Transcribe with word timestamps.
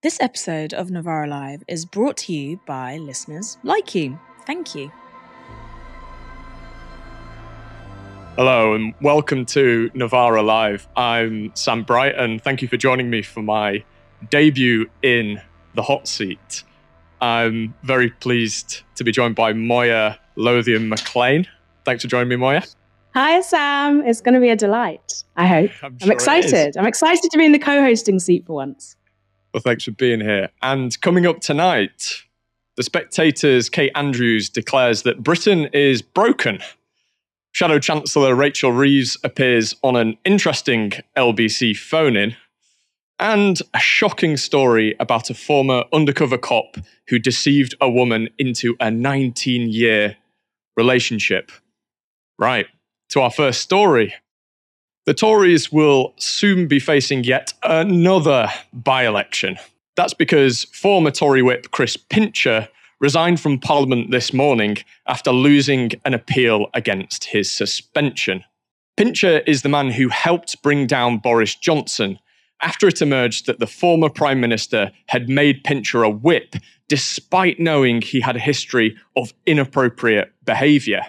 This 0.00 0.20
episode 0.20 0.72
of 0.74 0.92
Novara 0.92 1.26
Live 1.26 1.64
is 1.66 1.84
brought 1.84 2.16
to 2.18 2.32
you 2.32 2.60
by 2.66 2.98
listeners 2.98 3.58
like 3.64 3.96
you. 3.96 4.16
Thank 4.46 4.72
you. 4.72 4.92
Hello 8.36 8.74
and 8.74 8.94
welcome 9.00 9.44
to 9.46 9.90
Novara 9.94 10.40
Live. 10.40 10.86
I'm 10.94 11.50
Sam 11.56 11.82
Bright 11.82 12.14
and 12.14 12.40
Thank 12.40 12.62
you 12.62 12.68
for 12.68 12.76
joining 12.76 13.10
me 13.10 13.22
for 13.22 13.42
my 13.42 13.82
debut 14.30 14.88
in 15.02 15.42
the 15.74 15.82
hot 15.82 16.06
seat. 16.06 16.62
I'm 17.20 17.74
very 17.82 18.10
pleased 18.10 18.82
to 18.94 19.02
be 19.02 19.10
joined 19.10 19.34
by 19.34 19.52
Moya 19.52 20.16
Lothian 20.36 20.88
McLean. 20.88 21.48
Thanks 21.84 22.04
for 22.04 22.08
joining 22.08 22.28
me, 22.28 22.36
Moya. 22.36 22.62
Hi, 23.14 23.40
Sam. 23.40 24.02
It's 24.02 24.20
going 24.20 24.34
to 24.34 24.40
be 24.40 24.50
a 24.50 24.54
delight. 24.54 25.24
I 25.36 25.48
hope. 25.48 25.72
I'm, 25.82 25.98
I'm 26.02 26.12
excited. 26.12 26.76
I'm 26.76 26.86
excited 26.86 27.32
to 27.32 27.36
be 27.36 27.44
in 27.44 27.50
the 27.50 27.58
co-hosting 27.58 28.20
seat 28.20 28.46
for 28.46 28.52
once. 28.52 28.94
Well, 29.52 29.62
thanks 29.62 29.84
for 29.84 29.92
being 29.92 30.20
here. 30.20 30.50
And 30.62 30.98
coming 31.00 31.26
up 31.26 31.40
tonight, 31.40 32.22
the 32.76 32.82
Spectator's 32.82 33.68
Kate 33.68 33.92
Andrews 33.94 34.48
declares 34.50 35.02
that 35.02 35.22
Britain 35.22 35.66
is 35.72 36.02
broken. 36.02 36.60
Shadow 37.52 37.78
Chancellor 37.78 38.34
Rachel 38.34 38.72
Reeves 38.72 39.16
appears 39.24 39.74
on 39.82 39.96
an 39.96 40.16
interesting 40.24 40.92
LBC 41.16 41.76
phone 41.76 42.14
in, 42.14 42.36
and 43.18 43.58
a 43.74 43.80
shocking 43.80 44.36
story 44.36 44.94
about 45.00 45.30
a 45.30 45.34
former 45.34 45.84
undercover 45.92 46.38
cop 46.38 46.76
who 47.08 47.18
deceived 47.18 47.74
a 47.80 47.90
woman 47.90 48.28
into 48.38 48.76
a 48.80 48.90
19 48.90 49.70
year 49.70 50.16
relationship. 50.76 51.50
Right, 52.38 52.66
to 53.08 53.22
our 53.22 53.30
first 53.30 53.62
story. 53.62 54.14
The 55.08 55.14
Tories 55.14 55.72
will 55.72 56.12
soon 56.18 56.68
be 56.68 56.78
facing 56.78 57.24
yet 57.24 57.54
another 57.62 58.50
by 58.74 59.06
election. 59.06 59.56
That's 59.96 60.12
because 60.12 60.64
former 60.64 61.10
Tory 61.10 61.40
whip 61.40 61.70
Chris 61.70 61.96
Pincher 61.96 62.68
resigned 63.00 63.40
from 63.40 63.58
Parliament 63.58 64.10
this 64.10 64.34
morning 64.34 64.76
after 65.06 65.32
losing 65.32 65.92
an 66.04 66.12
appeal 66.12 66.66
against 66.74 67.24
his 67.24 67.50
suspension. 67.50 68.44
Pincher 68.98 69.38
is 69.46 69.62
the 69.62 69.70
man 69.70 69.92
who 69.92 70.10
helped 70.10 70.62
bring 70.62 70.86
down 70.86 71.16
Boris 71.16 71.54
Johnson 71.54 72.18
after 72.60 72.86
it 72.86 73.00
emerged 73.00 73.46
that 73.46 73.60
the 73.60 73.66
former 73.66 74.10
Prime 74.10 74.42
Minister 74.42 74.92
had 75.06 75.30
made 75.30 75.64
Pincher 75.64 76.02
a 76.02 76.10
whip 76.10 76.54
despite 76.86 77.58
knowing 77.58 78.02
he 78.02 78.20
had 78.20 78.36
a 78.36 78.40
history 78.40 78.94
of 79.16 79.32
inappropriate 79.46 80.34
behaviour. 80.44 81.00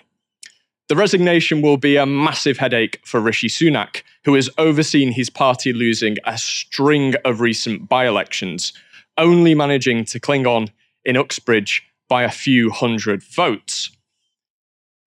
The 0.90 0.96
resignation 0.96 1.62
will 1.62 1.78
be 1.78 1.98
a 1.98 2.08
massive 2.08 2.58
headache 2.58 3.00
for 3.06 3.20
Rishi 3.20 3.48
Sunak, 3.48 4.02
who 4.26 4.34
has 4.34 4.50
overseen 4.58 5.12
his 5.12 5.30
party 5.30 5.72
losing 5.72 6.18
a 6.26 6.36
string 6.36 7.14
of 7.24 7.42
recent 7.42 7.88
by 7.88 8.08
elections, 8.08 8.74
only 9.16 9.54
managing 9.54 10.04
to 10.06 10.20
cling 10.20 10.48
on 10.48 10.72
in 11.06 11.16
Uxbridge 11.16 11.84
by 12.08 12.24
a 12.24 12.32
few 12.32 12.72
hundred 12.72 13.22
votes. 13.22 13.92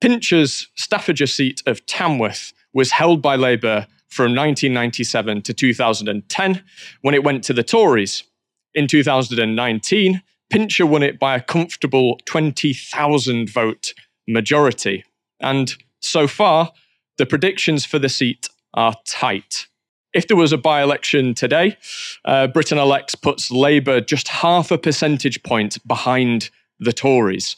Pincher's 0.01 0.69
Staffordshire 0.77 1.27
seat 1.27 1.65
of 1.67 1.85
Tamworth 1.87 2.53
was 2.73 2.93
held 2.93 3.21
by 3.21 3.35
Labour 3.35 3.89
from 4.07 4.37
1997 4.37 5.43
to 5.43 5.53
2010 5.53 6.63
when 7.01 7.15
it 7.15 7.25
went 7.25 7.43
to 7.43 7.53
the 7.53 7.65
Tories. 7.65 8.23
In 8.73 8.87
2019, 8.87 10.23
Pincher 10.49 10.87
won 10.87 11.03
it 11.03 11.19
by 11.19 11.35
a 11.35 11.43
comfortable 11.43 12.21
20,000 12.27 13.51
vote 13.51 13.95
majority. 14.29 15.03
And 15.43 15.75
so 16.01 16.27
far, 16.27 16.73
the 17.19 17.27
predictions 17.27 17.85
for 17.85 17.99
the 17.99 18.09
seat 18.09 18.49
are 18.75 18.95
tight. 19.07 19.67
If 20.15 20.29
there 20.29 20.37
was 20.37 20.53
a 20.53 20.59
by 20.59 20.83
election 20.83 21.35
today, 21.35 21.77
uh, 22.25 22.47
Britain 22.47 22.79
elects 22.79 23.15
puts 23.15 23.51
Labour 23.51 24.01
just 24.01 24.29
half 24.29 24.71
a 24.71 24.79
percentage 24.79 25.43
point 25.43 25.79
behind 25.87 26.51
the 26.79 26.93
Tories. 26.93 27.57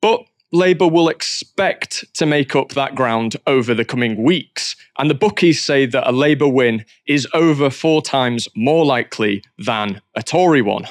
But 0.00 0.24
Labour 0.52 0.88
will 0.88 1.08
expect 1.08 2.04
to 2.14 2.26
make 2.26 2.54
up 2.54 2.70
that 2.70 2.94
ground 2.94 3.36
over 3.46 3.72
the 3.72 3.84
coming 3.84 4.22
weeks. 4.22 4.76
And 4.98 5.08
the 5.08 5.14
bookies 5.14 5.62
say 5.62 5.86
that 5.86 6.08
a 6.08 6.12
Labour 6.12 6.48
win 6.48 6.84
is 7.06 7.26
over 7.32 7.70
four 7.70 8.02
times 8.02 8.48
more 8.54 8.84
likely 8.84 9.42
than 9.58 10.02
a 10.14 10.22
Tory 10.22 10.60
one. 10.60 10.86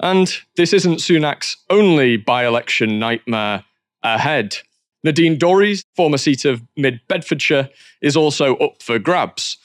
And 0.00 0.36
this 0.56 0.72
isn't 0.72 0.96
Sunak's 0.96 1.56
only 1.70 2.16
by 2.16 2.44
election 2.44 2.98
nightmare 2.98 3.64
ahead. 4.02 4.58
Nadine 5.04 5.38
Dorries, 5.38 5.84
former 5.96 6.18
seat 6.18 6.44
of 6.44 6.62
Mid 6.76 7.00
Bedfordshire, 7.08 7.70
is 8.00 8.16
also 8.16 8.56
up 8.56 8.82
for 8.82 8.98
grabs. 8.98 9.56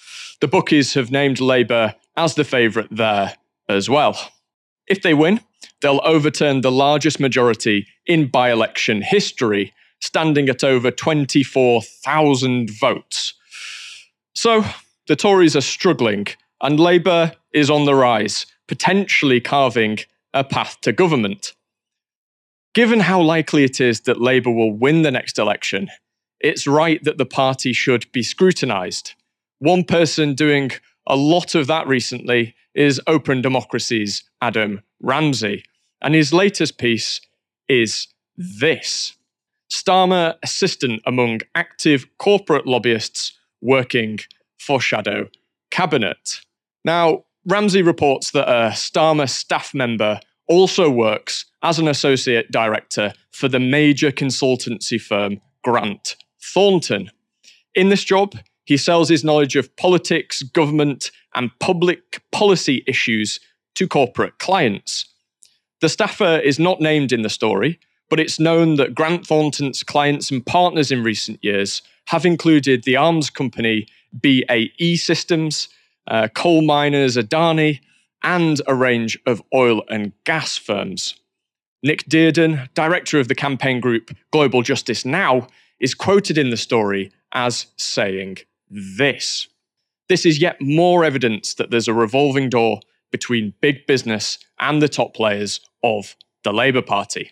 The 0.42 0.48
bookies 0.48 0.94
have 0.96 1.12
named 1.12 1.40
Labour 1.40 1.96
as 2.16 2.36
the 2.36 2.44
favourite 2.44 2.90
there 2.92 3.36
as 3.70 3.90
well. 3.90 4.32
If 4.88 5.02
they 5.02 5.14
win, 5.14 5.42
they'll 5.82 6.02
overturn 6.04 6.62
the 6.62 6.72
largest 6.72 7.20
majority 7.20 7.88
in 8.06 8.28
by 8.28 8.52
election 8.52 9.02
history, 9.02 9.74
standing 10.00 10.50
at 10.50 10.64
over 10.64 10.92
24,000 10.92 12.70
votes. 12.72 13.34
So 14.34 14.64
the 15.08 15.16
Tories 15.16 15.56
are 15.56 15.62
struggling, 15.62 16.28
and 16.62 16.80
Labour 16.80 17.34
is 17.54 17.70
on 17.70 17.86
the 17.86 17.96
rise, 17.96 18.46
potentially 18.68 19.42
carving 19.42 20.00
a 20.34 20.44
path 20.44 20.80
to 20.82 20.92
government. 20.92 21.54
Given 22.78 23.00
how 23.00 23.20
likely 23.20 23.64
it 23.64 23.82
is 23.82 24.02
that 24.02 24.22
Labour 24.22 24.52
will 24.52 24.72
win 24.72 25.02
the 25.02 25.10
next 25.10 25.40
election, 25.40 25.90
it's 26.40 26.68
right 26.68 27.04
that 27.06 27.18
the 27.18 27.26
party 27.26 27.74
should 27.74 28.06
be 28.12 28.22
scrutinised. 28.22 29.16
One 29.58 29.84
person 29.84 30.36
doing 30.36 30.70
a 31.08 31.16
lot 31.16 31.56
of 31.56 31.66
that 31.66 31.88
recently 31.88 32.54
is 32.76 33.02
Open 33.08 33.42
Democracy's 33.42 34.30
Adam 34.44 34.84
Ramsay. 35.02 35.64
And 36.04 36.14
his 36.14 36.32
latest 36.32 36.78
piece 36.78 37.20
is 37.68 38.10
this 38.38 39.18
Starmer 39.74 40.36
assistant 40.44 41.02
among 41.08 41.40
active 41.56 42.06
corporate 42.20 42.68
lobbyists 42.68 43.34
working 43.60 44.20
for 44.60 44.80
Shadow 44.80 45.30
Cabinet. 45.72 46.42
Now, 46.86 47.24
Ramsay 47.48 47.82
reports 47.82 48.30
that 48.34 48.48
a 48.48 48.70
Starmer 48.74 49.28
staff 49.28 49.74
member 49.74 50.20
also 50.48 50.92
works 50.92 51.46
as 51.64 51.80
an 51.80 51.88
associate 51.88 52.52
director 52.52 53.14
for 53.32 53.48
the 53.48 53.60
major 53.60 54.12
consultancy 54.12 55.00
firm 55.00 55.42
Grant 55.64 56.16
Thornton. 56.42 57.10
In 57.76 57.90
this 57.90 58.04
job, 58.04 58.36
he 58.66 58.78
sells 58.78 59.10
his 59.10 59.24
knowledge 59.24 59.56
of 59.56 59.76
politics, 59.76 60.44
government, 60.44 61.12
and 61.36 61.52
public 61.60 62.22
policy 62.32 62.84
issues 62.88 63.40
to 63.76 63.88
corporate 63.88 64.40
clients. 64.40 65.06
The 65.82 65.90
staffer 65.90 66.40
is 66.40 66.60
not 66.60 66.82
named 66.82 67.12
in 67.12 67.22
the 67.22 67.30
story, 67.30 67.80
but 68.10 68.20
it's 68.20 68.40
known 68.40 68.76
that 68.76 68.96
Grant 68.96 69.28
Thornton's 69.28 69.84
clients 69.84 70.32
and 70.32 70.46
partners 70.46 70.92
in 70.92 71.04
recent 71.04 71.44
years 71.44 71.82
have 72.06 72.26
included 72.26 72.84
the 72.84 72.96
arms 72.96 73.30
company 73.30 73.88
BAE 74.20 74.96
Systems, 74.96 75.70
uh, 76.08 76.28
coal 76.34 76.62
miners 76.62 77.18
Adani, 77.18 77.80
and 78.24 78.62
a 78.68 78.74
range 78.74 79.20
of 79.26 79.44
oil 79.54 79.84
and 79.90 80.14
gas 80.24 80.58
firms. 80.58 81.16
Nick 81.88 82.04
Dearden, 82.10 82.68
director 82.74 83.18
of 83.18 83.30
the 83.30 83.34
campaign 83.34 83.80
group 83.80 84.14
Global 84.32 84.62
Justice 84.62 85.06
Now, 85.06 85.48
is 85.80 85.94
quoted 85.94 86.38
in 86.38 86.50
the 86.50 86.58
story 86.58 87.14
as 87.32 87.68
saying 87.78 88.40
this. 88.70 89.48
This 90.10 90.26
is 90.26 90.42
yet 90.42 90.60
more 90.60 91.06
evidence 91.06 91.54
that 91.54 91.72
there's 91.72 91.88
a 91.88 91.94
revolving 91.94 92.50
door 92.50 92.82
between 93.10 93.54
big 93.62 93.88
business 93.88 94.38
and 94.60 94.82
the 94.82 94.90
top 94.90 95.14
players 95.14 95.62
of 95.82 96.18
the 96.44 96.52
Labour 96.52 96.82
Party. 96.82 97.32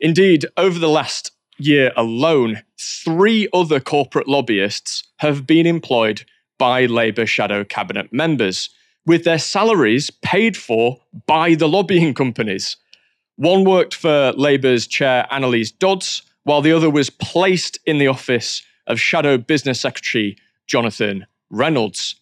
Indeed, 0.00 0.44
over 0.58 0.78
the 0.78 0.90
last 0.90 1.30
year 1.56 1.90
alone, 1.96 2.62
three 2.78 3.48
other 3.54 3.80
corporate 3.80 4.28
lobbyists 4.28 5.02
have 5.20 5.46
been 5.46 5.66
employed 5.66 6.26
by 6.58 6.84
Labour 6.84 7.24
shadow 7.24 7.64
cabinet 7.64 8.12
members, 8.12 8.68
with 9.06 9.24
their 9.24 9.38
salaries 9.38 10.10
paid 10.10 10.58
for 10.58 11.00
by 11.24 11.54
the 11.54 11.68
lobbying 11.68 12.12
companies. 12.12 12.76
One 13.36 13.64
worked 13.64 13.94
for 13.94 14.32
Labour's 14.36 14.86
chair 14.86 15.26
Anneliese 15.30 15.76
Dodds, 15.76 16.22
while 16.44 16.62
the 16.62 16.72
other 16.72 16.88
was 16.88 17.10
placed 17.10 17.78
in 17.84 17.98
the 17.98 18.06
office 18.06 18.62
of 18.86 19.00
Shadow 19.00 19.38
Business 19.38 19.80
Secretary 19.80 20.36
Jonathan 20.66 21.26
Reynolds. 21.50 22.14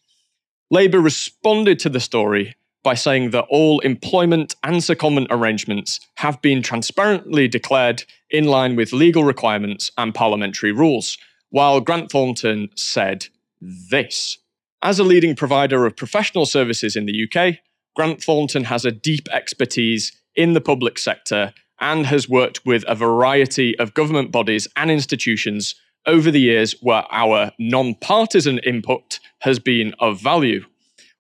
Labour 0.71 1.01
responded 1.01 1.79
to 1.81 1.91
the 1.91 2.01
story 2.01 2.55
by 2.83 2.95
saying 2.95 3.31
that 3.31 3.45
all 3.51 3.81
employment 3.81 4.57
and 4.65 4.77
secondment 4.77 5.27
arrangements 5.31 6.01
have 6.17 6.41
been 6.41 6.63
transparently 6.63 7.47
declared 7.47 8.05
in 8.31 8.45
line 8.45 8.75
with 8.75 8.93
legal 8.93 9.23
requirements 9.23 9.91
and 9.99 10.15
parliamentary 10.15 10.73
rules, 10.73 11.19
while 11.51 11.81
Grant 11.81 12.11
Thornton 12.11 12.71
said 12.75 13.27
this. 13.61 14.39
As 14.83 14.99
a 14.99 15.05
leading 15.05 15.37
provider 15.37 15.85
of 15.85 15.95
professional 15.95 16.47
services 16.47 16.97
in 16.97 17.07
the 17.07 17.29
UK, 17.29 17.59
Grant 17.95 18.23
Thornton 18.23 18.65
has 18.65 18.85
a 18.85 18.91
deep 18.91 19.29
expertise 19.31 20.13
in 20.35 20.53
the 20.53 20.61
public 20.61 20.99
sector 20.99 21.53
and 21.81 22.07
has 22.07 22.29
worked 22.29 22.65
with 22.65 22.85
a 22.87 22.95
variety 22.95 23.79
of 23.79 23.95
government 23.95 24.31
bodies 24.31 24.69
and 24.77 24.91
institutions 24.91 25.75
over 26.07 26.31
the 26.31 26.41
years 26.41 26.75
where 26.81 27.05
our 27.11 27.53
non 27.59 27.95
partisan 27.95 28.59
input 28.61 29.21
has 29.41 29.59
been 29.59 29.95
of 29.99 30.21
value. 30.21 30.65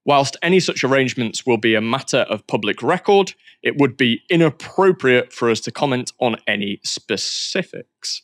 Whilst 0.04 0.36
any 0.42 0.58
such 0.58 0.82
arrangements 0.82 1.46
will 1.46 1.58
be 1.58 1.74
a 1.74 1.80
matter 1.80 2.18
of 2.18 2.46
public 2.46 2.82
record, 2.82 3.34
it 3.62 3.76
would 3.78 3.96
be 3.96 4.22
inappropriate 4.28 5.32
for 5.32 5.48
us 5.48 5.60
to 5.60 5.70
comment 5.70 6.12
on 6.18 6.36
any 6.46 6.80
specifics. 6.82 8.22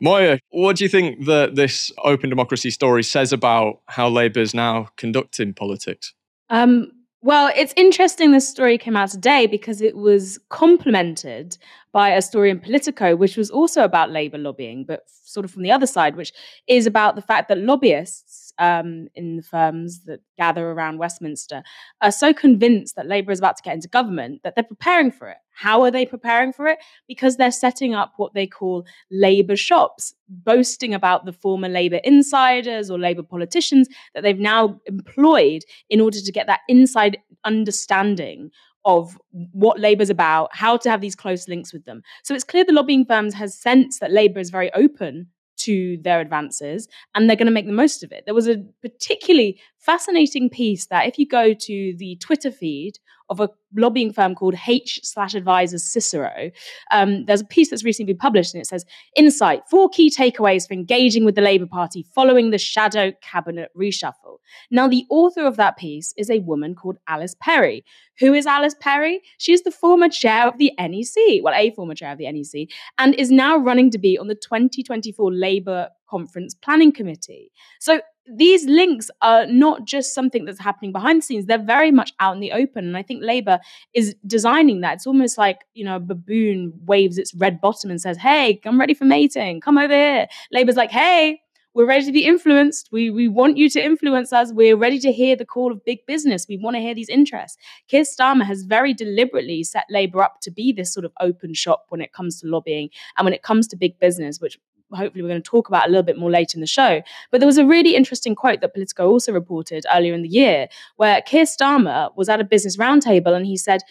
Moya, 0.00 0.40
what 0.50 0.76
do 0.76 0.84
you 0.84 0.88
think 0.88 1.24
that 1.26 1.54
this 1.54 1.92
open 2.02 2.30
democracy 2.30 2.70
story 2.70 3.04
says 3.04 3.32
about 3.32 3.80
how 3.86 4.08
Labour 4.08 4.40
is 4.40 4.54
now 4.54 4.88
conducting 4.96 5.54
politics? 5.54 6.12
Um, 6.50 6.90
well, 7.24 7.50
it's 7.56 7.72
interesting 7.74 8.32
this 8.32 8.46
story 8.46 8.76
came 8.76 8.96
out 8.96 9.08
today 9.08 9.46
because 9.46 9.80
it 9.80 9.96
was 9.96 10.38
complemented 10.50 11.56
by 11.90 12.10
a 12.10 12.20
story 12.20 12.50
in 12.50 12.60
Politico, 12.60 13.16
which 13.16 13.38
was 13.38 13.50
also 13.50 13.82
about 13.82 14.10
Labour 14.10 14.36
lobbying, 14.36 14.84
but 14.84 15.04
sort 15.22 15.46
of 15.46 15.50
from 15.50 15.62
the 15.62 15.72
other 15.72 15.86
side, 15.86 16.16
which 16.16 16.34
is 16.66 16.86
about 16.86 17.16
the 17.16 17.22
fact 17.22 17.48
that 17.48 17.56
lobbyists 17.56 18.43
um, 18.58 19.08
in 19.14 19.36
the 19.36 19.42
firms 19.42 20.04
that 20.04 20.20
gather 20.38 20.70
around 20.70 20.98
Westminster 20.98 21.62
are 22.00 22.12
so 22.12 22.32
convinced 22.32 22.96
that 22.96 23.06
Labour 23.06 23.32
is 23.32 23.38
about 23.38 23.56
to 23.56 23.62
get 23.62 23.74
into 23.74 23.88
government 23.88 24.42
that 24.42 24.54
they're 24.54 24.64
preparing 24.64 25.10
for 25.10 25.28
it. 25.28 25.38
How 25.54 25.82
are 25.82 25.90
they 25.90 26.04
preparing 26.04 26.52
for 26.52 26.66
it? 26.66 26.78
Because 27.06 27.36
they're 27.36 27.52
setting 27.52 27.94
up 27.94 28.14
what 28.16 28.34
they 28.34 28.46
call 28.46 28.84
Labour 29.10 29.56
shops, 29.56 30.14
boasting 30.28 30.94
about 30.94 31.24
the 31.24 31.32
former 31.32 31.68
Labour 31.68 32.00
insiders 32.04 32.90
or 32.90 32.98
Labour 32.98 33.22
politicians 33.22 33.88
that 34.14 34.22
they've 34.22 34.38
now 34.38 34.80
employed 34.86 35.62
in 35.88 36.00
order 36.00 36.20
to 36.20 36.32
get 36.32 36.46
that 36.46 36.60
inside 36.68 37.18
understanding 37.44 38.50
of 38.84 39.18
what 39.52 39.80
Labour's 39.80 40.10
about, 40.10 40.54
how 40.54 40.76
to 40.76 40.90
have 40.90 41.00
these 41.00 41.14
close 41.14 41.48
links 41.48 41.72
with 41.72 41.84
them. 41.84 42.02
So 42.22 42.34
it's 42.34 42.44
clear 42.44 42.64
the 42.64 42.72
lobbying 42.72 43.06
firms 43.06 43.34
has 43.34 43.58
sensed 43.58 44.00
that 44.00 44.12
Labour 44.12 44.40
is 44.40 44.50
very 44.50 44.72
open 44.74 45.28
to 45.58 45.98
their 46.02 46.20
advances 46.20 46.88
and 47.14 47.28
they're 47.28 47.36
going 47.36 47.46
to 47.46 47.52
make 47.52 47.66
the 47.66 47.72
most 47.72 48.02
of 48.02 48.12
it. 48.12 48.24
There 48.24 48.34
was 48.34 48.48
a 48.48 48.58
particularly 48.82 49.60
fascinating 49.84 50.48
piece 50.48 50.86
that 50.86 51.06
if 51.06 51.18
you 51.18 51.26
go 51.26 51.52
to 51.52 51.94
the 51.98 52.16
Twitter 52.16 52.50
feed 52.50 52.98
of 53.30 53.40
a 53.40 53.48
lobbying 53.74 54.12
firm 54.12 54.34
called 54.34 54.54
H 54.66 55.00
slash 55.02 55.34
advisors 55.34 55.82
Cicero. 55.82 56.50
Um, 56.90 57.24
there's 57.24 57.40
a 57.40 57.46
piece 57.46 57.70
that's 57.70 57.84
recently 57.84 58.12
been 58.12 58.18
published 58.18 58.54
and 58.54 58.60
it 58.60 58.66
says, 58.66 58.84
Insight, 59.16 59.62
four 59.68 59.88
key 59.88 60.10
takeaways 60.10 60.68
for 60.68 60.74
engaging 60.74 61.24
with 61.24 61.34
the 61.34 61.40
Labour 61.40 61.66
Party 61.66 62.04
following 62.14 62.50
the 62.50 62.58
shadow 62.58 63.12
cabinet 63.22 63.70
reshuffle. 63.76 64.38
Now, 64.70 64.88
the 64.88 65.04
author 65.10 65.46
of 65.46 65.56
that 65.56 65.76
piece 65.76 66.12
is 66.16 66.30
a 66.30 66.40
woman 66.40 66.74
called 66.74 66.98
Alice 67.08 67.34
Perry. 67.40 67.84
Who 68.20 68.34
is 68.34 68.46
Alice 68.46 68.76
Perry? 68.78 69.22
She's 69.38 69.62
the 69.62 69.70
former 69.70 70.08
chair 70.08 70.46
of 70.46 70.58
the 70.58 70.72
NEC, 70.78 71.42
well, 71.42 71.54
a 71.54 71.70
former 71.72 71.94
chair 71.94 72.12
of 72.12 72.18
the 72.18 72.30
NEC, 72.30 72.68
and 72.98 73.14
is 73.14 73.30
now 73.30 73.56
running 73.56 73.90
to 73.90 73.98
be 73.98 74.18
on 74.18 74.28
the 74.28 74.34
2024 74.34 75.32
Labour 75.32 75.88
Conference 76.08 76.54
Planning 76.54 76.92
Committee. 76.92 77.50
So 77.80 78.00
these 78.26 78.64
links 78.64 79.10
are 79.20 79.46
not 79.46 79.84
just 79.84 80.14
something 80.14 80.44
that's 80.44 80.60
happening 80.60 80.92
behind 80.92 81.18
the 81.18 81.22
scenes 81.22 81.46
they're 81.46 81.58
very 81.58 81.90
much 81.90 82.12
out 82.20 82.34
in 82.34 82.40
the 82.40 82.52
open 82.52 82.86
and 82.86 82.96
i 82.96 83.02
think 83.02 83.22
labor 83.22 83.58
is 83.92 84.14
designing 84.26 84.80
that 84.80 84.94
it's 84.94 85.06
almost 85.06 85.36
like 85.36 85.64
you 85.74 85.84
know 85.84 85.96
a 85.96 86.00
baboon 86.00 86.72
waves 86.86 87.18
its 87.18 87.34
red 87.34 87.60
bottom 87.60 87.90
and 87.90 88.00
says 88.00 88.16
hey 88.16 88.58
i'm 88.64 88.80
ready 88.80 88.94
for 88.94 89.04
mating 89.04 89.60
come 89.60 89.76
over 89.76 89.92
here 89.92 90.26
labor's 90.52 90.76
like 90.76 90.90
hey 90.90 91.38
we're 91.74 91.86
ready 91.86 92.06
to 92.06 92.12
be 92.12 92.24
influenced. 92.24 92.88
We, 92.92 93.10
we 93.10 93.26
want 93.26 93.56
you 93.56 93.68
to 93.70 93.84
influence 93.84 94.32
us. 94.32 94.52
We're 94.52 94.76
ready 94.76 95.00
to 95.00 95.12
hear 95.12 95.34
the 95.34 95.44
call 95.44 95.72
of 95.72 95.84
big 95.84 96.06
business. 96.06 96.46
We 96.48 96.56
want 96.56 96.76
to 96.76 96.80
hear 96.80 96.94
these 96.94 97.08
interests. 97.08 97.58
Keir 97.88 98.04
Starmer 98.04 98.44
has 98.44 98.62
very 98.62 98.94
deliberately 98.94 99.64
set 99.64 99.84
Labour 99.90 100.22
up 100.22 100.40
to 100.42 100.52
be 100.52 100.72
this 100.72 100.94
sort 100.94 101.04
of 101.04 101.12
open 101.20 101.52
shop 101.52 101.86
when 101.88 102.00
it 102.00 102.12
comes 102.12 102.40
to 102.40 102.46
lobbying 102.46 102.90
and 103.18 103.24
when 103.24 103.34
it 103.34 103.42
comes 103.42 103.66
to 103.68 103.76
big 103.76 103.98
business, 103.98 104.40
which 104.40 104.56
hopefully 104.94 105.22
we're 105.22 105.28
going 105.28 105.42
to 105.42 105.48
talk 105.48 105.68
about 105.68 105.86
a 105.86 105.90
little 105.90 106.02
bit 106.02 106.18
more 106.18 106.30
later 106.30 106.56
in 106.56 106.60
the 106.60 106.66
show. 106.66 107.02
But 107.30 107.40
there 107.40 107.46
was 107.46 107.58
a 107.58 107.66
really 107.66 107.94
interesting 107.94 108.34
quote 108.34 108.60
that 108.60 108.74
Politico 108.74 109.08
also 109.08 109.32
reported 109.32 109.84
earlier 109.94 110.14
in 110.14 110.22
the 110.22 110.28
year 110.28 110.68
where 110.96 111.20
Keir 111.22 111.44
Starmer 111.44 112.10
was 112.16 112.28
at 112.28 112.40
a 112.40 112.44
business 112.44 112.76
roundtable 112.76 113.34
and 113.34 113.46
he 113.46 113.56
said, 113.56 113.82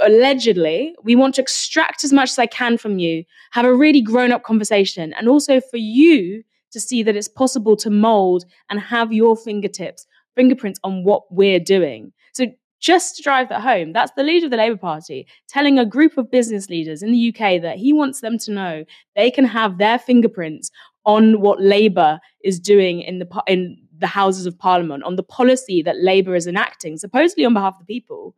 allegedly, 0.00 0.94
we 1.02 1.16
want 1.16 1.34
to 1.36 1.42
extract 1.42 2.04
as 2.04 2.12
much 2.12 2.30
as 2.30 2.38
I 2.38 2.46
can 2.46 2.78
from 2.78 2.98
you, 2.98 3.24
have 3.52 3.64
a 3.64 3.74
really 3.74 4.00
grown 4.00 4.32
up 4.32 4.42
conversation, 4.42 5.12
and 5.14 5.28
also 5.28 5.60
for 5.60 5.78
you 5.78 6.44
to 6.70 6.80
see 6.80 7.02
that 7.02 7.16
it's 7.16 7.28
possible 7.28 7.76
to 7.76 7.90
mold 7.90 8.44
and 8.68 8.78
have 8.78 9.12
your 9.12 9.36
fingertips, 9.36 10.06
fingerprints 10.36 10.78
on 10.84 11.04
what 11.04 11.22
we're 11.32 11.60
doing. 11.60 12.12
So 12.32 12.46
just 12.80 13.16
to 13.16 13.22
drive 13.22 13.48
that 13.48 13.62
home, 13.62 13.92
that's 13.92 14.12
the 14.16 14.22
leader 14.22 14.46
of 14.46 14.50
the 14.50 14.56
Labour 14.56 14.76
Party 14.76 15.26
telling 15.48 15.78
a 15.78 15.86
group 15.86 16.16
of 16.16 16.30
business 16.30 16.68
leaders 16.68 17.02
in 17.02 17.12
the 17.12 17.28
UK 17.28 17.60
that 17.62 17.76
he 17.76 17.92
wants 17.92 18.20
them 18.20 18.38
to 18.38 18.52
know 18.52 18.84
they 19.16 19.30
can 19.30 19.44
have 19.44 19.78
their 19.78 19.98
fingerprints 19.98 20.70
on 21.04 21.40
what 21.40 21.60
Labour 21.60 22.20
is 22.44 22.60
doing 22.60 23.00
in 23.00 23.18
the 23.18 23.42
in 23.46 23.76
the 23.98 24.06
Houses 24.06 24.46
of 24.46 24.58
Parliament, 24.58 25.02
on 25.02 25.16
the 25.16 25.22
policy 25.22 25.82
that 25.82 25.96
Labour 25.98 26.36
is 26.36 26.46
enacting, 26.46 26.98
supposedly 26.98 27.44
on 27.44 27.54
behalf 27.54 27.74
of 27.74 27.86
the 27.86 27.92
people. 27.92 28.34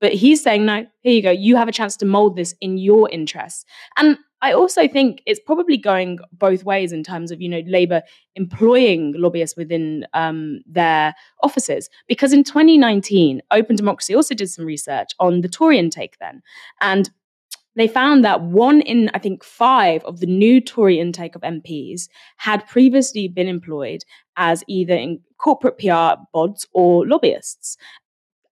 But 0.00 0.14
he's 0.14 0.42
saying, 0.42 0.64
no, 0.64 0.86
here 1.02 1.12
you 1.12 1.22
go. 1.22 1.30
You 1.30 1.56
have 1.56 1.68
a 1.68 1.72
chance 1.72 1.96
to 1.98 2.06
mold 2.06 2.34
this 2.34 2.54
in 2.60 2.78
your 2.78 3.08
interests. 3.10 3.64
And 3.96 4.18
I 4.42 4.52
also 4.52 4.88
think 4.88 5.22
it's 5.26 5.40
probably 5.40 5.76
going 5.76 6.18
both 6.32 6.64
ways 6.64 6.92
in 6.92 7.02
terms 7.02 7.30
of, 7.30 7.40
you 7.40 7.48
know, 7.48 7.62
Labour 7.66 8.02
employing 8.36 9.14
lobbyists 9.16 9.56
within 9.56 10.06
um, 10.14 10.60
their 10.66 11.14
offices. 11.42 11.90
Because 12.08 12.32
in 12.32 12.44
2019, 12.44 13.42
Open 13.50 13.76
Democracy 13.76 14.14
also 14.14 14.34
did 14.34 14.50
some 14.50 14.64
research 14.64 15.10
on 15.18 15.42
the 15.42 15.48
Tory 15.48 15.78
intake 15.78 16.16
then. 16.20 16.42
And 16.80 17.10
they 17.76 17.86
found 17.86 18.24
that 18.24 18.42
one 18.42 18.80
in, 18.80 19.10
I 19.14 19.18
think, 19.18 19.44
five 19.44 20.02
of 20.04 20.20
the 20.20 20.26
new 20.26 20.60
Tory 20.60 20.98
intake 20.98 21.36
of 21.36 21.42
MPs 21.42 22.08
had 22.36 22.66
previously 22.66 23.28
been 23.28 23.46
employed 23.46 24.04
as 24.36 24.64
either 24.66 24.94
in 24.94 25.20
corporate 25.38 25.78
PR 25.78 26.16
bods 26.34 26.66
or 26.72 27.06
lobbyists. 27.06 27.76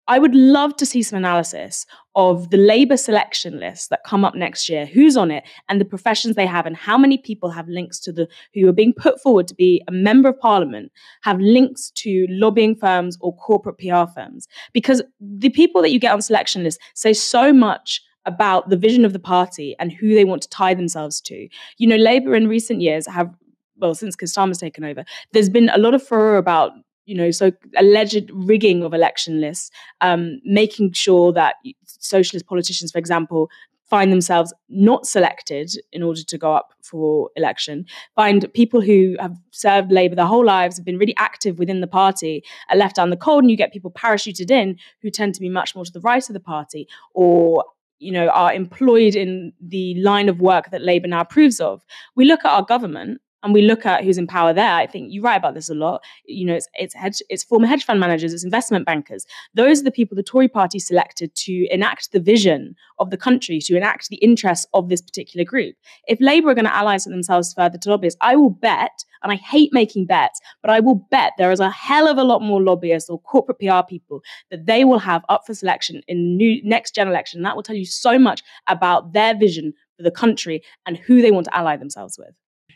I 0.09 0.17
would 0.17 0.33
love 0.33 0.75
to 0.77 0.87
see 0.87 1.03
some 1.03 1.17
analysis 1.17 1.85
of 2.15 2.49
the 2.49 2.57
Labour 2.57 2.97
selection 2.97 3.59
list 3.59 3.91
that 3.91 4.03
come 4.03 4.25
up 4.25 4.33
next 4.33 4.67
year, 4.67 4.87
who's 4.87 5.15
on 5.15 5.29
it, 5.29 5.43
and 5.69 5.79
the 5.79 5.85
professions 5.85 6.35
they 6.35 6.47
have, 6.47 6.65
and 6.65 6.75
how 6.75 6.97
many 6.97 7.19
people 7.19 7.51
have 7.51 7.69
links 7.69 7.99
to 7.99 8.11
the 8.11 8.27
who 8.55 8.67
are 8.67 8.73
being 8.73 8.91
put 8.91 9.21
forward 9.21 9.47
to 9.47 9.53
be 9.53 9.83
a 9.87 9.91
member 9.91 10.27
of 10.27 10.39
parliament 10.39 10.91
have 11.21 11.39
links 11.39 11.91
to 11.91 12.25
lobbying 12.27 12.75
firms 12.75 13.19
or 13.21 13.35
corporate 13.35 13.77
PR 13.77 14.11
firms. 14.13 14.47
Because 14.73 15.03
the 15.21 15.51
people 15.51 15.83
that 15.83 15.91
you 15.91 15.99
get 15.99 16.11
on 16.11 16.23
selection 16.23 16.63
lists 16.63 16.83
say 16.95 17.13
so 17.13 17.53
much 17.53 18.01
about 18.25 18.69
the 18.69 18.77
vision 18.77 19.05
of 19.05 19.13
the 19.13 19.19
party 19.19 19.75
and 19.79 19.91
who 19.91 20.15
they 20.15 20.25
want 20.25 20.41
to 20.41 20.49
tie 20.49 20.73
themselves 20.73 21.21
to. 21.21 21.47
You 21.77 21.87
know, 21.87 21.95
Labour 21.95 22.33
in 22.35 22.47
recent 22.47 22.81
years 22.81 23.07
have 23.07 23.29
well, 23.77 23.95
since 23.95 24.15
Keir 24.15 24.27
Starmer's 24.27 24.57
taken 24.57 24.83
over, 24.83 25.05
there's 25.31 25.49
been 25.49 25.69
a 25.69 25.77
lot 25.77 25.93
of 25.93 26.05
furor 26.05 26.37
about 26.37 26.73
you 27.09 27.15
know, 27.15 27.31
so 27.31 27.51
alleged 27.75 28.29
rigging 28.31 28.83
of 28.83 28.93
election 28.93 29.41
lists, 29.41 29.71
um, 29.99 30.39
making 30.45 30.93
sure 30.93 31.33
that 31.33 31.55
socialist 31.85 32.45
politicians, 32.45 32.91
for 32.91 32.99
example, 32.99 33.49
find 33.89 34.11
themselves 34.11 34.53
not 34.69 35.07
selected 35.07 35.71
in 35.91 36.03
order 36.03 36.21
to 36.21 36.37
go 36.37 36.53
up 36.53 36.71
for 36.83 37.31
election, 37.35 37.83
find 38.15 38.45
people 38.53 38.79
who 38.79 39.15
have 39.19 39.35
served 39.49 39.91
Labour 39.91 40.13
their 40.13 40.27
whole 40.27 40.45
lives, 40.45 40.77
have 40.77 40.85
been 40.85 40.99
really 40.99 41.15
active 41.17 41.57
within 41.57 41.81
the 41.81 41.87
party, 41.87 42.43
are 42.69 42.77
left 42.77 42.97
down 42.97 43.09
the 43.09 43.17
cold, 43.17 43.43
and 43.43 43.49
you 43.49 43.57
get 43.57 43.73
people 43.73 43.89
parachuted 43.89 44.51
in 44.51 44.77
who 45.01 45.09
tend 45.09 45.33
to 45.33 45.41
be 45.41 45.49
much 45.49 45.73
more 45.73 45.85
to 45.85 45.91
the 45.91 46.01
right 46.01 46.29
of 46.29 46.33
the 46.33 46.39
party 46.39 46.87
or 47.15 47.65
you 47.97 48.11
know 48.11 48.27
are 48.29 48.53
employed 48.53 49.15
in 49.15 49.51
the 49.59 49.99
line 50.01 50.29
of 50.29 50.39
work 50.39 50.69
that 50.69 50.83
Labour 50.83 51.07
now 51.07 51.21
approves 51.21 51.59
of. 51.59 51.83
We 52.15 52.25
look 52.25 52.45
at 52.45 52.51
our 52.51 52.63
government 52.63 53.19
and 53.43 53.53
we 53.53 53.61
look 53.61 53.85
at 53.85 54.03
who's 54.03 54.17
in 54.17 54.27
power 54.27 54.53
there, 54.53 54.73
I 54.73 54.85
think 54.85 55.11
you 55.11 55.21
write 55.21 55.37
about 55.37 55.53
this 55.53 55.69
a 55.69 55.73
lot. 55.73 56.03
You 56.25 56.45
know, 56.45 56.55
it's 56.55 56.67
it's 56.75 56.93
hedge, 56.93 57.21
it's 57.29 57.43
former 57.43 57.67
hedge 57.67 57.85
fund 57.85 57.99
managers, 57.99 58.33
it's 58.33 58.43
investment 58.43 58.85
bankers. 58.85 59.25
Those 59.53 59.81
are 59.81 59.85
the 59.85 59.91
people 59.91 60.15
the 60.15 60.23
Tory 60.23 60.47
party 60.47 60.79
selected 60.79 61.33
to 61.35 61.67
enact 61.71 62.11
the 62.11 62.19
vision 62.19 62.75
of 62.99 63.09
the 63.09 63.17
country, 63.17 63.59
to 63.59 63.77
enact 63.77 64.09
the 64.09 64.17
interests 64.17 64.67
of 64.73 64.89
this 64.89 65.01
particular 65.01 65.45
group. 65.45 65.75
If 66.07 66.19
Labour 66.19 66.49
are 66.49 66.55
going 66.55 66.65
to 66.65 66.75
ally 66.75 66.97
themselves 66.97 67.53
further 67.53 67.77
to 67.77 67.89
lobbyists, 67.89 68.17
I 68.21 68.35
will 68.35 68.49
bet, 68.49 69.05
and 69.23 69.31
I 69.31 69.35
hate 69.35 69.71
making 69.71 70.05
bets, 70.05 70.41
but 70.61 70.71
I 70.71 70.79
will 70.79 71.07
bet 71.09 71.33
there 71.37 71.51
is 71.51 71.59
a 71.59 71.69
hell 71.69 72.07
of 72.07 72.17
a 72.17 72.23
lot 72.23 72.41
more 72.41 72.61
lobbyists 72.61 73.09
or 73.09 73.21
corporate 73.21 73.59
PR 73.59 73.83
people 73.87 74.21
that 74.51 74.65
they 74.65 74.83
will 74.83 74.99
have 74.99 75.23
up 75.29 75.45
for 75.45 75.53
selection 75.53 76.01
in 76.07 76.17
the 76.17 76.35
new 76.35 76.61
next 76.63 76.95
gen 76.95 77.07
election. 77.07 77.39
And 77.39 77.45
that 77.45 77.55
will 77.55 77.63
tell 77.63 77.75
you 77.75 77.85
so 77.85 78.19
much 78.19 78.43
about 78.67 79.13
their 79.13 79.37
vision 79.37 79.73
for 79.97 80.03
the 80.03 80.11
country 80.11 80.61
and 80.85 80.97
who 80.97 81.21
they 81.21 81.31
want 81.31 81.45
to 81.45 81.55
ally 81.55 81.77
themselves 81.77 82.17
with 82.17 82.33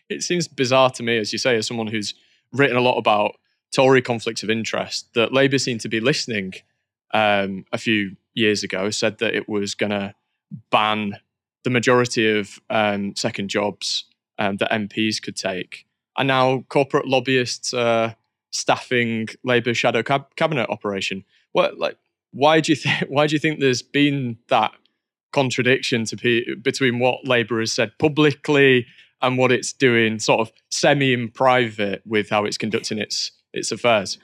it 0.10 0.24
seems 0.24 0.48
bizarre 0.48 0.90
to 0.92 1.04
me, 1.04 1.18
as 1.18 1.32
you 1.32 1.40
say, 1.40 1.56
as 1.56 1.68
someone 1.68 1.88
who's 1.88 2.14
written 2.52 2.78
a 2.78 2.82
lot 2.82 2.98
about 2.98 3.36
Tory 3.74 4.02
conflicts 4.02 4.44
of 4.44 4.50
interest, 4.50 5.14
that 5.16 5.34
Labour 5.34 5.58
seemed 5.58 5.82
to 5.82 5.90
be 5.90 6.00
listening 6.00 6.54
um, 7.14 7.66
a 7.72 7.78
few 7.78 8.16
years 8.34 8.64
ago, 8.64 8.90
said 8.90 9.20
that 9.20 9.36
it 9.36 9.48
was 9.50 9.76
going 9.76 9.92
to 9.92 10.14
ban 10.72 11.18
the 11.64 11.70
majority 11.70 12.30
of 12.30 12.60
um, 12.70 13.16
second 13.16 13.50
jobs 13.50 14.06
um, 14.38 14.58
that 14.58 14.72
MPs 14.72 15.22
could 15.22 15.36
take. 15.36 15.86
And 16.18 16.28
now 16.28 16.66
corporate 16.70 17.08
lobbyists 17.08 17.74
are 17.74 18.16
staffing 18.52 19.28
Labour 19.44 19.74
shadow 19.74 20.04
cab- 20.04 20.36
cabinet 20.36 20.70
operation. 20.70 21.24
What, 21.54 21.80
like, 21.80 21.98
why 22.32 22.60
do 22.60 22.72
you 22.72 22.76
think? 22.76 23.06
Why 23.10 23.28
do 23.28 23.34
you 23.34 23.40
think 23.40 23.60
there's 23.60 23.84
been 23.84 24.38
that 24.50 24.72
contradiction 25.32 26.06
to 26.06 26.16
be, 26.16 26.56
between 26.62 27.00
what 27.00 27.28
Labour 27.28 27.60
has 27.60 27.72
said 27.72 27.92
publicly 28.00 28.86
and 29.24 29.38
what 29.38 29.52
it's 29.52 29.74
doing 29.74 30.20
sort 30.20 30.42
of 30.42 30.52
semi 30.70 31.14
in 31.14 31.30
private 31.30 32.04
with 32.06 32.30
how 32.30 32.46
it's 32.46 32.58
conducting 32.58 33.00
its 33.00 33.32
its 33.54 33.72
affairs 33.72 34.20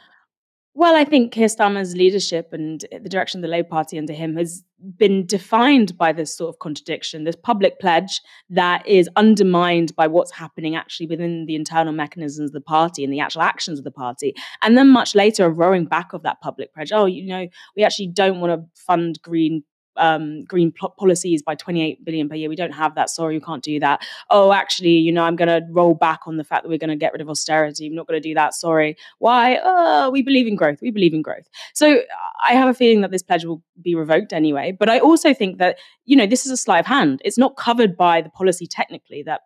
Well, 0.75 0.96
I 0.96 1.03
think 1.03 1.34
Keir 1.34 1.48
Starmer's 1.48 1.96
leadership 1.96 2.53
and 2.53 2.86
the 2.91 3.10
direction 3.10 3.39
of 3.39 3.41
the 3.41 3.50
Labour 3.50 3.68
Party 3.68 3.98
under 3.98 4.13
him 4.13 4.38
has 4.38 4.63
been 4.98 5.25
defined 5.25 5.98
by 5.98 6.13
this 6.13 6.36
sort 6.38 6.53
of 6.53 6.60
contradiction, 6.60 7.24
this 7.24 7.36
public 7.36 7.79
pledge 7.79 8.22
that 8.50 8.88
is 8.88 9.10
undermined 9.15 9.96
by 9.96 10.08
what's 10.08 10.32
happening 10.32 10.75
actually 10.75 11.08
within 11.08 11.46
the 11.48 11.56
internal 11.56 11.91
mechanisms 11.91 12.51
of 12.51 12.53
the 12.53 12.62
party 12.62 13.03
and 13.03 13.12
the 13.12 13.20
actual 13.20 13.41
actions 13.41 13.79
of 13.79 13.84
the 13.84 13.91
party. 13.91 14.34
And 14.62 14.77
then 14.77 14.89
much 14.89 15.15
later, 15.15 15.46
a 15.46 15.50
rowing 15.50 15.86
back 15.86 16.13
of 16.13 16.24
that 16.24 16.39
public 16.41 16.74
pledge. 16.74 16.91
Oh, 16.94 17.06
you 17.06 17.25
know, 17.25 17.48
we 17.75 17.84
actually 17.84 18.08
don't 18.08 18.39
want 18.39 18.53
to 18.53 18.82
fund 18.82 19.20
green 19.22 19.63
um, 20.00 20.44
green 20.46 20.72
policies 20.98 21.41
by 21.41 21.56
28 21.56 22.03
billion 22.03 22.29
per 22.29 22.36
year. 22.36 22.50
We 22.50 22.56
don't 22.56 22.72
have 22.72 22.96
that. 22.96 23.10
Sorry, 23.10 23.36
we 23.36 23.41
can't 23.41 23.63
do 23.63 23.79
that. 23.79 24.01
Oh, 24.29 24.51
actually, 24.51 24.98
you 24.98 25.12
know, 25.12 25.24
I'm 25.24 25.36
going 25.36 25.48
to 25.48 25.68
roll 25.72 25.94
back 25.94 26.22
on 26.25 26.38
the 26.38 26.44
fact 26.44 26.63
that 26.63 26.70
we're 26.70 26.77
going 26.77 26.89
to 26.89 26.96
get 26.96 27.12
rid 27.12 27.22
of 27.22 27.29
austerity. 27.29 27.89
We're 27.89 27.96
not 27.96 28.08
going 28.08 28.22
to 28.22 28.27
do 28.27 28.34
that. 28.36 28.53
Sorry. 28.53 28.98
Why? 29.20 29.60
Oh, 29.63 30.10
we 30.10 30.22
believe 30.22 30.48
in 30.48 30.56
growth. 30.56 30.79
We 30.82 30.91
believe 30.91 31.13
in 31.13 31.22
growth. 31.22 31.48
So 31.74 32.01
I 32.44 32.53
have 32.53 32.70
a 32.70 32.74
feeling 32.74 33.01
that 33.01 33.12
this 33.12 33.24
pledge 33.24 33.46
will 33.46 33.62
be 33.82 33.96
revoked 33.96 34.34
anyway. 34.34 34.75
But 34.77 34.89
I 34.89 35.00
also 35.00 35.34
think 35.34 35.58
that, 35.58 35.77
you 36.06 36.15
know, 36.15 36.25
this 36.25 36.46
is 36.46 36.51
a 36.51 36.58
sleight 36.58 36.79
of 36.79 36.86
hand. 36.86 37.22
It's 37.25 37.38
not 37.38 37.58
covered 37.58 37.96
by 37.98 38.22
the 38.22 38.29
policy 38.29 38.65
technically 38.65 39.24
that 39.24 39.41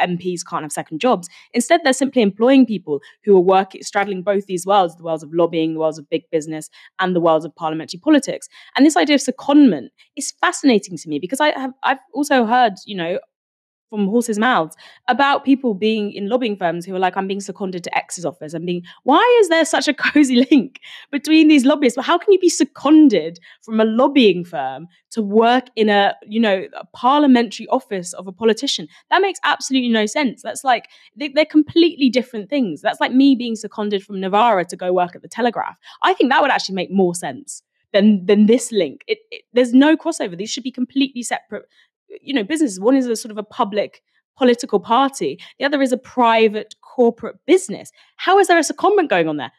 MPs 0.00 0.42
can't 0.48 0.62
have 0.62 0.72
second 0.72 1.00
jobs. 1.00 1.28
Instead, 1.54 1.80
they're 1.84 1.92
simply 1.92 2.22
employing 2.22 2.66
people 2.66 3.00
who 3.24 3.36
are 3.36 3.40
working, 3.40 3.82
straddling 3.82 4.22
both 4.22 4.46
these 4.46 4.66
worlds 4.66 4.96
the 4.96 5.02
worlds 5.02 5.22
of 5.22 5.32
lobbying, 5.32 5.74
the 5.74 5.80
worlds 5.80 5.98
of 5.98 6.08
big 6.08 6.22
business, 6.30 6.70
and 6.98 7.14
the 7.14 7.20
worlds 7.20 7.44
of 7.44 7.54
parliamentary 7.54 8.00
politics. 8.00 8.48
And 8.76 8.84
this 8.84 8.96
idea 8.96 9.14
of 9.16 9.20
secondment 9.22 9.88
is 10.16 10.32
fascinating 10.40 10.96
to 10.98 11.08
me 11.08 11.18
because 11.18 11.40
I 11.40 11.58
have 11.58 11.72
I've 11.82 11.98
also 12.12 12.44
heard, 12.44 12.74
you 12.86 12.96
know, 12.96 13.18
from 13.90 14.06
horses' 14.06 14.38
mouths 14.38 14.76
about 15.08 15.44
people 15.44 15.74
being 15.74 16.12
in 16.12 16.28
lobbying 16.28 16.56
firms 16.56 16.84
who 16.84 16.94
are 16.94 16.98
like, 16.98 17.16
I'm 17.16 17.26
being 17.26 17.40
seconded 17.40 17.84
to 17.84 17.96
X's 17.96 18.24
office. 18.24 18.54
I'm 18.54 18.64
being, 18.64 18.82
why 19.04 19.38
is 19.40 19.48
there 19.48 19.64
such 19.64 19.88
a 19.88 19.94
cozy 20.12 20.46
link 20.50 20.80
between 21.10 21.48
these 21.48 21.64
lobbyists? 21.64 21.96
Well, 21.96 22.04
how 22.04 22.18
can 22.18 22.32
you 22.32 22.38
be 22.38 22.48
seconded 22.48 23.38
from 23.62 23.80
a 23.80 23.84
lobbying 23.84 24.44
firm 24.44 24.88
to 25.10 25.22
work 25.22 25.66
in 25.76 25.88
a, 25.88 26.14
you 26.26 26.40
know, 26.40 26.66
a 26.74 26.86
parliamentary 26.94 27.66
office 27.68 28.12
of 28.12 28.26
a 28.26 28.32
politician? 28.32 28.88
That 29.10 29.22
makes 29.22 29.40
absolutely 29.44 29.90
no 29.90 30.06
sense. 30.06 30.42
That's 30.42 30.64
like, 30.64 30.88
they, 31.16 31.32
are 31.36 31.44
completely 31.44 32.10
different 32.10 32.50
things. 32.50 32.82
That's 32.82 33.00
like 33.00 33.12
me 33.12 33.34
being 33.34 33.56
seconded 33.56 34.02
from 34.04 34.20
Novara 34.20 34.64
to 34.66 34.76
go 34.76 34.92
work 34.92 35.14
at 35.16 35.22
the 35.22 35.28
Telegraph. 35.28 35.76
I 36.02 36.14
think 36.14 36.30
that 36.30 36.42
would 36.42 36.50
actually 36.50 36.74
make 36.74 36.90
more 36.90 37.14
sense 37.14 37.62
than 37.92 38.26
than 38.26 38.46
this 38.46 38.70
link. 38.72 39.02
It, 39.06 39.18
it, 39.30 39.42
there's 39.52 39.72
no 39.72 39.96
crossover. 39.96 40.36
These 40.36 40.50
should 40.50 40.62
be 40.62 40.70
completely 40.70 41.22
separate 41.22 41.64
you 42.20 42.34
know 42.34 42.44
businesses 42.44 42.80
one 42.80 42.96
is 42.96 43.06
a 43.06 43.16
sort 43.16 43.30
of 43.30 43.38
a 43.38 43.42
public 43.42 44.02
political 44.36 44.78
party. 44.78 45.38
The 45.58 45.64
other 45.64 45.82
is 45.82 45.92
a 45.92 45.98
private 45.98 46.76
corporate 46.80 47.36
business. 47.44 47.90
How 48.16 48.38
is 48.38 48.46
there 48.46 48.58
a 48.58 48.62
secondment 48.62 49.08
going 49.08 49.28
on 49.28 49.36
there? 49.36 49.52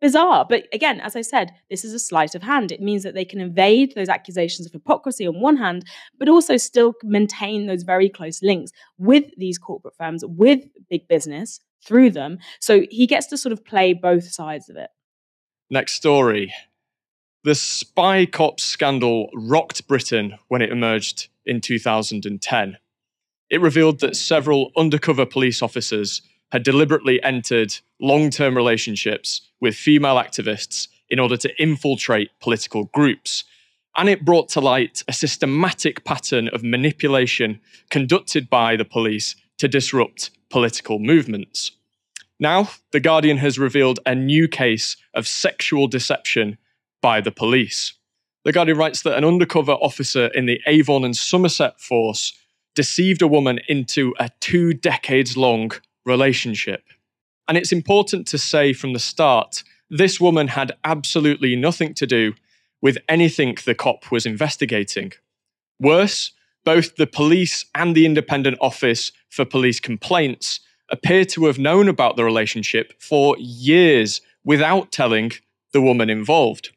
Bizarre 0.00 0.46
but 0.48 0.68
again 0.72 1.00
as 1.00 1.16
i 1.16 1.22
said 1.22 1.50
this 1.70 1.84
is 1.84 1.92
a 1.92 1.98
sleight 1.98 2.36
of 2.36 2.42
hand. 2.42 2.70
It 2.70 2.80
means 2.80 3.02
that 3.02 3.14
they 3.14 3.24
can 3.24 3.40
evade 3.40 3.94
those 3.94 4.08
accusations 4.08 4.66
of 4.66 4.72
hypocrisy 4.72 5.26
on 5.26 5.40
one 5.40 5.56
hand 5.56 5.84
but 6.18 6.28
also 6.28 6.56
still 6.56 6.94
maintain 7.02 7.66
those 7.66 7.82
very 7.82 8.08
close 8.08 8.40
links 8.40 8.70
with 8.96 9.24
these 9.36 9.58
corporate 9.58 9.96
firms 9.96 10.24
with 10.24 10.60
big 10.88 11.08
business 11.08 11.60
through 11.84 12.10
them. 12.10 12.38
So 12.60 12.84
he 12.90 13.06
gets 13.06 13.26
to 13.28 13.36
sort 13.36 13.52
of 13.52 13.64
play 13.64 13.92
both 13.92 14.30
sides 14.30 14.68
of 14.68 14.76
it. 14.76 14.90
Next 15.70 15.94
story. 15.94 16.52
The 17.44 17.54
spy 17.54 18.26
cop 18.26 18.60
scandal 18.60 19.30
rocked 19.34 19.86
britain 19.88 20.38
when 20.48 20.62
it 20.62 20.70
emerged 20.70 21.28
in 21.48 21.60
2010. 21.60 22.78
It 23.50 23.60
revealed 23.60 24.00
that 24.00 24.16
several 24.16 24.70
undercover 24.76 25.24
police 25.24 25.62
officers 25.62 26.22
had 26.52 26.62
deliberately 26.62 27.22
entered 27.22 27.74
long 28.00 28.30
term 28.30 28.56
relationships 28.56 29.42
with 29.60 29.74
female 29.74 30.16
activists 30.16 30.88
in 31.08 31.18
order 31.18 31.36
to 31.36 31.62
infiltrate 31.62 32.30
political 32.40 32.84
groups. 32.84 33.44
And 33.96 34.08
it 34.08 34.24
brought 34.24 34.48
to 34.50 34.60
light 34.60 35.02
a 35.08 35.12
systematic 35.12 36.04
pattern 36.04 36.48
of 36.48 36.62
manipulation 36.62 37.60
conducted 37.90 38.48
by 38.48 38.76
the 38.76 38.84
police 38.84 39.34
to 39.58 39.66
disrupt 39.66 40.30
political 40.50 40.98
movements. 40.98 41.72
Now, 42.38 42.70
The 42.92 43.00
Guardian 43.00 43.38
has 43.38 43.58
revealed 43.58 43.98
a 44.06 44.14
new 44.14 44.46
case 44.46 44.96
of 45.14 45.26
sexual 45.26 45.88
deception 45.88 46.56
by 47.02 47.20
the 47.20 47.32
police. 47.32 47.94
The 48.44 48.52
Guardian 48.52 48.78
writes 48.78 49.02
that 49.02 49.16
an 49.16 49.24
undercover 49.24 49.72
officer 49.72 50.26
in 50.28 50.46
the 50.46 50.60
Avon 50.66 51.04
and 51.04 51.16
Somerset 51.16 51.80
force 51.80 52.32
deceived 52.74 53.22
a 53.22 53.28
woman 53.28 53.58
into 53.68 54.14
a 54.18 54.30
two 54.40 54.72
decades 54.72 55.36
long 55.36 55.72
relationship. 56.04 56.84
And 57.48 57.58
it's 57.58 57.72
important 57.72 58.26
to 58.28 58.38
say 58.38 58.72
from 58.72 58.92
the 58.92 58.98
start 58.98 59.62
this 59.90 60.20
woman 60.20 60.48
had 60.48 60.72
absolutely 60.84 61.56
nothing 61.56 61.94
to 61.94 62.06
do 62.06 62.34
with 62.80 62.98
anything 63.08 63.56
the 63.64 63.74
cop 63.74 64.10
was 64.12 64.26
investigating. 64.26 65.12
Worse, 65.80 66.32
both 66.64 66.96
the 66.96 67.06
police 67.06 67.64
and 67.74 67.94
the 67.94 68.06
Independent 68.06 68.58
Office 68.60 69.12
for 69.30 69.44
Police 69.44 69.80
Complaints 69.80 70.60
appear 70.90 71.24
to 71.24 71.46
have 71.46 71.58
known 71.58 71.88
about 71.88 72.16
the 72.16 72.24
relationship 72.24 72.92
for 73.00 73.36
years 73.38 74.20
without 74.44 74.92
telling 74.92 75.32
the 75.72 75.82
woman 75.82 76.10
involved. 76.10 76.70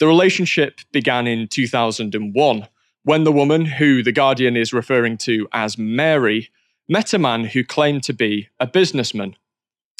The 0.00 0.06
relationship 0.06 0.80
began 0.92 1.26
in 1.26 1.46
2001 1.46 2.68
when 3.02 3.24
the 3.24 3.32
woman, 3.32 3.66
who 3.66 4.02
The 4.02 4.12
Guardian 4.12 4.56
is 4.56 4.72
referring 4.72 5.18
to 5.18 5.46
as 5.52 5.76
Mary, 5.76 6.48
met 6.88 7.12
a 7.12 7.18
man 7.18 7.44
who 7.44 7.62
claimed 7.62 8.02
to 8.04 8.14
be 8.14 8.48
a 8.58 8.66
businessman. 8.66 9.36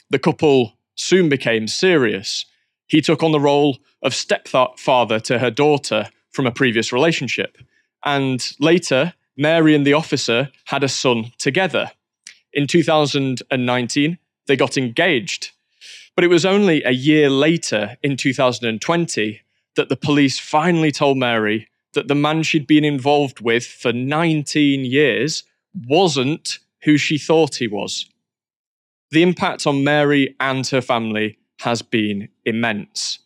The 0.09 0.19
couple 0.19 0.73
soon 0.95 1.29
became 1.29 1.69
serious. 1.69 2.47
He 2.87 3.03
took 3.03 3.23
on 3.23 3.33
the 3.33 3.41
role 3.41 3.79
of 4.03 4.15
stepfather 4.15 5.21
to 5.21 5.39
her 5.39 5.51
daughter 5.51 6.09
from 6.31 6.47
a 6.47 6.51
previous 6.51 6.95
relationship. 6.95 7.59
And 8.03 8.43
later, 8.59 9.13
Mary 9.37 9.75
and 9.75 9.87
the 9.87 9.93
officer 9.93 10.51
had 10.65 10.83
a 10.83 10.89
son 10.89 11.33
together. 11.37 11.91
In 12.55 12.67
2019, 12.67 14.19
they 14.47 14.57
got 14.57 14.79
engaged. 14.79 15.51
But 16.17 16.25
it 16.25 16.29
was 16.29 16.47
only 16.47 16.83
a 16.85 16.91
year 16.91 17.29
later, 17.29 17.99
in 18.03 18.17
2020, 18.17 19.43
that 19.81 19.89
the 19.89 19.97
police 19.97 20.39
finally 20.39 20.93
told 20.93 21.17
Mary 21.17 21.67
that 21.95 22.07
the 22.07 22.15
man 22.15 22.43
she'd 22.43 22.67
been 22.67 22.85
involved 22.85 23.41
with 23.41 23.65
for 23.65 23.95
19 23.95 24.85
years 24.85 25.43
wasn't 25.89 26.59
who 26.83 26.99
she 26.99 27.17
thought 27.17 27.55
he 27.55 27.67
was. 27.67 28.05
The 29.11 29.23
impact 29.23 29.67
on 29.67 29.83
Mary 29.83 30.37
and 30.39 30.67
her 30.67 30.83
family 30.83 31.39
has 31.61 31.81
been 31.81 32.29
immense. 32.45 33.21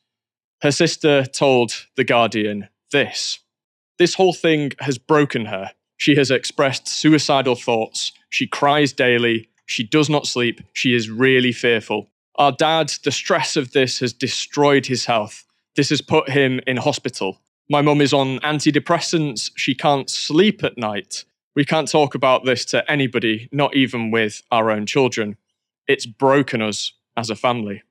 Her 0.63 0.71
sister 0.71 1.25
told 1.25 1.87
The 1.97 2.05
Guardian 2.05 2.69
this 2.93 3.41
This 3.99 4.15
whole 4.15 4.33
thing 4.33 4.75
has 4.79 4.97
broken 4.97 5.47
her. 5.47 5.73
She 5.97 6.15
has 6.15 6.31
expressed 6.31 6.87
suicidal 6.87 7.57
thoughts. 7.57 8.13
She 8.31 8.47
cries 8.47 8.93
daily. 8.93 9.49
She 9.67 9.83
does 9.83 10.09
not 10.09 10.29
sleep. 10.29 10.61
She 10.73 10.95
is 10.95 11.11
really 11.11 11.51
fearful. 11.51 12.13
Our 12.37 12.53
dad, 12.53 12.93
the 13.03 13.11
stress 13.11 13.57
of 13.57 13.73
this 13.73 13.99
has 13.99 14.13
destroyed 14.13 14.87
his 14.87 15.07
health. 15.07 15.45
This 15.77 15.91
has 15.91 16.01
put 16.01 16.31
him 16.31 16.61
in 16.67 16.77
hospital. 16.77 17.41
My 17.69 17.83
mum 17.83 18.01
is 18.01 18.13
on 18.13 18.39
antidepressants. 18.41 19.51
She 19.57 19.75
can't 19.75 20.09
sleep 20.09 20.63
at 20.63 20.79
night. 20.79 21.25
We 21.57 21.65
can't 21.65 21.89
talk 21.89 22.15
about 22.15 22.45
this 22.45 22.65
to 22.67 22.89
anybody, 22.91 23.49
not 23.53 23.75
even 23.75 24.11
with 24.11 24.43
our 24.51 24.71
own 24.71 24.87
children. 24.87 25.37
It's 25.87 26.07
broken 26.07 26.61
us 26.61 26.93
as 27.17 27.31
a 27.31 27.37
family. 27.37 27.83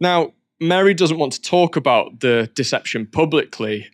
Now, 0.00 0.32
Mary 0.60 0.94
doesn't 0.94 1.18
want 1.18 1.32
to 1.34 1.42
talk 1.42 1.76
about 1.76 2.20
the 2.20 2.50
deception 2.54 3.06
publicly. 3.06 3.88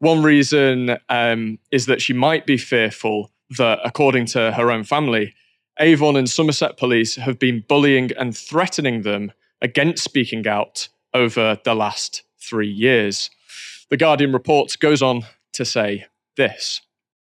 One 0.00 0.22
reason 0.22 0.96
um, 1.08 1.58
is 1.70 1.86
that 1.86 2.02
she 2.02 2.12
might 2.12 2.46
be 2.46 2.58
fearful 2.58 3.30
that, 3.56 3.78
according 3.84 4.26
to 4.26 4.52
her 4.52 4.70
own 4.70 4.84
family, 4.84 5.34
Avon 5.80 6.16
and 6.16 6.28
Somerset 6.28 6.76
police 6.76 7.16
have 7.16 7.38
been 7.38 7.64
bullying 7.68 8.10
and 8.18 8.36
threatening 8.36 9.02
them 9.02 9.32
against 9.62 10.04
speaking 10.04 10.46
out 10.46 10.88
over 11.14 11.58
the 11.64 11.74
last 11.74 12.22
three 12.42 12.70
years. 12.70 13.30
The 13.90 13.96
Guardian 13.96 14.32
report 14.32 14.76
goes 14.80 15.02
on 15.02 15.22
to 15.54 15.64
say 15.64 16.06
this 16.36 16.80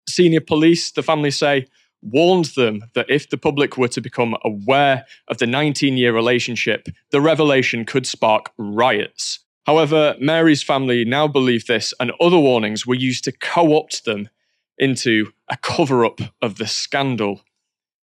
Senior 0.08 0.42
police, 0.42 0.92
the 0.92 1.04
family 1.04 1.32
say, 1.32 1.68
warned 2.02 2.46
them 2.56 2.84
that 2.94 3.10
if 3.10 3.30
the 3.30 3.38
public 3.38 3.78
were 3.78 3.88
to 3.88 4.02
become 4.02 4.36
aware 4.44 5.06
of 5.28 5.38
the 5.38 5.48
19 5.48 5.98
year 5.98 6.14
relationship, 6.14 6.88
the 7.12 7.22
revelation 7.22 7.86
could 7.86 8.08
spark 8.08 8.52
riots. 8.58 9.40
However, 9.66 10.16
Mary's 10.20 10.64
family 10.64 11.06
now 11.06 11.28
believe 11.28 11.68
this, 11.68 11.94
and 12.00 12.12
other 12.20 12.40
warnings 12.40 12.88
were 12.88 12.96
used 12.96 13.24
to 13.26 13.32
co 13.32 13.78
opt 13.78 14.06
them 14.06 14.30
into 14.78 15.32
a 15.50 15.58
cover 15.58 16.04
up 16.04 16.20
of 16.42 16.58
the 16.58 16.68
scandal. 16.68 17.42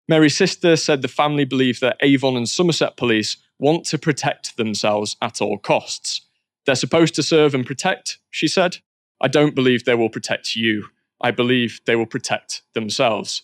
Mary's 0.08 0.36
sister 0.36 0.76
said 0.76 1.02
the 1.02 1.08
family 1.08 1.44
believe 1.44 1.80
that 1.80 1.98
Avon 2.00 2.36
and 2.36 2.48
Somerset 2.48 2.96
police 2.96 3.36
want 3.58 3.84
to 3.86 3.98
protect 3.98 4.56
themselves 4.56 5.16
at 5.20 5.42
all 5.42 5.58
costs. 5.58 6.22
They're 6.68 6.74
supposed 6.74 7.14
to 7.14 7.22
serve 7.22 7.54
and 7.54 7.64
protect, 7.64 8.18
she 8.28 8.46
said. 8.46 8.76
I 9.22 9.28
don't 9.28 9.54
believe 9.54 9.86
they 9.86 9.94
will 9.94 10.10
protect 10.10 10.54
you. 10.54 10.88
I 11.18 11.30
believe 11.30 11.80
they 11.86 11.96
will 11.96 12.04
protect 12.04 12.60
themselves. 12.74 13.40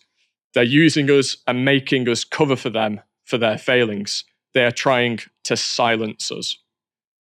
They're 0.52 0.62
using 0.62 1.10
us 1.10 1.38
and 1.46 1.64
making 1.64 2.06
us 2.06 2.22
cover 2.22 2.54
for 2.54 2.68
them 2.68 3.00
for 3.24 3.38
their 3.38 3.56
failings. 3.56 4.24
They 4.52 4.62
are 4.66 4.70
trying 4.70 5.20
to 5.44 5.56
silence 5.56 6.30
us. 6.30 6.58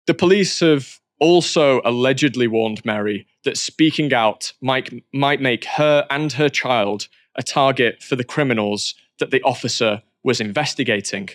The 0.07 0.14
police 0.14 0.61
have 0.61 1.00
also 1.19 1.83
allegedly 1.85 2.47
warned 2.47 2.83
Mary 2.83 3.26
that 3.45 3.59
speaking 3.59 4.14
out 4.14 4.54
might, 4.62 5.04
might 5.12 5.42
make 5.42 5.66
her 5.66 6.07
and 6.09 6.33
her 6.33 6.49
child 6.49 7.09
a 7.35 7.42
target 7.42 8.02
for 8.02 8.16
the 8.16 8.25
criminals 8.25 8.95
that 9.19 9.33
the 9.33 9.42
officer 9.42 10.02
was 10.23 10.40
investigating. 10.40 11.28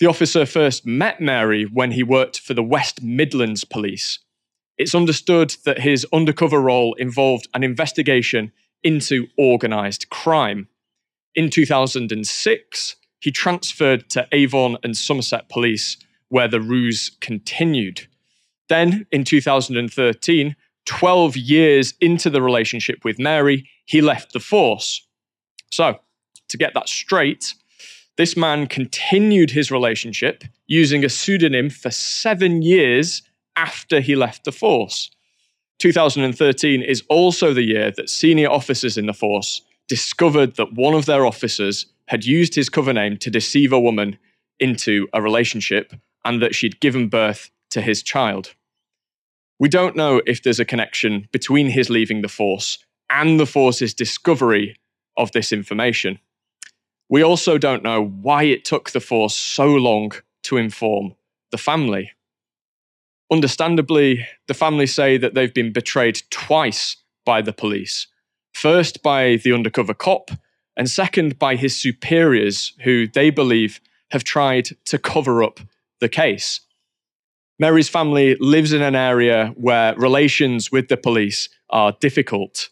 The 0.00 0.06
officer 0.06 0.46
first 0.46 0.86
met 0.86 1.20
Mary 1.20 1.64
when 1.64 1.92
he 1.92 2.02
worked 2.04 2.38
for 2.38 2.54
the 2.54 2.62
West 2.62 3.02
Midlands 3.02 3.64
Police. 3.64 4.20
It's 4.76 4.94
understood 4.94 5.56
that 5.64 5.80
his 5.80 6.06
undercover 6.12 6.60
role 6.60 6.94
involved 6.94 7.48
an 7.52 7.64
investigation 7.64 8.52
into 8.84 9.26
organised 9.36 10.08
crime. 10.08 10.68
In 11.34 11.50
2006, 11.50 12.96
he 13.20 13.32
transferred 13.32 14.08
to 14.10 14.28
Avon 14.30 14.76
and 14.84 14.96
Somerset 14.96 15.48
Police, 15.48 15.96
where 16.28 16.46
the 16.46 16.60
ruse 16.60 17.10
continued. 17.20 18.06
Then, 18.68 19.06
in 19.10 19.24
2013, 19.24 20.54
12 20.86 21.36
years 21.36 21.94
into 22.00 22.30
the 22.30 22.40
relationship 22.40 23.04
with 23.04 23.18
Mary, 23.18 23.68
he 23.84 24.00
left 24.00 24.32
the 24.32 24.40
force. 24.40 25.04
So, 25.70 25.98
to 26.48 26.56
get 26.56 26.74
that 26.74 26.88
straight, 26.88 27.54
this 28.18 28.36
man 28.36 28.66
continued 28.66 29.52
his 29.52 29.70
relationship 29.70 30.44
using 30.66 31.04
a 31.04 31.08
pseudonym 31.08 31.70
for 31.70 31.90
seven 31.90 32.60
years 32.60 33.22
after 33.56 34.00
he 34.00 34.16
left 34.16 34.44
the 34.44 34.52
force. 34.52 35.10
2013 35.78 36.82
is 36.82 37.04
also 37.08 37.54
the 37.54 37.62
year 37.62 37.92
that 37.92 38.10
senior 38.10 38.50
officers 38.50 38.98
in 38.98 39.06
the 39.06 39.14
force 39.14 39.62
discovered 39.86 40.56
that 40.56 40.74
one 40.74 40.94
of 40.94 41.06
their 41.06 41.24
officers 41.24 41.86
had 42.08 42.24
used 42.24 42.56
his 42.56 42.68
cover 42.68 42.92
name 42.92 43.16
to 43.16 43.30
deceive 43.30 43.72
a 43.72 43.80
woman 43.80 44.18
into 44.58 45.06
a 45.12 45.22
relationship 45.22 45.94
and 46.24 46.42
that 46.42 46.56
she'd 46.56 46.80
given 46.80 47.08
birth 47.08 47.50
to 47.70 47.80
his 47.80 48.02
child. 48.02 48.54
We 49.60 49.68
don't 49.68 49.96
know 49.96 50.20
if 50.26 50.42
there's 50.42 50.60
a 50.60 50.64
connection 50.64 51.28
between 51.30 51.68
his 51.68 51.88
leaving 51.88 52.22
the 52.22 52.28
force 52.28 52.78
and 53.10 53.38
the 53.38 53.46
force's 53.46 53.94
discovery 53.94 54.76
of 55.16 55.30
this 55.30 55.52
information. 55.52 56.18
We 57.08 57.22
also 57.22 57.58
don't 57.58 57.82
know 57.82 58.04
why 58.04 58.44
it 58.44 58.64
took 58.64 58.90
the 58.90 59.00
force 59.00 59.34
so 59.34 59.66
long 59.66 60.12
to 60.44 60.56
inform 60.56 61.14
the 61.50 61.58
family. 61.58 62.12
Understandably, 63.30 64.26
the 64.46 64.54
family 64.54 64.86
say 64.86 65.16
that 65.18 65.34
they've 65.34 65.52
been 65.52 65.72
betrayed 65.72 66.20
twice 66.30 66.96
by 67.24 67.42
the 67.42 67.52
police 67.52 68.06
first 68.58 69.02
by 69.02 69.36
the 69.36 69.52
undercover 69.52 69.94
cop, 69.94 70.30
and 70.76 70.90
second 70.90 71.38
by 71.38 71.56
his 71.56 71.76
superiors, 71.76 72.72
who 72.82 73.06
they 73.06 73.30
believe 73.30 73.80
have 74.10 74.24
tried 74.24 74.68
to 74.84 74.98
cover 74.98 75.42
up 75.42 75.60
the 76.00 76.08
case. 76.08 76.60
Mary's 77.58 77.88
family 77.88 78.36
lives 78.40 78.72
in 78.72 78.82
an 78.82 78.94
area 78.94 79.52
where 79.56 79.94
relations 79.96 80.70
with 80.70 80.88
the 80.88 80.96
police 80.96 81.48
are 81.70 81.96
difficult. 82.00 82.68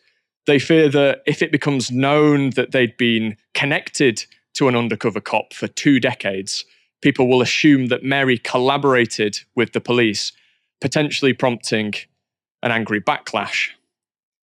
They 0.47 0.59
fear 0.59 0.89
that 0.89 1.23
if 1.27 1.43
it 1.43 1.53
becomes 1.53 1.91
known 1.91 2.51
that 2.51 2.71
they'd 2.71 2.97
been 2.97 3.37
connected 3.55 4.25
to 4.55 4.69
an 4.69 4.77
undercover 4.77 5.21
cop 5.21 5.53
for 5.53 5.67
two 5.67 6.01
decades, 6.01 6.65
people 7.03 7.29
will 7.29 7.43
assume 7.43 7.87
that 7.89 8.05
Mary 8.05 8.39
collaborated 8.39 9.39
with 9.55 9.73
the 9.73 9.81
police, 9.81 10.33
potentially 10.81 11.33
prompting 11.33 11.95
an 12.63 12.71
angry 12.71 13.01
backlash. 13.01 13.71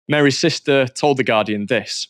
Mary's 0.08 0.38
sister 0.38 0.88
told 0.88 1.18
The 1.18 1.24
Guardian 1.24 1.68
this 1.68 2.10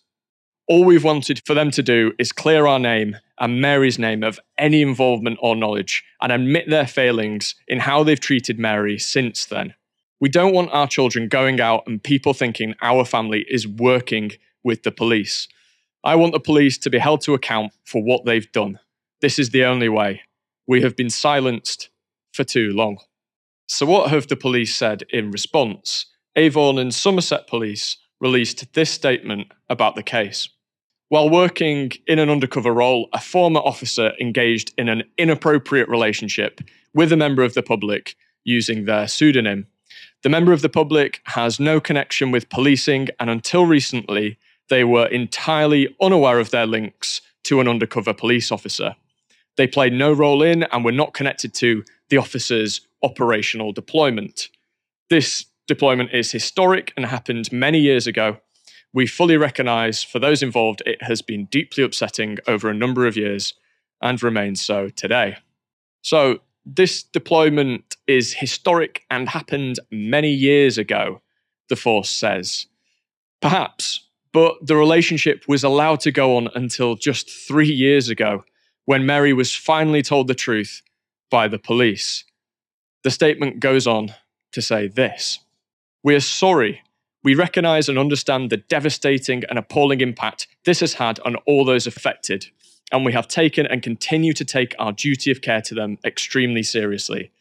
All 0.67 0.83
we've 0.83 1.03
wanted 1.03 1.41
for 1.45 1.53
them 1.53 1.69
to 1.71 1.83
do 1.83 2.13
is 2.17 2.31
clear 2.31 2.65
our 2.65 2.79
name 2.79 3.17
and 3.39 3.61
Mary's 3.61 3.99
name 3.99 4.23
of 4.23 4.39
any 4.57 4.81
involvement 4.81 5.37
or 5.41 5.55
knowledge 5.55 6.03
and 6.21 6.31
admit 6.31 6.69
their 6.69 6.87
failings 6.87 7.55
in 7.67 7.79
how 7.79 8.03
they've 8.03 8.19
treated 8.19 8.59
Mary 8.59 8.97
since 8.97 9.45
then. 9.45 9.75
We 10.23 10.29
don't 10.29 10.53
want 10.53 10.71
our 10.71 10.87
children 10.87 11.27
going 11.27 11.59
out 11.59 11.83
and 11.85 12.01
people 12.01 12.33
thinking 12.33 12.75
our 12.81 13.03
family 13.03 13.45
is 13.49 13.67
working 13.67 14.31
with 14.63 14.83
the 14.83 14.91
police. 14.93 15.49
I 16.01 16.15
want 16.15 16.31
the 16.31 16.39
police 16.39 16.77
to 16.77 16.89
be 16.89 16.97
held 16.97 17.19
to 17.23 17.33
account 17.33 17.73
for 17.83 18.01
what 18.01 18.23
they've 18.23 18.49
done. 18.53 18.79
This 19.19 19.37
is 19.37 19.49
the 19.49 19.65
only 19.65 19.89
way. 19.89 20.21
We 20.65 20.81
have 20.81 20.95
been 20.95 21.09
silenced 21.09 21.89
for 22.31 22.45
too 22.45 22.71
long. 22.71 22.99
So, 23.67 23.85
what 23.85 24.11
have 24.11 24.27
the 24.27 24.37
police 24.37 24.73
said 24.73 25.03
in 25.09 25.29
response? 25.29 26.05
Avon 26.37 26.77
and 26.77 26.93
Somerset 26.93 27.45
Police 27.45 27.97
released 28.21 28.73
this 28.75 28.91
statement 28.91 29.51
about 29.69 29.95
the 29.95 30.03
case. 30.03 30.47
While 31.09 31.29
working 31.29 31.91
in 32.07 32.19
an 32.19 32.29
undercover 32.29 32.71
role, 32.71 33.09
a 33.11 33.19
former 33.19 33.59
officer 33.59 34.13
engaged 34.21 34.73
in 34.77 34.87
an 34.87 35.03
inappropriate 35.17 35.89
relationship 35.89 36.61
with 36.93 37.11
a 37.11 37.17
member 37.17 37.43
of 37.43 37.55
the 37.55 37.61
public 37.61 38.15
using 38.45 38.85
their 38.85 39.09
pseudonym. 39.09 39.67
The 40.23 40.29
member 40.29 40.53
of 40.53 40.61
the 40.61 40.69
public 40.69 41.21
has 41.25 41.59
no 41.59 41.81
connection 41.81 42.31
with 42.31 42.49
policing, 42.49 43.09
and 43.19 43.29
until 43.29 43.65
recently, 43.65 44.37
they 44.69 44.85
were 44.85 45.05
entirely 45.07 45.93
unaware 46.01 46.39
of 46.39 46.49
their 46.49 46.65
links 46.65 47.21
to 47.43 47.59
an 47.59 47.67
undercover 47.67 48.13
police 48.13 48.49
officer. 48.49 48.95
They 49.57 49.67
played 49.67 49.91
no 49.91 50.13
role 50.13 50.41
in 50.41 50.63
and 50.63 50.85
were 50.85 50.93
not 50.93 51.13
connected 51.13 51.53
to 51.55 51.83
the 52.09 52.17
officer's 52.17 52.81
operational 53.03 53.73
deployment. 53.73 54.47
This 55.09 55.45
deployment 55.67 56.13
is 56.13 56.31
historic 56.31 56.93
and 56.95 57.05
happened 57.05 57.51
many 57.51 57.79
years 57.79 58.07
ago. 58.07 58.37
We 58.93 59.07
fully 59.07 59.35
recognise 59.35 60.03
for 60.03 60.19
those 60.19 60.41
involved 60.41 60.81
it 60.85 61.03
has 61.03 61.21
been 61.21 61.45
deeply 61.45 61.83
upsetting 61.83 62.37
over 62.47 62.69
a 62.69 62.73
number 62.73 63.05
of 63.05 63.17
years 63.17 63.53
and 64.01 64.21
remains 64.23 64.61
so 64.61 64.89
today. 64.89 65.37
So, 66.01 66.39
this 66.65 67.03
deployment 67.03 67.97
is 68.07 68.33
historic 68.33 69.03
and 69.09 69.29
happened 69.29 69.79
many 69.91 70.29
years 70.29 70.77
ago, 70.77 71.21
the 71.69 71.75
Force 71.75 72.09
says. 72.09 72.67
Perhaps, 73.41 74.07
but 74.31 74.55
the 74.65 74.75
relationship 74.75 75.45
was 75.47 75.63
allowed 75.63 75.99
to 76.01 76.11
go 76.11 76.37
on 76.37 76.49
until 76.55 76.95
just 76.95 77.29
three 77.29 77.71
years 77.71 78.09
ago 78.09 78.43
when 78.85 79.05
Mary 79.05 79.33
was 79.33 79.55
finally 79.55 80.01
told 80.01 80.27
the 80.27 80.35
truth 80.35 80.81
by 81.29 81.47
the 81.47 81.59
police. 81.59 82.25
The 83.03 83.11
statement 83.11 83.59
goes 83.59 83.85
on 83.85 84.13
to 84.53 84.61
say 84.61 84.87
this 84.87 85.39
we 86.03 86.15
are 86.15 86.19
sorry. 86.19 86.81
We 87.23 87.35
recognise 87.35 87.87
and 87.87 87.97
understand 87.97 88.49
the 88.49 88.57
devastating 88.57 89.43
and 89.49 89.57
appalling 89.57 90.01
impact 90.01 90.47
this 90.65 90.81
has 90.81 90.95
had 90.95 91.21
on 91.21 91.37
all 91.47 91.63
those 91.63 91.87
affected, 91.87 92.47
and 92.93 93.03
we 93.03 93.11
have 93.11 93.27
taken 93.27 93.65
and 93.65 93.81
continue 93.81 94.31
to 94.33 94.45
take 94.45 94.75
our 94.77 94.93
duty 94.93 95.31
of 95.31 95.41
care 95.41 95.61
to 95.61 95.73
them 95.73 95.97
extremely 96.05 96.63
seriously. 96.63 97.31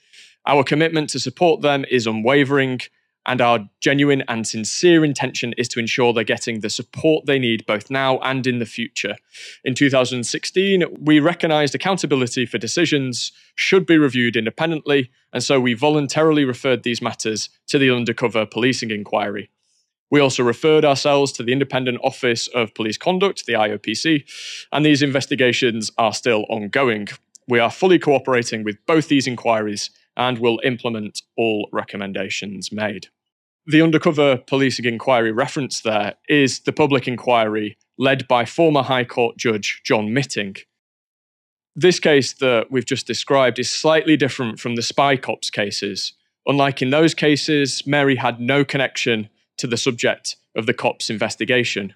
Our 0.46 0.64
commitment 0.64 1.10
to 1.10 1.20
support 1.20 1.60
them 1.60 1.84
is 1.90 2.06
unwavering, 2.06 2.80
and 3.26 3.40
our 3.40 3.68
genuine 3.80 4.24
and 4.26 4.46
sincere 4.46 5.04
intention 5.04 5.52
is 5.56 5.68
to 5.68 5.78
ensure 5.78 6.12
they're 6.12 6.24
getting 6.24 6.60
the 6.60 6.70
support 6.70 7.26
they 7.26 7.38
need 7.38 7.64
both 7.66 7.90
now 7.90 8.18
and 8.18 8.46
in 8.46 8.58
the 8.58 8.66
future. 8.66 9.16
In 9.62 9.74
2016, 9.74 10.84
we 10.98 11.20
recognised 11.20 11.74
accountability 11.74 12.46
for 12.46 12.58
decisions 12.58 13.30
should 13.54 13.86
be 13.86 13.98
reviewed 13.98 14.34
independently, 14.34 15.10
and 15.32 15.42
so 15.42 15.60
we 15.60 15.74
voluntarily 15.74 16.44
referred 16.44 16.82
these 16.82 17.02
matters 17.02 17.48
to 17.68 17.78
the 17.78 17.94
undercover 17.94 18.44
policing 18.46 18.90
inquiry. 18.90 19.50
We 20.12 20.20
also 20.20 20.42
referred 20.42 20.85
ourselves 20.85 21.33
to 21.33 21.42
the 21.42 21.53
Independent 21.53 21.98
Office 22.05 22.46
of 22.48 22.75
Police 22.75 22.98
Conduct, 22.98 23.46
the 23.46 23.55
IOPC, 23.55 24.25
and 24.70 24.85
these 24.85 25.01
investigations 25.01 25.90
are 25.96 26.12
still 26.12 26.44
ongoing. 26.51 27.09
We 27.48 27.59
are 27.59 27.70
fully 27.70 27.98
cooperating 27.98 28.62
with 28.62 28.77
both 28.87 29.09
these 29.09 29.27
inquiries 29.27 29.88
and 30.14 30.38
will 30.38 30.61
implement 30.64 31.22
all 31.38 31.66
recommendations 31.72 32.70
made. 32.70 33.07
The 33.64 33.81
undercover 33.81 34.37
policing 34.37 34.85
inquiry 34.85 35.33
referenced 35.33 35.83
there 35.83 36.16
is 36.29 36.61
the 36.61 36.75
public 36.75 37.09
inquiry 37.09 37.79
led 37.96 38.29
by 38.29 38.44
former 38.44 38.83
High 38.83 39.05
Court 39.05 39.38
Judge 39.38 39.81
John 39.83 40.12
Mitting. 40.12 40.57
This 41.75 41.98
case 41.98 42.35
that 42.35 42.70
we've 42.70 42.85
just 42.85 43.07
described 43.07 43.59
is 43.59 43.70
slightly 43.70 44.18
different 44.18 44.61
from 44.61 44.77
the 44.77 44.83
spy 44.83 45.16
cops 45.16 45.48
cases. 45.48 46.12
Unlike 46.44 46.83
in 46.83 46.90
those 46.90 47.14
cases, 47.14 47.87
Mary 47.87 48.16
had 48.16 48.40
no 48.40 48.62
connection 48.62 49.31
to 49.62 49.68
the 49.68 49.77
subject 49.77 50.35
of 50.57 50.66
the 50.66 50.75
cops' 50.75 51.09
investigation. 51.09 51.94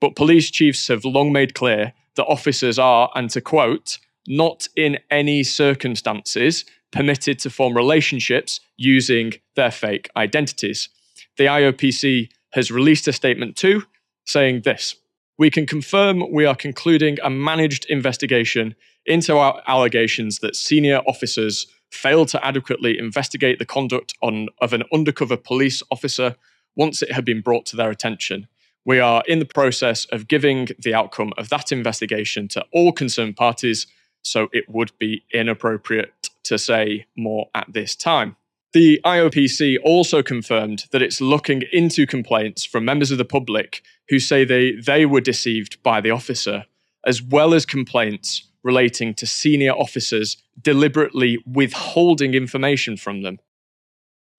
But 0.00 0.16
police 0.16 0.50
chiefs 0.50 0.88
have 0.88 1.04
long 1.04 1.32
made 1.32 1.54
clear 1.54 1.92
that 2.16 2.24
officers 2.24 2.78
are, 2.78 3.10
and 3.14 3.28
to 3.30 3.42
quote, 3.42 3.98
not 4.26 4.68
in 4.74 4.98
any 5.10 5.44
circumstances 5.44 6.64
permitted 6.92 7.38
to 7.40 7.50
form 7.50 7.76
relationships 7.76 8.60
using 8.78 9.34
their 9.54 9.70
fake 9.70 10.08
identities. 10.16 10.88
The 11.36 11.44
IOPC 11.44 12.30
has 12.54 12.70
released 12.70 13.06
a 13.06 13.12
statement 13.12 13.54
too, 13.54 13.82
saying 14.24 14.62
this 14.64 14.94
We 15.36 15.50
can 15.50 15.66
confirm 15.66 16.32
we 16.32 16.46
are 16.46 16.56
concluding 16.56 17.18
a 17.22 17.28
managed 17.28 17.84
investigation 17.90 18.74
into 19.04 19.36
our 19.36 19.60
allegations 19.66 20.38
that 20.38 20.56
senior 20.56 21.02
officers 21.06 21.66
failed 21.90 22.28
to 22.28 22.42
adequately 22.42 22.98
investigate 22.98 23.58
the 23.58 23.66
conduct 23.66 24.14
on, 24.22 24.48
of 24.62 24.72
an 24.72 24.84
undercover 24.90 25.36
police 25.36 25.82
officer 25.90 26.34
once 26.76 27.02
it 27.02 27.12
had 27.12 27.24
been 27.24 27.40
brought 27.40 27.66
to 27.66 27.76
their 27.76 27.90
attention. 27.90 28.46
We 28.84 29.00
are 29.00 29.22
in 29.26 29.38
the 29.38 29.46
process 29.46 30.04
of 30.06 30.28
giving 30.28 30.68
the 30.78 30.94
outcome 30.94 31.32
of 31.38 31.48
that 31.48 31.72
investigation 31.72 32.48
to 32.48 32.64
all 32.72 32.92
concerned 32.92 33.36
parties, 33.36 33.86
so 34.22 34.48
it 34.52 34.68
would 34.68 34.92
be 34.98 35.24
inappropriate 35.32 36.30
to 36.44 36.58
say 36.58 37.06
more 37.16 37.48
at 37.54 37.72
this 37.72 37.96
time. 37.96 38.36
The 38.74 39.00
IOPC 39.04 39.76
also 39.84 40.22
confirmed 40.22 40.86
that 40.90 41.00
it's 41.00 41.20
looking 41.20 41.62
into 41.72 42.06
complaints 42.06 42.64
from 42.64 42.84
members 42.84 43.10
of 43.10 43.18
the 43.18 43.24
public 43.24 43.82
who 44.08 44.18
say 44.18 44.44
they, 44.44 44.72
they 44.72 45.06
were 45.06 45.20
deceived 45.20 45.82
by 45.82 46.00
the 46.00 46.10
officer, 46.10 46.64
as 47.06 47.22
well 47.22 47.54
as 47.54 47.64
complaints 47.64 48.48
relating 48.64 49.14
to 49.14 49.26
senior 49.26 49.72
officers 49.72 50.38
deliberately 50.60 51.38
withholding 51.46 52.34
information 52.34 52.96
from 52.96 53.22
them. 53.22 53.38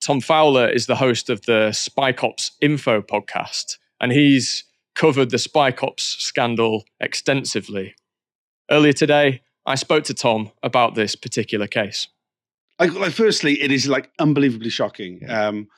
Tom 0.05 0.21
Fowler 0.21 0.69
is 0.69 0.85
the 0.85 0.97
host 0.97 1.31
of 1.31 1.41
the 1.47 1.71
Spy 1.71 2.11
Cops 2.11 2.51
Info 2.61 3.01
podcast, 3.01 3.79
and 3.99 4.11
he's 4.11 4.63
covered 4.93 5.31
the 5.31 5.39
Spy 5.39 5.71
Cops 5.71 6.03
scandal 6.03 6.85
extensively. 6.99 7.95
Earlier 8.69 8.93
today, 8.93 9.41
I 9.65 9.73
spoke 9.73 10.03
to 10.03 10.13
Tom 10.13 10.51
about 10.61 10.93
this 10.93 11.15
particular 11.15 11.65
case. 11.65 12.07
Like, 12.79 12.93
like 12.93 13.13
firstly, 13.13 13.59
it 13.59 13.71
is 13.71 13.87
like 13.87 14.11
unbelievably 14.19 14.69
shocking. 14.69 15.21
Um, 15.27 15.69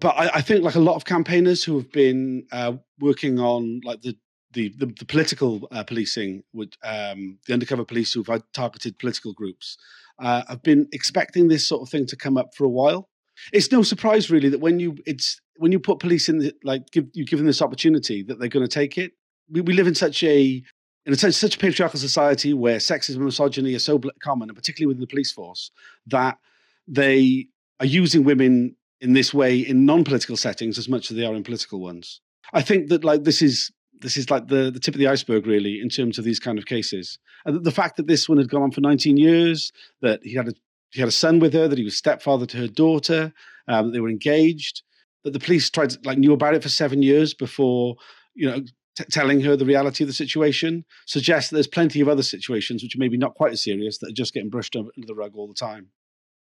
but 0.00 0.16
I, 0.16 0.36
I, 0.36 0.40
think 0.40 0.64
like 0.64 0.76
a 0.76 0.80
lot 0.80 0.96
of 0.96 1.04
campaigners 1.04 1.62
who 1.62 1.76
have 1.76 1.92
been 1.92 2.46
uh, 2.50 2.76
working 2.98 3.38
on 3.38 3.82
like 3.84 4.00
the 4.00 4.16
the, 4.52 4.70
the, 4.78 4.86
the 4.86 5.04
political 5.04 5.68
uh, 5.70 5.84
policing 5.84 6.44
with 6.54 6.72
um, 6.82 7.38
the 7.46 7.52
undercover 7.52 7.84
police 7.84 8.14
who've 8.14 8.28
targeted 8.54 8.98
political 8.98 9.34
groups 9.34 9.76
uh, 10.18 10.42
have 10.48 10.62
been 10.62 10.88
expecting 10.92 11.48
this 11.48 11.66
sort 11.66 11.82
of 11.82 11.88
thing 11.88 12.06
to 12.06 12.16
come 12.16 12.36
up 12.36 12.54
for 12.56 12.64
a 12.64 12.70
while. 12.70 13.08
It's 13.52 13.72
no 13.72 13.82
surprise 13.82 14.30
really 14.30 14.48
that 14.50 14.60
when 14.60 14.78
you 14.78 14.96
it's 15.06 15.40
when 15.56 15.72
you 15.72 15.80
put 15.80 15.98
police 15.98 16.28
in 16.28 16.38
the, 16.38 16.54
like 16.64 16.90
give 16.90 17.06
you 17.14 17.24
give 17.24 17.38
them 17.38 17.46
this 17.46 17.62
opportunity 17.62 18.22
that 18.24 18.38
they're 18.38 18.48
going 18.48 18.66
to 18.66 18.72
take 18.72 18.98
it. 18.98 19.12
We, 19.50 19.60
we 19.62 19.72
live 19.72 19.86
in 19.86 19.94
such 19.94 20.22
a 20.22 20.62
in 21.04 21.12
a 21.12 21.16
such, 21.16 21.34
such 21.34 21.56
a 21.56 21.58
patriarchal 21.58 21.98
society 21.98 22.54
where 22.54 22.78
sexism 22.78 23.16
and 23.16 23.24
misogyny 23.24 23.74
are 23.74 23.80
so 23.80 24.00
common, 24.22 24.48
and 24.48 24.56
particularly 24.56 24.88
within 24.88 25.00
the 25.00 25.06
police 25.06 25.32
force, 25.32 25.70
that 26.06 26.38
they 26.86 27.48
are 27.80 27.86
using 27.86 28.22
women 28.24 28.76
in 29.00 29.14
this 29.14 29.34
way 29.34 29.58
in 29.58 29.84
non-political 29.84 30.36
settings 30.36 30.78
as 30.78 30.88
much 30.88 31.10
as 31.10 31.16
they 31.16 31.24
are 31.24 31.34
in 31.34 31.42
political 31.42 31.80
ones. 31.80 32.20
I 32.52 32.62
think 32.62 32.88
that 32.88 33.02
like 33.02 33.24
this 33.24 33.42
is 33.42 33.72
this 34.02 34.16
is 34.16 34.30
like 34.30 34.48
the, 34.48 34.70
the 34.70 34.80
tip 34.80 34.94
of 34.94 34.98
the 34.98 35.06
iceberg 35.06 35.46
really 35.46 35.80
in 35.80 35.88
terms 35.88 36.18
of 36.18 36.24
these 36.24 36.38
kind 36.38 36.58
of 36.58 36.66
cases. 36.66 37.18
And 37.44 37.64
the 37.64 37.70
fact 37.70 37.96
that 37.96 38.06
this 38.06 38.28
one 38.28 38.38
had 38.38 38.50
gone 38.50 38.62
on 38.62 38.70
for 38.70 38.80
19 38.80 39.16
years, 39.16 39.72
that 40.02 40.20
he 40.22 40.34
had 40.34 40.48
a 40.48 40.52
he 40.90 41.00
had 41.00 41.08
a 41.08 41.12
son 41.12 41.38
with 41.38 41.54
her, 41.54 41.68
that 41.68 41.78
he 41.78 41.84
was 41.84 41.96
stepfather 41.96 42.44
to 42.44 42.58
her 42.58 42.68
daughter, 42.68 43.32
um, 43.66 43.86
that 43.86 43.92
they 43.92 44.00
were 44.00 44.10
engaged, 44.10 44.82
that 45.24 45.32
the 45.32 45.38
police 45.38 45.70
tried 45.70 45.90
to, 45.90 45.98
like 46.04 46.18
knew 46.18 46.34
about 46.34 46.54
it 46.54 46.62
for 46.62 46.68
seven 46.68 47.02
years 47.02 47.32
before 47.32 47.96
you 48.34 48.50
know 48.50 48.60
t- 48.96 49.04
telling 49.10 49.40
her 49.40 49.56
the 49.56 49.64
reality 49.64 50.04
of 50.04 50.08
the 50.08 50.14
situation 50.14 50.84
suggests 51.06 51.50
that 51.50 51.56
there's 51.56 51.66
plenty 51.66 52.00
of 52.00 52.08
other 52.08 52.22
situations 52.22 52.82
which 52.82 52.94
are 52.94 52.98
maybe 52.98 53.16
not 53.16 53.34
quite 53.34 53.52
as 53.52 53.62
serious 53.62 53.98
that 53.98 54.10
are 54.10 54.14
just 54.14 54.34
getting 54.34 54.50
brushed 54.50 54.76
under 54.76 54.90
the 54.96 55.14
rug 55.14 55.32
all 55.34 55.48
the 55.48 55.54
time. 55.54 55.88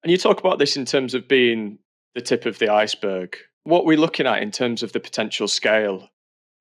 And 0.03 0.11
you 0.11 0.19
talk 0.19 0.41
about 0.41 0.59
this 0.59 0.77
in 0.77 0.85
terms 0.85 1.15
of 1.15 1.27
being 1.29 1.79
the 2.15 2.21
tip 2.21 2.45
of 2.45 2.59
the 2.59 2.69
iceberg. 2.69 3.37
What 3.65 3.87
we're 3.87 3.99
looking 3.99 4.27
at 4.27 4.43
in 4.43 4.51
terms 4.51 4.83
of 4.83 4.93
the 4.93 5.01
potential 5.01 5.49
scale 5.49 6.11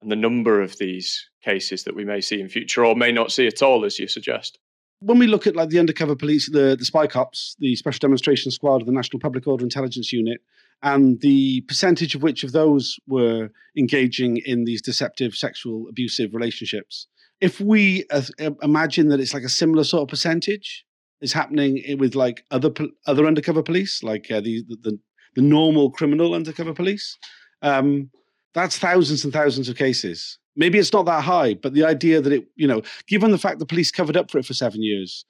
and 0.03 0.11
the 0.11 0.15
number 0.15 0.61
of 0.61 0.77
these 0.77 1.27
cases 1.43 1.83
that 1.83 1.95
we 1.95 2.05
may 2.05 2.21
see 2.21 2.39
in 2.39 2.49
future 2.49 2.85
or 2.85 2.95
may 2.95 3.11
not 3.11 3.31
see 3.31 3.47
at 3.47 3.63
all, 3.63 3.85
as 3.85 3.97
you 3.97 4.07
suggest? 4.07 4.59
When 4.99 5.19
we 5.19 5.27
look 5.27 5.47
at 5.47 5.55
like 5.55 5.69
the 5.69 5.79
undercover 5.79 6.15
police, 6.15 6.49
the, 6.49 6.75
the 6.77 6.85
spy 6.85 7.07
cops, 7.07 7.55
the 7.59 7.75
special 7.75 7.99
demonstration 7.99 8.51
squad 8.51 8.81
of 8.81 8.85
the 8.85 8.93
National 8.93 9.19
Public 9.19 9.47
Order 9.47 9.63
Intelligence 9.63 10.13
Unit, 10.13 10.39
and 10.81 11.19
the 11.21 11.61
percentage 11.61 12.13
of 12.15 12.23
which 12.23 12.43
of 12.43 12.51
those 12.51 12.97
were 13.07 13.49
engaging 13.77 14.37
in 14.45 14.65
these 14.65 14.81
deceptive 14.81 15.33
sexual 15.33 15.87
abusive 15.89 16.33
relationships. 16.33 17.07
If 17.41 17.59
we 17.59 18.05
uh, 18.11 18.21
imagine 18.61 19.09
that 19.09 19.19
it's 19.19 19.33
like 19.33 19.43
a 19.43 19.49
similar 19.49 19.83
sort 19.83 20.03
of 20.03 20.09
percentage 20.09 20.85
is 21.21 21.33
happening 21.33 21.81
with 21.97 22.15
like 22.15 22.45
other 22.51 22.71
other 23.07 23.25
undercover 23.25 23.63
police, 23.63 24.03
like 24.03 24.29
uh, 24.29 24.41
the, 24.41 24.63
the 24.67 24.99
the 25.35 25.41
normal 25.41 25.89
criminal 25.89 26.33
undercover 26.33 26.73
police, 26.73 27.17
um, 27.61 28.09
that's 28.53 28.77
thousands 28.77 29.23
and 29.23 29.33
thousands 29.33 29.69
of 29.69 29.75
cases. 29.75 30.37
Maybe 30.55 30.77
it's 30.77 30.93
not 30.93 31.05
that 31.07 31.23
high, 31.23 31.55
but 31.55 31.73
the 31.73 31.83
idea 31.83 32.21
that 32.21 32.31
it, 32.31 32.47
you 32.55 32.67
know, 32.67 32.81
given 33.07 33.31
the 33.31 33.37
fact 33.39 33.59
the 33.59 33.65
police 33.65 33.91
covered 33.91 34.15
up 34.15 34.29
for 34.29 34.37
it 34.37 34.45
for 34.45 34.53
seven 34.53 34.83
years, 34.83 35.25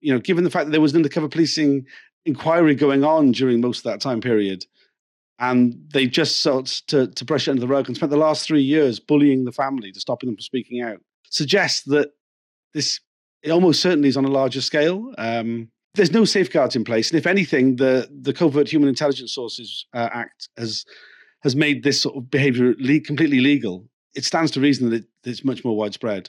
you 0.00 0.12
know, 0.12 0.20
given 0.20 0.44
the 0.44 0.50
fact 0.50 0.66
that 0.66 0.72
there 0.72 0.80
was 0.80 0.92
an 0.92 0.98
undercover 0.98 1.28
policing 1.28 1.86
inquiry 2.26 2.74
going 2.74 3.02
on 3.02 3.32
during 3.32 3.60
most 3.60 3.78
of 3.78 3.84
that 3.84 4.00
time 4.00 4.20
period, 4.20 4.66
and 5.38 5.78
they 5.92 6.06
just 6.06 6.40
sought 6.40 6.66
to, 6.88 7.06
to 7.08 7.24
brush 7.24 7.48
it 7.48 7.50
under 7.50 7.60
the 7.60 7.68
rug 7.68 7.86
and 7.86 7.96
spent 7.96 8.10
the 8.10 8.16
last 8.16 8.46
three 8.46 8.62
years 8.62 9.00
bullying 9.00 9.44
the 9.44 9.52
family 9.52 9.92
to 9.92 10.00
stopping 10.00 10.28
them 10.28 10.36
from 10.36 10.42
speaking 10.42 10.82
out 10.82 10.98
suggests 11.30 11.82
that 11.82 12.10
this 12.74 13.00
it 13.42 13.50
almost 13.50 13.80
certainly 13.80 14.08
is 14.08 14.16
on 14.16 14.24
a 14.24 14.30
larger 14.30 14.60
scale. 14.60 15.12
Um, 15.18 15.70
there's 15.94 16.12
no 16.12 16.24
safeguards 16.24 16.76
in 16.76 16.84
place, 16.84 17.10
and 17.10 17.18
if 17.18 17.26
anything, 17.26 17.76
the 17.76 18.08
the 18.10 18.32
Covert 18.32 18.70
Human 18.70 18.88
Intelligence 18.88 19.32
Sources 19.32 19.86
uh, 19.94 20.08
Act 20.12 20.48
has 20.58 20.84
has 21.46 21.54
made 21.54 21.84
this 21.84 22.00
sort 22.00 22.16
of 22.16 22.28
behaviour 22.28 22.74
le- 22.80 22.98
completely 22.98 23.38
legal. 23.38 23.88
It 24.16 24.24
stands 24.24 24.50
to 24.52 24.60
reason 24.60 24.90
that 24.90 24.96
it, 24.96 25.04
it's 25.22 25.44
much 25.44 25.64
more 25.64 25.76
widespread. 25.76 26.28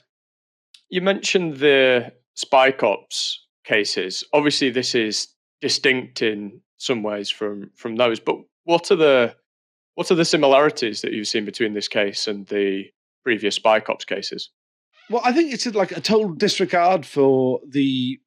You 0.90 1.00
mentioned 1.00 1.56
the 1.56 2.12
spy 2.34 2.70
cops 2.70 3.44
cases. 3.64 4.22
Obviously, 4.32 4.70
this 4.70 4.94
is 4.94 5.26
distinct 5.60 6.22
in 6.22 6.60
some 6.76 7.02
ways 7.02 7.30
from 7.30 7.72
from 7.74 7.96
those, 7.96 8.20
but 8.20 8.36
what 8.62 8.92
are 8.92 8.96
the 8.96 9.34
what 9.96 10.08
are 10.12 10.14
the 10.14 10.24
similarities 10.24 11.00
that 11.02 11.12
you've 11.12 11.26
seen 11.26 11.44
between 11.44 11.74
this 11.74 11.88
case 11.88 12.28
and 12.28 12.46
the 12.46 12.84
previous 13.24 13.56
spy 13.56 13.80
cops 13.80 14.04
cases? 14.04 14.50
Well, 15.10 15.22
I 15.24 15.32
think 15.32 15.52
it's 15.52 15.66
like 15.66 15.90
a 15.90 16.00
total 16.00 16.28
disregard 16.28 17.04
for 17.04 17.58
the 17.66 18.20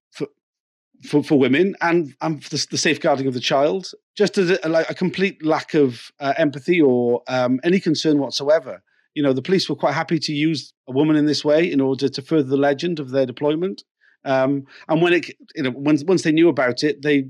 for 1.03 1.23
for, 1.23 1.39
women 1.39 1.75
and 1.81 2.15
and 2.21 2.43
the, 2.43 2.67
the, 2.71 2.77
safeguarding 2.77 3.27
of 3.27 3.33
the 3.33 3.39
child, 3.39 3.91
just 4.15 4.37
as 4.37 4.57
a, 4.63 4.69
like 4.69 4.89
a 4.89 4.95
complete 4.95 5.43
lack 5.43 5.73
of 5.73 6.11
uh, 6.19 6.33
empathy 6.37 6.81
or 6.81 7.23
um, 7.27 7.59
any 7.63 7.79
concern 7.79 8.19
whatsoever. 8.19 8.81
You 9.15 9.23
know, 9.23 9.33
the 9.33 9.41
police 9.41 9.69
were 9.69 9.75
quite 9.75 9.93
happy 9.93 10.19
to 10.19 10.33
use 10.33 10.73
a 10.87 10.91
woman 10.91 11.15
in 11.15 11.25
this 11.25 11.43
way 11.43 11.69
in 11.69 11.81
order 11.81 12.07
to 12.07 12.21
further 12.21 12.49
the 12.49 12.57
legend 12.57 12.99
of 12.99 13.09
their 13.09 13.25
deployment. 13.25 13.83
Um, 14.23 14.65
and 14.87 15.01
when 15.01 15.13
it, 15.13 15.29
you 15.55 15.63
know, 15.63 15.71
once 15.71 16.03
once 16.03 16.21
they 16.21 16.31
knew 16.31 16.49
about 16.49 16.83
it, 16.83 17.01
they 17.01 17.29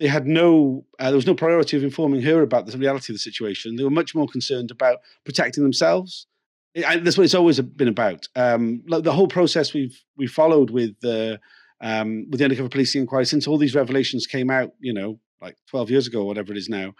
they 0.00 0.08
had 0.08 0.26
no 0.26 0.84
uh, 0.98 1.06
there 1.06 1.16
was 1.16 1.26
no 1.26 1.34
priority 1.34 1.76
of 1.76 1.84
informing 1.84 2.22
her 2.22 2.42
about 2.42 2.66
the 2.66 2.76
reality 2.76 3.12
of 3.12 3.14
the 3.14 3.20
situation. 3.20 3.76
They 3.76 3.84
were 3.84 3.90
much 3.90 4.14
more 4.14 4.26
concerned 4.26 4.70
about 4.70 4.98
protecting 5.24 5.62
themselves. 5.62 6.26
It, 6.74 6.84
I, 6.84 6.96
that's 6.96 7.16
what 7.16 7.24
it's 7.24 7.34
always 7.34 7.60
been 7.60 7.88
about. 7.88 8.26
Um, 8.34 8.82
like 8.88 9.04
the 9.04 9.12
whole 9.12 9.28
process 9.28 9.72
we've 9.72 9.98
we 10.16 10.26
followed 10.26 10.70
with 10.70 10.98
the 11.00 11.40
um, 11.84 12.26
with 12.30 12.38
the 12.38 12.44
undercover 12.44 12.68
policing 12.68 13.02
inquiry 13.02 13.26
since 13.26 13.46
all 13.46 13.58
these 13.58 13.74
revelations 13.74 14.26
came 14.26 14.50
out, 14.50 14.72
you 14.80 14.92
know, 14.92 15.20
like 15.40 15.56
twelve 15.68 15.90
years 15.90 16.06
ago 16.06 16.22
or 16.22 16.26
whatever 16.26 16.50
it 16.50 16.58
is 16.58 16.68
now. 16.68 16.94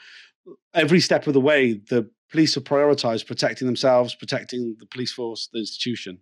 Every 0.75 1.01
step 1.01 1.27
of 1.27 1.33
the 1.33 1.41
way, 1.41 1.81
the 1.89 2.09
police 2.31 2.55
have 2.55 2.65
prioritized 2.65 3.27
protecting 3.27 3.67
themselves, 3.67 4.15
protecting 4.15 4.77
the 4.79 4.87
police 4.87 5.13
force, 5.13 5.49
the 5.53 5.61
institution. 5.61 6.19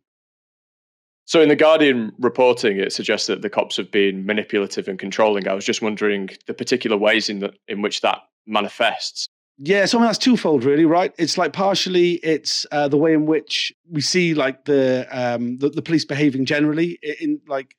So, 1.25 1.42
in 1.42 1.48
the 1.48 1.57
Guardian 1.57 2.12
reporting, 2.20 2.79
it 2.79 2.92
suggests 2.92 3.27
that 3.27 3.42
the 3.42 3.51
cops 3.51 3.77
have 3.79 3.90
been 3.90 4.25
manipulative 4.25 4.87
and 4.87 4.98
controlling. 4.98 5.48
I 5.48 5.55
was 5.55 5.64
just 5.64 5.83
wondering 5.83 6.31
the 6.46 6.55
particular 6.55 6.96
ways 6.96 7.29
in 7.29 7.40
the, 7.40 7.53
in 7.66 7.83
which 7.83 8.01
that 8.03 8.18
manifests. 8.46 9.27
Yeah, 9.59 9.87
so 9.87 9.98
I 9.98 10.01
mean, 10.01 10.09
that's 10.09 10.18
twofold, 10.18 10.64
really, 10.64 10.85
right? 10.85 11.12
It's 11.18 11.37
like 11.37 11.53
partially 11.53 12.12
it's 12.22 12.64
uh, 12.70 12.88
the 12.88 12.96
way 12.96 13.12
in 13.12 13.27
which 13.27 13.72
we 13.90 14.01
see 14.01 14.35
like 14.35 14.64
the, 14.64 15.07
um, 15.11 15.59
the 15.59 15.68
the 15.68 15.83
police 15.83 16.05
behaving 16.05 16.46
generally 16.46 16.98
in 17.20 17.40
like 17.46 17.77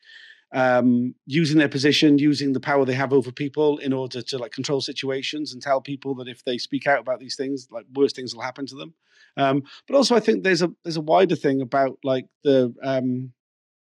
um, 0.53 1.15
using 1.25 1.57
their 1.57 1.67
position, 1.67 2.19
using 2.19 2.53
the 2.53 2.59
power 2.59 2.85
they 2.85 2.93
have 2.93 3.11
over 3.11 3.31
people 3.31 3.79
in 3.79 3.91
order 3.91 4.21
to 4.21 4.37
like 4.37 4.51
control 4.51 4.81
situations 4.81 5.51
and 5.51 5.61
tell 5.61 5.81
people 5.81 6.13
that 6.15 6.27
if 6.27 6.43
they 6.45 6.59
speak 6.59 6.85
out 6.85 6.99
about 6.99 7.19
these 7.19 7.35
things, 7.35 7.67
like 7.71 7.85
worse 7.95 8.13
things 8.13 8.35
will 8.35 8.43
happen 8.43 8.67
to 8.67 8.75
them. 8.75 8.93
Um, 9.35 9.63
but 9.87 9.95
also, 9.95 10.15
I 10.15 10.19
think 10.19 10.43
there's 10.43 10.61
a 10.61 10.71
there's 10.83 10.97
a 10.97 11.01
wider 11.01 11.35
thing 11.35 11.61
about 11.61 11.97
like 12.03 12.27
the 12.43 12.73
um, 12.83 13.33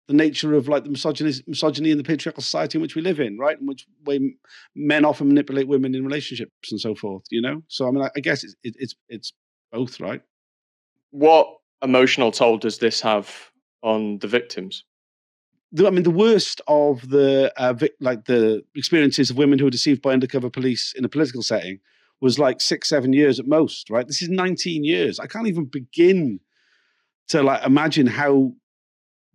the 0.06 0.14
nature 0.14 0.54
of 0.54 0.68
like 0.68 0.84
the 0.84 0.90
misogyny, 0.90 1.32
misogyny 1.48 1.90
in 1.90 1.98
the 1.98 2.04
patriarchal 2.04 2.42
society 2.42 2.78
in 2.78 2.82
which 2.82 2.94
we 2.94 3.02
live 3.02 3.18
in, 3.18 3.36
right? 3.36 3.58
In 3.58 3.66
which 3.66 3.86
way 4.04 4.36
men 4.76 5.04
often 5.04 5.26
manipulate 5.26 5.66
women 5.66 5.94
in 5.94 6.04
relationships 6.04 6.70
and 6.70 6.80
so 6.80 6.94
forth. 6.94 7.24
You 7.30 7.42
know, 7.42 7.62
so 7.66 7.88
I 7.88 7.90
mean, 7.90 8.04
I, 8.04 8.10
I 8.16 8.20
guess 8.20 8.44
it's 8.44 8.54
it, 8.62 8.76
it's 8.78 8.94
it's 9.08 9.32
both, 9.72 9.98
right? 9.98 10.22
What 11.10 11.48
emotional 11.82 12.30
toll 12.30 12.58
does 12.58 12.78
this 12.78 13.00
have 13.00 13.50
on 13.82 14.18
the 14.18 14.28
victims? 14.28 14.84
I 15.78 15.90
mean, 15.90 16.04
the 16.04 16.10
worst 16.10 16.60
of 16.68 17.08
the 17.10 17.52
uh, 17.56 17.74
like 18.00 18.26
the 18.26 18.62
experiences 18.74 19.30
of 19.30 19.36
women 19.36 19.58
who 19.58 19.64
were 19.64 19.70
deceived 19.70 20.02
by 20.02 20.12
undercover 20.12 20.50
police 20.50 20.94
in 20.96 21.04
a 21.04 21.08
political 21.08 21.42
setting 21.42 21.80
was 22.20 22.38
like 22.38 22.60
six, 22.60 22.88
seven 22.88 23.12
years 23.12 23.40
at 23.40 23.46
most, 23.46 23.90
right? 23.90 24.06
This 24.06 24.22
is 24.22 24.28
19 24.28 24.84
years. 24.84 25.18
I 25.18 25.26
can't 25.26 25.48
even 25.48 25.64
begin 25.64 26.40
to 27.28 27.42
like 27.42 27.64
imagine 27.64 28.06
how 28.06 28.52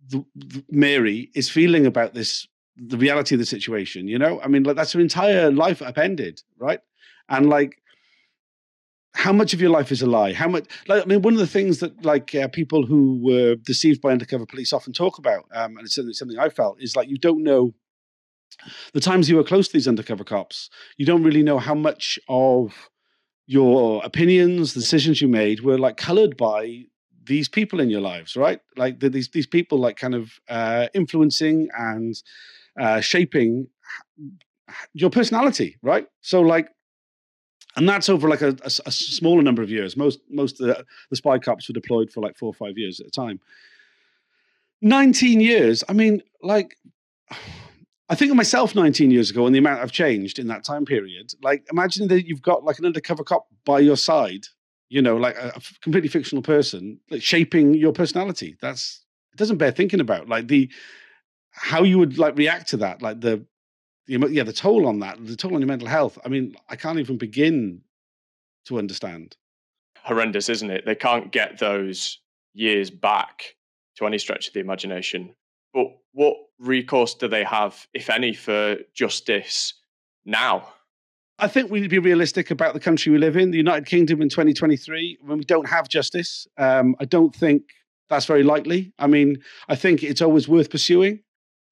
the, 0.08 0.24
the 0.34 0.64
Mary 0.70 1.30
is 1.34 1.50
feeling 1.50 1.86
about 1.86 2.14
this, 2.14 2.48
the 2.76 2.96
reality 2.96 3.34
of 3.34 3.38
the 3.38 3.46
situation. 3.46 4.08
You 4.08 4.18
know, 4.18 4.40
I 4.40 4.48
mean, 4.48 4.62
like 4.62 4.76
that's 4.76 4.92
her 4.92 5.00
entire 5.00 5.50
life 5.50 5.82
upended, 5.82 6.42
right? 6.58 6.80
And 7.28 7.48
like, 7.48 7.79
how 9.14 9.32
much 9.32 9.52
of 9.52 9.60
your 9.60 9.70
life 9.70 9.90
is 9.90 10.02
a 10.02 10.06
lie? 10.06 10.32
How 10.32 10.48
much? 10.48 10.66
Like, 10.86 11.02
I 11.02 11.06
mean, 11.06 11.22
one 11.22 11.34
of 11.34 11.40
the 11.40 11.46
things 11.46 11.78
that 11.80 12.04
like 12.04 12.34
uh, 12.34 12.48
people 12.48 12.86
who 12.86 13.20
were 13.22 13.56
deceived 13.56 14.00
by 14.00 14.12
undercover 14.12 14.46
police 14.46 14.72
often 14.72 14.92
talk 14.92 15.18
about, 15.18 15.44
um, 15.52 15.76
and 15.76 15.84
it's 15.86 15.94
something, 15.94 16.14
something 16.14 16.38
I 16.38 16.48
felt 16.48 16.80
is 16.80 16.96
like 16.96 17.08
you 17.08 17.18
don't 17.18 17.42
know 17.42 17.74
the 18.92 19.00
times 19.00 19.28
you 19.28 19.36
were 19.36 19.44
close 19.44 19.68
to 19.68 19.72
these 19.72 19.88
undercover 19.88 20.24
cops, 20.24 20.70
you 20.96 21.06
don't 21.06 21.22
really 21.22 21.42
know 21.42 21.58
how 21.58 21.74
much 21.74 22.18
of 22.28 22.90
your 23.46 24.04
opinions, 24.04 24.74
decisions 24.74 25.20
you 25.20 25.28
made 25.28 25.62
were 25.62 25.78
like 25.78 25.96
colored 25.96 26.36
by 26.36 26.84
these 27.24 27.48
people 27.48 27.80
in 27.80 27.90
your 27.90 28.00
lives, 28.00 28.36
right? 28.36 28.60
Like 28.76 29.00
the, 29.00 29.08
these 29.08 29.28
these 29.30 29.46
people 29.46 29.78
like 29.78 29.96
kind 29.96 30.14
of 30.14 30.32
uh, 30.48 30.88
influencing 30.94 31.68
and 31.76 32.14
uh, 32.80 33.00
shaping 33.00 33.68
your 34.92 35.10
personality, 35.10 35.78
right? 35.82 36.06
So 36.20 36.40
like, 36.40 36.68
and 37.76 37.88
that's 37.88 38.08
over 38.08 38.28
like 38.28 38.42
a, 38.42 38.56
a, 38.62 38.70
a, 38.86 38.90
smaller 38.90 39.42
number 39.42 39.62
of 39.62 39.70
years. 39.70 39.96
Most 39.96 40.20
most 40.28 40.60
of 40.60 40.66
the, 40.66 40.84
the 41.08 41.16
spy 41.16 41.38
cops 41.38 41.68
were 41.68 41.72
deployed 41.72 42.10
for 42.10 42.20
like 42.20 42.36
four 42.36 42.48
or 42.48 42.54
five 42.54 42.76
years 42.76 43.00
at 43.00 43.06
a 43.06 43.10
time. 43.10 43.40
Nineteen 44.80 45.40
years. 45.40 45.84
I 45.88 45.92
mean, 45.92 46.22
like 46.42 46.76
I 48.10 48.16
think 48.16 48.32
of 48.32 48.36
myself 48.36 48.74
19 48.74 49.12
years 49.12 49.30
ago 49.30 49.46
and 49.46 49.54
the 49.54 49.60
amount 49.60 49.80
I've 49.80 49.92
changed 49.92 50.40
in 50.40 50.48
that 50.48 50.64
time 50.64 50.84
period. 50.84 51.32
Like, 51.44 51.64
imagine 51.70 52.08
that 52.08 52.26
you've 52.26 52.42
got 52.42 52.64
like 52.64 52.80
an 52.80 52.84
undercover 52.84 53.22
cop 53.22 53.46
by 53.64 53.78
your 53.78 53.96
side, 53.96 54.46
you 54.88 55.00
know, 55.00 55.16
like 55.16 55.36
a, 55.36 55.52
a 55.54 55.60
completely 55.80 56.08
fictional 56.08 56.42
person, 56.42 56.98
like 57.08 57.22
shaping 57.22 57.72
your 57.72 57.92
personality. 57.92 58.56
That's 58.60 59.04
it 59.32 59.38
doesn't 59.38 59.58
bear 59.58 59.70
thinking 59.70 60.00
about. 60.00 60.28
Like 60.28 60.48
the 60.48 60.68
how 61.52 61.84
you 61.84 62.00
would 62.00 62.18
like 62.18 62.36
react 62.36 62.68
to 62.70 62.78
that, 62.78 63.00
like 63.00 63.20
the 63.20 63.46
yeah, 64.10 64.42
the 64.42 64.52
toll 64.52 64.86
on 64.86 64.98
that, 65.00 65.24
the 65.24 65.36
toll 65.36 65.54
on 65.54 65.60
your 65.60 65.68
mental 65.68 65.88
health. 65.88 66.18
I 66.24 66.28
mean, 66.28 66.56
I 66.68 66.76
can't 66.76 66.98
even 66.98 67.16
begin 67.16 67.82
to 68.66 68.78
understand. 68.78 69.36
Horrendous, 70.02 70.48
isn't 70.48 70.70
it? 70.70 70.84
They 70.84 70.94
can't 70.94 71.30
get 71.30 71.58
those 71.58 72.18
years 72.52 72.90
back 72.90 73.56
to 73.96 74.06
any 74.06 74.18
stretch 74.18 74.48
of 74.48 74.54
the 74.54 74.60
imagination. 74.60 75.34
But 75.72 75.86
what 76.12 76.36
recourse 76.58 77.14
do 77.14 77.28
they 77.28 77.44
have, 77.44 77.86
if 77.94 78.10
any, 78.10 78.32
for 78.32 78.76
justice 78.94 79.74
now? 80.24 80.72
I 81.38 81.48
think 81.48 81.70
we 81.70 81.80
need 81.80 81.86
to 81.86 81.90
be 81.90 81.98
realistic 81.98 82.50
about 82.50 82.74
the 82.74 82.80
country 82.80 83.12
we 83.12 83.18
live 83.18 83.36
in, 83.36 83.50
the 83.50 83.56
United 83.56 83.86
Kingdom 83.86 84.20
in 84.20 84.28
2023, 84.28 85.18
when 85.22 85.38
we 85.38 85.44
don't 85.44 85.68
have 85.68 85.88
justice. 85.88 86.46
Um, 86.58 86.96
I 87.00 87.04
don't 87.04 87.34
think 87.34 87.62
that's 88.08 88.26
very 88.26 88.42
likely. 88.42 88.92
I 88.98 89.06
mean, 89.06 89.38
I 89.68 89.76
think 89.76 90.02
it's 90.02 90.20
always 90.20 90.48
worth 90.48 90.68
pursuing. 90.68 91.20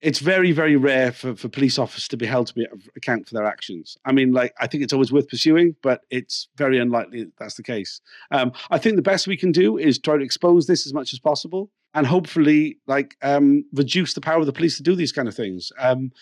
It's 0.00 0.20
very, 0.20 0.52
very 0.52 0.76
rare 0.76 1.11
for, 1.11 1.34
for 1.34 1.48
police 1.48 1.78
officers 1.78 2.06
to 2.08 2.16
be 2.16 2.26
held 2.26 2.46
to 2.48 2.54
be 2.54 2.66
account 2.96 3.28
for 3.28 3.34
their 3.34 3.44
actions. 3.44 3.96
I 4.04 4.12
mean, 4.12 4.32
like, 4.32 4.54
I 4.61 4.68
think 4.68 4.84
it's 4.84 4.92
always 4.92 5.12
worth 5.12 5.28
pursuing, 5.28 5.74
but 5.82 6.02
it's 6.08 6.48
very 6.56 6.78
unlikely 6.78 7.24
that 7.24 7.37
that's 7.37 7.54
the 7.54 7.64
case. 7.64 8.00
Um, 8.30 8.52
I 8.70 8.78
think 8.78 8.96
the 8.96 9.02
best 9.02 9.26
we 9.26 9.37
can 9.37 9.50
do 9.50 9.76
is 9.76 9.98
try 9.98 10.16
to 10.16 10.24
expose 10.24 10.66
this 10.66 10.87
as 10.87 10.94
much 10.94 11.12
as 11.12 11.18
possible 11.18 11.70
and 11.94 12.06
hopefully 12.06 12.78
like 12.87 13.16
um, 13.22 13.64
reduce 13.72 14.14
the 14.14 14.20
power 14.20 14.38
of 14.38 14.46
the 14.46 14.52
police 14.52 14.76
to 14.76 14.82
do 14.82 14.94
these 14.94 15.12
kind 15.12 15.26
of 15.26 15.34
things. 15.34 15.72
Um, 15.78 16.12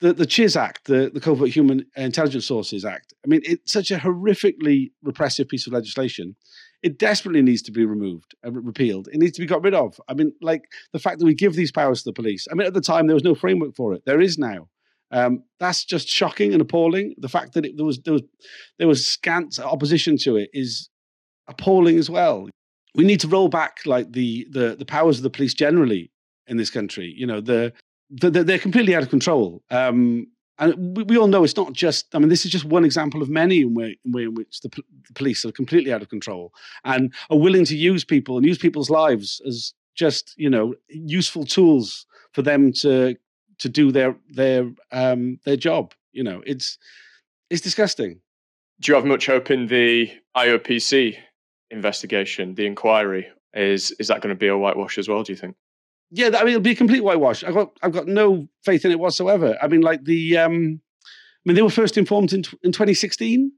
the 0.00 0.12
the 0.12 0.26
CHIS 0.26 0.56
Act, 0.56 0.84
the 0.84 1.10
the 1.12 1.20
Covert 1.20 1.50
Human 1.50 1.84
Intelligence 1.96 2.46
Sources 2.46 2.84
Act. 2.84 3.14
I 3.24 3.28
mean, 3.28 3.40
it's 3.44 3.72
such 3.72 3.90
a 3.90 3.98
horrifically 3.98 4.92
repressive 5.02 5.48
piece 5.48 5.66
of 5.66 5.72
legislation. 5.72 6.36
It 6.82 6.98
desperately 6.98 7.42
needs 7.42 7.62
to 7.62 7.72
be 7.72 7.84
removed, 7.84 8.34
uh, 8.46 8.52
repealed. 8.52 9.08
It 9.12 9.18
needs 9.18 9.32
to 9.32 9.40
be 9.40 9.46
got 9.46 9.62
rid 9.62 9.74
of. 9.74 10.00
I 10.08 10.14
mean, 10.14 10.32
like 10.40 10.62
the 10.92 10.98
fact 10.98 11.18
that 11.18 11.24
we 11.24 11.34
give 11.34 11.54
these 11.54 11.72
powers 11.72 12.02
to 12.02 12.10
the 12.10 12.14
police. 12.14 12.46
I 12.50 12.54
mean, 12.54 12.66
at 12.66 12.74
the 12.74 12.80
time 12.80 13.06
there 13.06 13.14
was 13.14 13.24
no 13.24 13.34
framework 13.34 13.74
for 13.74 13.94
it. 13.94 14.02
There 14.06 14.20
is 14.20 14.38
now. 14.38 14.68
Um, 15.10 15.42
that's 15.58 15.84
just 15.84 16.08
shocking 16.08 16.52
and 16.52 16.60
appalling. 16.60 17.14
The 17.18 17.28
fact 17.28 17.54
that 17.54 17.64
it, 17.64 17.76
there 17.76 17.86
was 17.86 18.00
there 18.02 18.12
was 18.12 18.22
there 18.78 18.88
was 18.88 19.06
scant 19.06 19.58
opposition 19.58 20.16
to 20.18 20.36
it 20.36 20.50
is 20.52 20.88
appalling 21.48 21.98
as 21.98 22.10
well 22.10 22.48
we 22.94 23.04
need 23.04 23.20
to 23.20 23.28
roll 23.28 23.48
back 23.48 23.78
like 23.86 24.12
the 24.12 24.46
the 24.50 24.76
the 24.76 24.84
powers 24.84 25.18
of 25.18 25.22
the 25.22 25.30
police 25.30 25.54
generally 25.54 26.10
in 26.46 26.56
this 26.56 26.70
country. 26.70 27.14
You 27.16 27.26
know, 27.26 27.40
the, 27.40 27.72
the, 28.10 28.30
the 28.30 28.44
they're 28.44 28.58
completely 28.58 28.94
out 28.94 29.02
of 29.02 29.08
control. 29.08 29.62
Um, 29.70 30.26
and 30.58 30.96
we, 30.96 31.04
we, 31.04 31.16
all 31.16 31.26
know 31.28 31.44
it's 31.44 31.56
not 31.56 31.72
just. 31.72 32.14
I 32.14 32.18
mean, 32.18 32.28
this 32.28 32.44
is 32.44 32.50
just 32.50 32.64
one 32.64 32.84
example 32.84 33.22
of 33.22 33.28
many 33.28 33.60
in, 33.60 33.74
way, 33.74 33.98
in, 34.04 34.12
way 34.12 34.24
in 34.24 34.34
which 34.34 34.60
the, 34.60 34.68
the, 34.68 35.14
police 35.14 35.44
are 35.44 35.52
completely 35.52 35.92
out 35.92 36.02
of 36.02 36.08
control 36.08 36.52
and 36.84 37.12
are 37.30 37.38
willing 37.38 37.64
to 37.66 37.76
use 37.76 38.04
people 38.04 38.36
and 38.36 38.46
use 38.46 38.58
people's 38.58 38.90
lives 38.90 39.40
as 39.46 39.72
just 39.94 40.34
you 40.36 40.48
know 40.50 40.74
useful 40.88 41.44
tools 41.44 42.06
for 42.32 42.42
them 42.42 42.72
to 42.72 43.16
to 43.58 43.68
do 43.68 43.92
their 43.92 44.16
their 44.30 44.70
um, 44.92 45.38
their 45.44 45.56
job. 45.56 45.94
You 46.12 46.24
know, 46.24 46.42
it's 46.46 46.78
it's 47.50 47.62
disgusting. 47.62 48.20
Do 48.80 48.92
you 48.92 48.96
have 48.96 49.04
much 49.04 49.26
hope 49.26 49.50
in 49.50 49.66
the 49.66 50.10
IOPC 50.36 51.16
investigation, 51.70 52.54
the 52.54 52.66
inquiry, 52.66 53.28
is 53.54 53.92
is 53.92 54.08
that 54.08 54.20
going 54.20 54.34
to 54.34 54.38
be 54.38 54.48
a 54.48 54.56
whitewash 54.56 54.98
as 54.98 55.08
well? 55.08 55.22
Do 55.22 55.32
you 55.32 55.36
think? 55.36 55.56
Yeah, 56.10 56.30
I 56.34 56.40
mean, 56.40 56.48
it'll 56.48 56.60
be 56.60 56.70
a 56.70 56.76
complete 56.76 57.04
whitewash. 57.04 57.44
I've 57.44 57.54
got 57.54 57.76
I've 57.82 57.92
got 57.92 58.06
no 58.06 58.48
faith 58.64 58.84
in 58.84 58.90
it 58.90 58.98
whatsoever. 58.98 59.58
I 59.60 59.68
mean, 59.68 59.82
like 59.82 60.04
the 60.04 60.38
um, 60.38 60.80
I 60.94 61.40
mean, 61.44 61.54
they 61.54 61.62
were 61.62 61.70
first 61.70 61.98
informed 61.98 62.32
in 62.32 62.44
in 62.62 62.72
2016. 62.72 63.52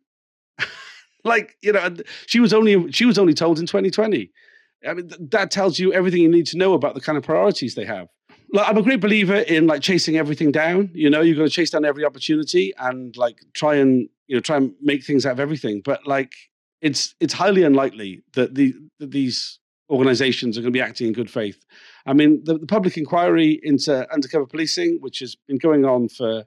like 1.24 1.56
you 1.62 1.72
know, 1.72 1.94
she 2.26 2.40
was 2.40 2.52
only 2.52 2.90
she 2.92 3.04
was 3.04 3.18
only 3.18 3.34
told 3.34 3.58
in 3.58 3.66
2020. 3.66 4.30
I 4.86 4.94
mean, 4.94 5.10
that 5.30 5.50
tells 5.50 5.78
you 5.78 5.92
everything 5.92 6.22
you 6.22 6.28
need 6.28 6.46
to 6.46 6.56
know 6.56 6.72
about 6.72 6.94
the 6.94 7.00
kind 7.00 7.18
of 7.18 7.24
priorities 7.24 7.74
they 7.74 7.84
have. 7.84 8.08
Like, 8.52 8.68
I'm 8.68 8.78
a 8.78 8.82
great 8.82 9.00
believer 9.00 9.36
in 9.36 9.66
like 9.66 9.82
chasing 9.82 10.16
everything 10.16 10.50
down. 10.50 10.90
You 10.94 11.10
know, 11.10 11.20
you've 11.20 11.36
got 11.36 11.44
to 11.44 11.50
chase 11.50 11.70
down 11.70 11.84
every 11.84 12.04
opportunity 12.04 12.72
and 12.78 13.16
like 13.16 13.38
try 13.52 13.76
and 13.76 14.08
you 14.26 14.36
know 14.36 14.40
try 14.40 14.56
and 14.56 14.72
make 14.80 15.04
things 15.04 15.24
out 15.24 15.32
of 15.32 15.40
everything. 15.40 15.82
But 15.84 16.06
like 16.06 16.32
it's 16.80 17.14
it's 17.20 17.34
highly 17.34 17.62
unlikely 17.62 18.22
that 18.34 18.54
the 18.54 18.74
that 18.98 19.12
these 19.12 19.58
organizations 19.88 20.56
are 20.56 20.62
going 20.62 20.72
to 20.72 20.76
be 20.76 20.82
acting 20.82 21.08
in 21.08 21.12
good 21.12 21.30
faith. 21.30 21.64
I 22.06 22.12
mean, 22.12 22.42
the, 22.44 22.58
the 22.58 22.66
public 22.66 22.96
inquiry 22.96 23.60
into 23.62 24.10
undercover 24.12 24.46
policing, 24.46 24.98
which 25.00 25.18
has 25.20 25.36
been 25.46 25.58
going 25.58 25.84
on 25.84 26.08
for 26.08 26.44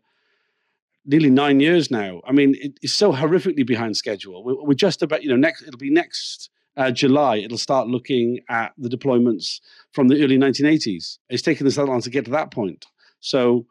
nearly 1.05 1.29
nine 1.29 1.59
years 1.59 1.91
now. 1.91 2.21
I 2.25 2.31
mean, 2.31 2.55
it 2.59 2.79
is 2.81 2.93
so 2.93 3.11
horrifically 3.11 3.65
behind 3.65 3.97
schedule. 3.97 4.43
We're, 4.43 4.63
we're, 4.63 4.73
just 4.73 5.01
about, 5.01 5.23
you 5.23 5.29
know, 5.29 5.35
next 5.35 5.63
it'll 5.63 5.77
be 5.77 5.91
next 5.91 6.49
uh, 6.77 6.91
July. 6.91 7.37
It'll 7.37 7.57
start 7.57 7.87
looking 7.87 8.39
at 8.49 8.73
the 8.77 8.89
deployments 8.89 9.59
from 9.91 10.07
the 10.07 10.23
early 10.23 10.37
1980s. 10.37 11.17
It's 11.29 11.43
taken 11.43 11.67
us 11.67 11.75
that 11.75 11.85
long 11.85 12.01
to 12.01 12.09
get 12.09 12.25
to 12.25 12.31
that 12.31 12.51
point. 12.51 12.85
So, 13.19 13.65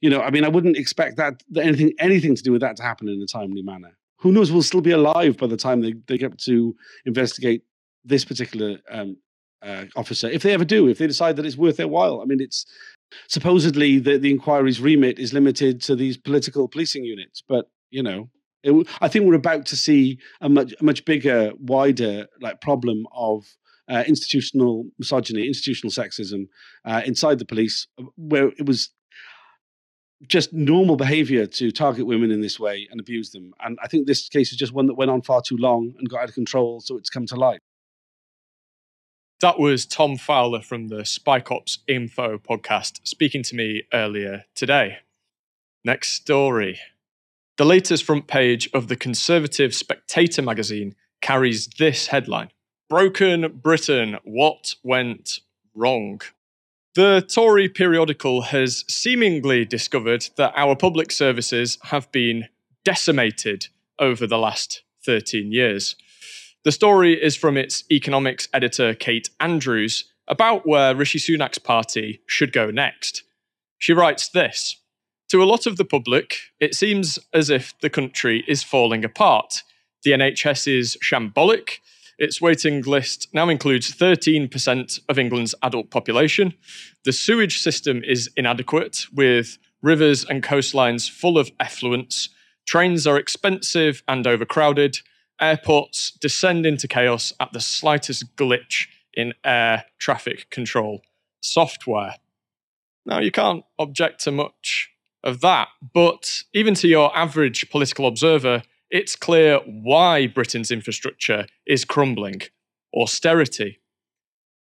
you 0.00 0.10
know, 0.10 0.20
I 0.20 0.30
mean, 0.30 0.44
I 0.44 0.48
wouldn't 0.48 0.76
expect 0.76 1.16
that, 1.16 1.42
that 1.50 1.64
anything 1.64 1.92
anything 1.98 2.34
to 2.34 2.42
do 2.42 2.52
with 2.52 2.60
that 2.60 2.76
to 2.76 2.82
happen 2.82 3.08
in 3.08 3.20
a 3.22 3.26
timely 3.26 3.62
manner 3.62 3.96
who 4.18 4.32
knows, 4.32 4.50
we'll 4.50 4.62
still 4.62 4.80
be 4.80 4.92
alive 4.92 5.36
by 5.36 5.46
the 5.46 5.56
time 5.56 5.82
they, 5.82 5.94
they 6.06 6.18
get 6.18 6.38
to 6.38 6.74
investigate 7.04 7.62
this 8.04 8.24
particular 8.24 8.78
um, 8.90 9.16
uh, 9.66 9.84
officer. 9.96 10.28
If 10.28 10.42
they 10.42 10.52
ever 10.52 10.64
do, 10.64 10.88
if 10.88 10.98
they 10.98 11.06
decide 11.06 11.36
that 11.36 11.46
it's 11.46 11.56
worth 11.56 11.76
their 11.76 11.88
while. 11.88 12.20
I 12.22 12.24
mean, 12.24 12.40
it's 12.40 12.64
supposedly 13.28 13.98
the, 13.98 14.18
the 14.18 14.30
inquiry's 14.30 14.80
remit 14.80 15.18
is 15.18 15.32
limited 15.32 15.82
to 15.82 15.96
these 15.96 16.16
political 16.16 16.68
policing 16.68 17.04
units, 17.04 17.42
but, 17.48 17.70
you 17.90 18.02
know, 18.02 18.30
it, 18.62 18.88
I 19.00 19.08
think 19.08 19.24
we're 19.24 19.34
about 19.34 19.66
to 19.66 19.76
see 19.76 20.18
a 20.40 20.48
much, 20.48 20.74
much 20.80 21.04
bigger, 21.04 21.52
wider 21.58 22.26
like 22.40 22.60
problem 22.60 23.06
of 23.14 23.44
uh, 23.88 24.02
institutional 24.06 24.86
misogyny, 24.98 25.46
institutional 25.46 25.92
sexism 25.92 26.48
uh, 26.84 27.02
inside 27.04 27.38
the 27.38 27.44
police, 27.44 27.86
uh, 27.98 28.04
where 28.16 28.48
it 28.58 28.66
was 28.66 28.90
just 30.26 30.52
normal 30.52 30.96
behavior 30.96 31.46
to 31.46 31.70
target 31.70 32.06
women 32.06 32.30
in 32.30 32.40
this 32.40 32.58
way 32.58 32.88
and 32.90 32.98
abuse 32.98 33.30
them. 33.30 33.52
And 33.60 33.78
I 33.82 33.86
think 33.86 34.06
this 34.06 34.28
case 34.28 34.50
is 34.50 34.58
just 34.58 34.72
one 34.72 34.86
that 34.86 34.94
went 34.94 35.10
on 35.10 35.22
far 35.22 35.42
too 35.42 35.58
long 35.58 35.92
and 35.98 36.08
got 36.08 36.22
out 36.22 36.28
of 36.30 36.34
control, 36.34 36.80
so 36.80 36.96
it's 36.96 37.10
come 37.10 37.26
to 37.26 37.36
light. 37.36 37.60
That 39.40 39.58
was 39.58 39.84
Tom 39.84 40.16
Fowler 40.16 40.62
from 40.62 40.88
the 40.88 41.04
Spy 41.04 41.40
Cops 41.40 41.80
Info 41.86 42.38
podcast 42.38 43.00
speaking 43.06 43.42
to 43.42 43.54
me 43.54 43.82
earlier 43.92 44.46
today. 44.54 45.00
Next 45.84 46.12
story. 46.14 46.80
The 47.58 47.66
latest 47.66 48.04
front 48.04 48.28
page 48.28 48.70
of 48.72 48.88
the 48.88 48.96
conservative 48.96 49.74
Spectator 49.74 50.40
magazine 50.40 50.94
carries 51.20 51.66
this 51.78 52.06
headline 52.06 52.48
Broken 52.88 53.60
Britain, 53.62 54.16
what 54.24 54.74
went 54.82 55.40
wrong? 55.74 56.22
The 56.94 57.20
Tory 57.20 57.68
periodical 57.68 58.40
has 58.40 58.86
seemingly 58.88 59.66
discovered 59.66 60.30
that 60.38 60.54
our 60.56 60.74
public 60.74 61.12
services 61.12 61.76
have 61.82 62.10
been 62.10 62.48
decimated 62.86 63.66
over 63.98 64.26
the 64.26 64.38
last 64.38 64.82
13 65.04 65.52
years. 65.52 65.94
The 66.66 66.72
story 66.72 67.12
is 67.14 67.36
from 67.36 67.56
its 67.56 67.84
economics 67.92 68.48
editor, 68.52 68.92
Kate 68.92 69.30
Andrews, 69.38 70.02
about 70.26 70.66
where 70.66 70.96
Rishi 70.96 71.20
Sunak's 71.20 71.58
party 71.58 72.22
should 72.26 72.52
go 72.52 72.72
next. 72.72 73.22
She 73.78 73.92
writes 73.92 74.28
this 74.28 74.74
To 75.28 75.40
a 75.40 75.46
lot 75.46 75.66
of 75.66 75.76
the 75.76 75.84
public, 75.84 76.38
it 76.58 76.74
seems 76.74 77.20
as 77.32 77.50
if 77.50 77.72
the 77.82 77.88
country 77.88 78.42
is 78.48 78.64
falling 78.64 79.04
apart. 79.04 79.62
The 80.02 80.10
NHS 80.10 80.80
is 80.80 80.98
shambolic, 81.04 81.78
its 82.18 82.40
waiting 82.40 82.82
list 82.82 83.28
now 83.32 83.48
includes 83.48 83.92
13% 83.92 85.00
of 85.08 85.20
England's 85.20 85.54
adult 85.62 85.92
population. 85.92 86.52
The 87.04 87.12
sewage 87.12 87.60
system 87.60 88.02
is 88.02 88.28
inadequate, 88.36 89.06
with 89.14 89.56
rivers 89.82 90.24
and 90.24 90.42
coastlines 90.42 91.08
full 91.08 91.38
of 91.38 91.56
effluents. 91.58 92.28
Trains 92.66 93.06
are 93.06 93.18
expensive 93.18 94.02
and 94.08 94.26
overcrowded. 94.26 94.98
Airports 95.40 96.12
descend 96.12 96.64
into 96.64 96.88
chaos 96.88 97.32
at 97.38 97.52
the 97.52 97.60
slightest 97.60 98.36
glitch 98.36 98.86
in 99.12 99.34
air 99.44 99.84
traffic 99.98 100.48
control 100.50 101.02
software. 101.40 102.16
Now, 103.04 103.20
you 103.20 103.30
can't 103.30 103.64
object 103.78 104.22
to 104.24 104.32
much 104.32 104.90
of 105.22 105.40
that. 105.40 105.68
But 105.92 106.42
even 106.54 106.74
to 106.74 106.88
your 106.88 107.14
average 107.16 107.68
political 107.70 108.06
observer, 108.06 108.62
it's 108.90 109.16
clear 109.16 109.58
why 109.66 110.26
Britain's 110.26 110.70
infrastructure 110.70 111.46
is 111.66 111.84
crumbling 111.84 112.42
austerity. 112.94 113.80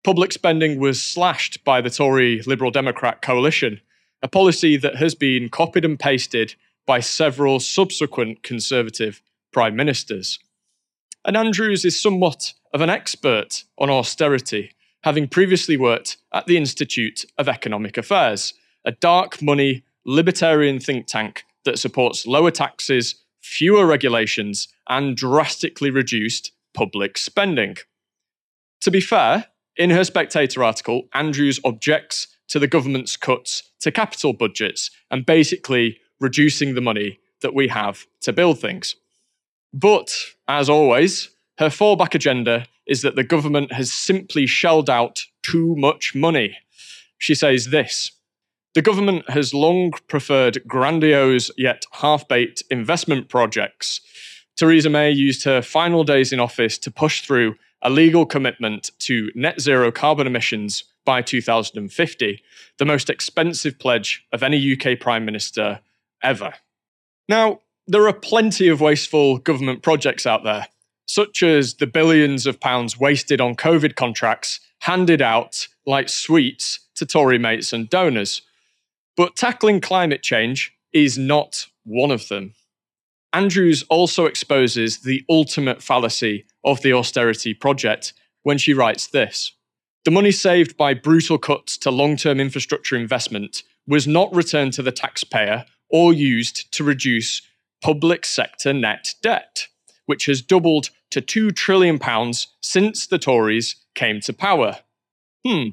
Public 0.04 0.32
spending 0.32 0.80
was 0.80 1.02
slashed 1.02 1.64
by 1.64 1.82
the 1.82 1.90
Tory 1.90 2.42
Liberal 2.46 2.72
Democrat 2.72 3.22
coalition, 3.22 3.82
a 4.22 4.28
policy 4.28 4.78
that 4.78 4.96
has 4.98 5.16
been 5.16 5.50
copied 5.50 5.86
and 5.86 6.00
pasted 6.00 6.56
by 6.86 7.00
several 7.00 7.60
subsequent 7.60 8.44
Conservative 8.44 9.22
prime 9.52 9.76
ministers. 9.76 10.40
And 11.26 11.36
Andrews 11.36 11.84
is 11.84 12.00
somewhat 12.00 12.54
of 12.72 12.82
an 12.82 12.90
expert 12.92 13.64
on 13.80 13.90
austerity, 13.90 14.76
having 15.02 15.28
previously 15.28 15.76
worked 15.76 16.18
at 16.32 16.46
the 16.46 16.56
Institute 16.56 17.26
of 17.40 17.50
Economic 17.50 17.98
Affairs, 17.98 18.54
a 18.86 18.92
dark 18.92 19.42
money 19.42 19.84
libertarian 20.06 20.80
think 20.80 21.08
tank 21.08 21.44
that 21.64 21.80
supports 21.80 22.28
lower 22.28 22.52
taxes, 22.52 23.16
fewer 23.42 23.88
regulations, 23.88 24.68
and 24.88 25.18
drastically 25.18 25.90
reduced 25.90 26.52
public 26.76 27.18
spending. 27.18 27.78
To 28.82 28.92
be 28.92 29.02
fair, 29.02 29.48
in 29.76 29.90
her 29.90 30.04
Spectator 30.04 30.64
article, 30.64 31.08
Andrews 31.16 31.60
objects 31.66 32.28
to 32.50 32.60
the 32.60 32.68
government's 32.68 33.18
cuts 33.18 33.64
to 33.80 33.92
capital 33.92 34.34
budgets 34.34 34.92
and 35.10 35.26
basically 35.26 35.98
reducing 36.20 36.76
the 36.76 36.82
money 36.82 37.20
that 37.42 37.56
we 37.56 37.68
have 37.70 38.06
to 38.22 38.32
build 38.32 38.60
things. 38.60 38.96
But, 39.76 40.16
as 40.48 40.70
always, 40.70 41.32
her 41.58 41.68
fallback 41.68 42.16
agenda 42.16 42.66
is 42.88 43.02
that 43.02 43.18
the 43.18 43.26
government 43.26 43.74
has 43.74 43.92
simply 43.92 44.46
shelled 44.46 44.90
out 44.90 45.26
too 45.44 45.76
much 45.76 46.16
money. 46.16 46.58
She 47.18 47.36
says 47.36 47.66
this 47.66 48.12
The 48.74 48.82
government 48.82 49.30
has 49.30 49.54
long 49.54 49.92
preferred 50.08 50.66
grandiose 50.66 51.52
yet 51.58 51.84
half 51.92 52.26
baked 52.26 52.64
investment 52.70 53.28
projects. 53.28 54.00
Theresa 54.56 54.90
May 54.90 55.12
used 55.12 55.44
her 55.44 55.62
final 55.62 56.06
days 56.06 56.32
in 56.32 56.40
office 56.40 56.78
to 56.78 56.90
push 56.90 57.20
through 57.22 57.56
a 57.82 57.90
legal 57.90 58.26
commitment 58.26 58.92
to 59.00 59.30
net 59.36 59.60
zero 59.60 59.92
carbon 59.92 60.26
emissions 60.26 60.86
by 61.04 61.22
2050, 61.22 62.42
the 62.78 62.86
most 62.86 63.10
expensive 63.10 63.78
pledge 63.78 64.26
of 64.32 64.42
any 64.42 64.74
UK 64.74 64.98
Prime 64.98 65.26
Minister 65.26 65.82
ever. 66.24 66.54
Now, 67.28 67.60
there 67.88 68.08
are 68.08 68.14
plenty 68.14 68.68
of 68.68 68.82
wasteful 68.82 69.38
government 69.38 69.84
projects 69.84 70.26
out 70.26 70.44
there, 70.44 70.68
such 71.06 71.44
as 71.44 71.76
the 71.76 71.88
billions 71.88 72.48
of 72.48 72.60
pounds 72.60 73.00
wasted 73.00 73.40
on 73.40 73.56
COVID 73.56 73.96
contracts 73.96 74.60
handed 74.80 75.22
out 75.22 75.68
like 75.86 76.10
sweets 76.10 76.80
to 76.96 77.06
Tory 77.06 77.38
mates 77.38 77.74
and 77.74 77.90
donors. 77.90 78.42
But 79.16 79.36
tackling 79.36 79.82
climate 79.82 80.24
change 80.24 80.74
is 80.94 81.18
not 81.18 81.68
one 81.84 82.12
of 82.12 82.28
them. 82.28 82.54
Andrews 83.34 83.84
also 83.90 84.26
exposes 84.26 85.00
the 85.00 85.24
ultimate 85.30 85.84
fallacy 85.84 86.46
of 86.64 86.82
the 86.82 86.94
austerity 86.94 87.54
project 87.54 88.14
when 88.44 88.58
she 88.58 88.74
writes 88.74 89.08
this 89.08 89.52
The 90.06 90.12
money 90.12 90.32
saved 90.32 90.78
by 90.78 90.94
brutal 90.94 91.38
cuts 91.38 91.78
to 91.80 91.92
long 91.92 92.16
term 92.16 92.40
infrastructure 92.40 92.96
investment 92.96 93.64
was 93.88 94.08
not 94.08 94.34
returned 94.34 94.74
to 94.74 94.82
the 94.82 94.92
taxpayer 94.92 95.66
or 95.90 96.14
used 96.14 96.72
to 96.74 96.84
reduce 96.84 97.42
public 97.86 98.26
sector 98.26 98.74
net 98.74 99.14
debt, 99.22 99.68
which 100.08 100.26
has 100.26 100.42
doubled 100.42 100.90
to 101.12 101.22
£2 101.22 101.56
trillion 101.56 102.00
since 102.60 103.06
the 103.06 103.20
Tories 103.20 103.76
came 103.94 104.20
to 104.22 104.34
power. 104.34 104.80
Hmm. 105.46 105.68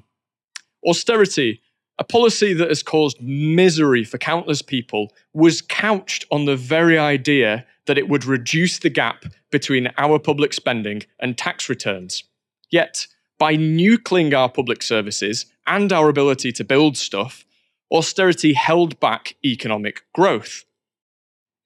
Austerity, 0.87 1.63
a 1.99 2.05
policy 2.05 2.53
that 2.53 2.69
has 2.69 2.83
caused 2.83 3.23
misery 3.23 4.05
for 4.05 4.19
countless 4.19 4.61
people, 4.61 5.11
was 5.33 5.63
couched 5.63 6.27
on 6.31 6.45
the 6.45 6.55
very 6.55 6.99
idea 6.99 7.65
that 7.87 7.97
it 7.97 8.11
would 8.11 8.27
reduce 8.27 8.79
the 8.79 8.91
gap 8.91 9.25
between 9.51 9.89
our 9.97 10.19
public 10.19 10.53
spending 10.53 11.05
and 11.19 11.39
tax 11.39 11.71
returns. 11.71 12.25
Yet, 12.71 13.07
by 13.39 13.57
nuclearing 13.57 14.37
our 14.37 14.51
public 14.51 14.83
services 14.83 15.47
and 15.67 15.91
our 15.91 16.11
ability 16.11 16.53
to 16.53 16.63
build 16.65 16.99
stuff, 16.99 17.47
austerity 17.91 18.53
held 18.53 19.01
back 19.01 19.37
economic 19.43 20.03
growth 20.13 20.67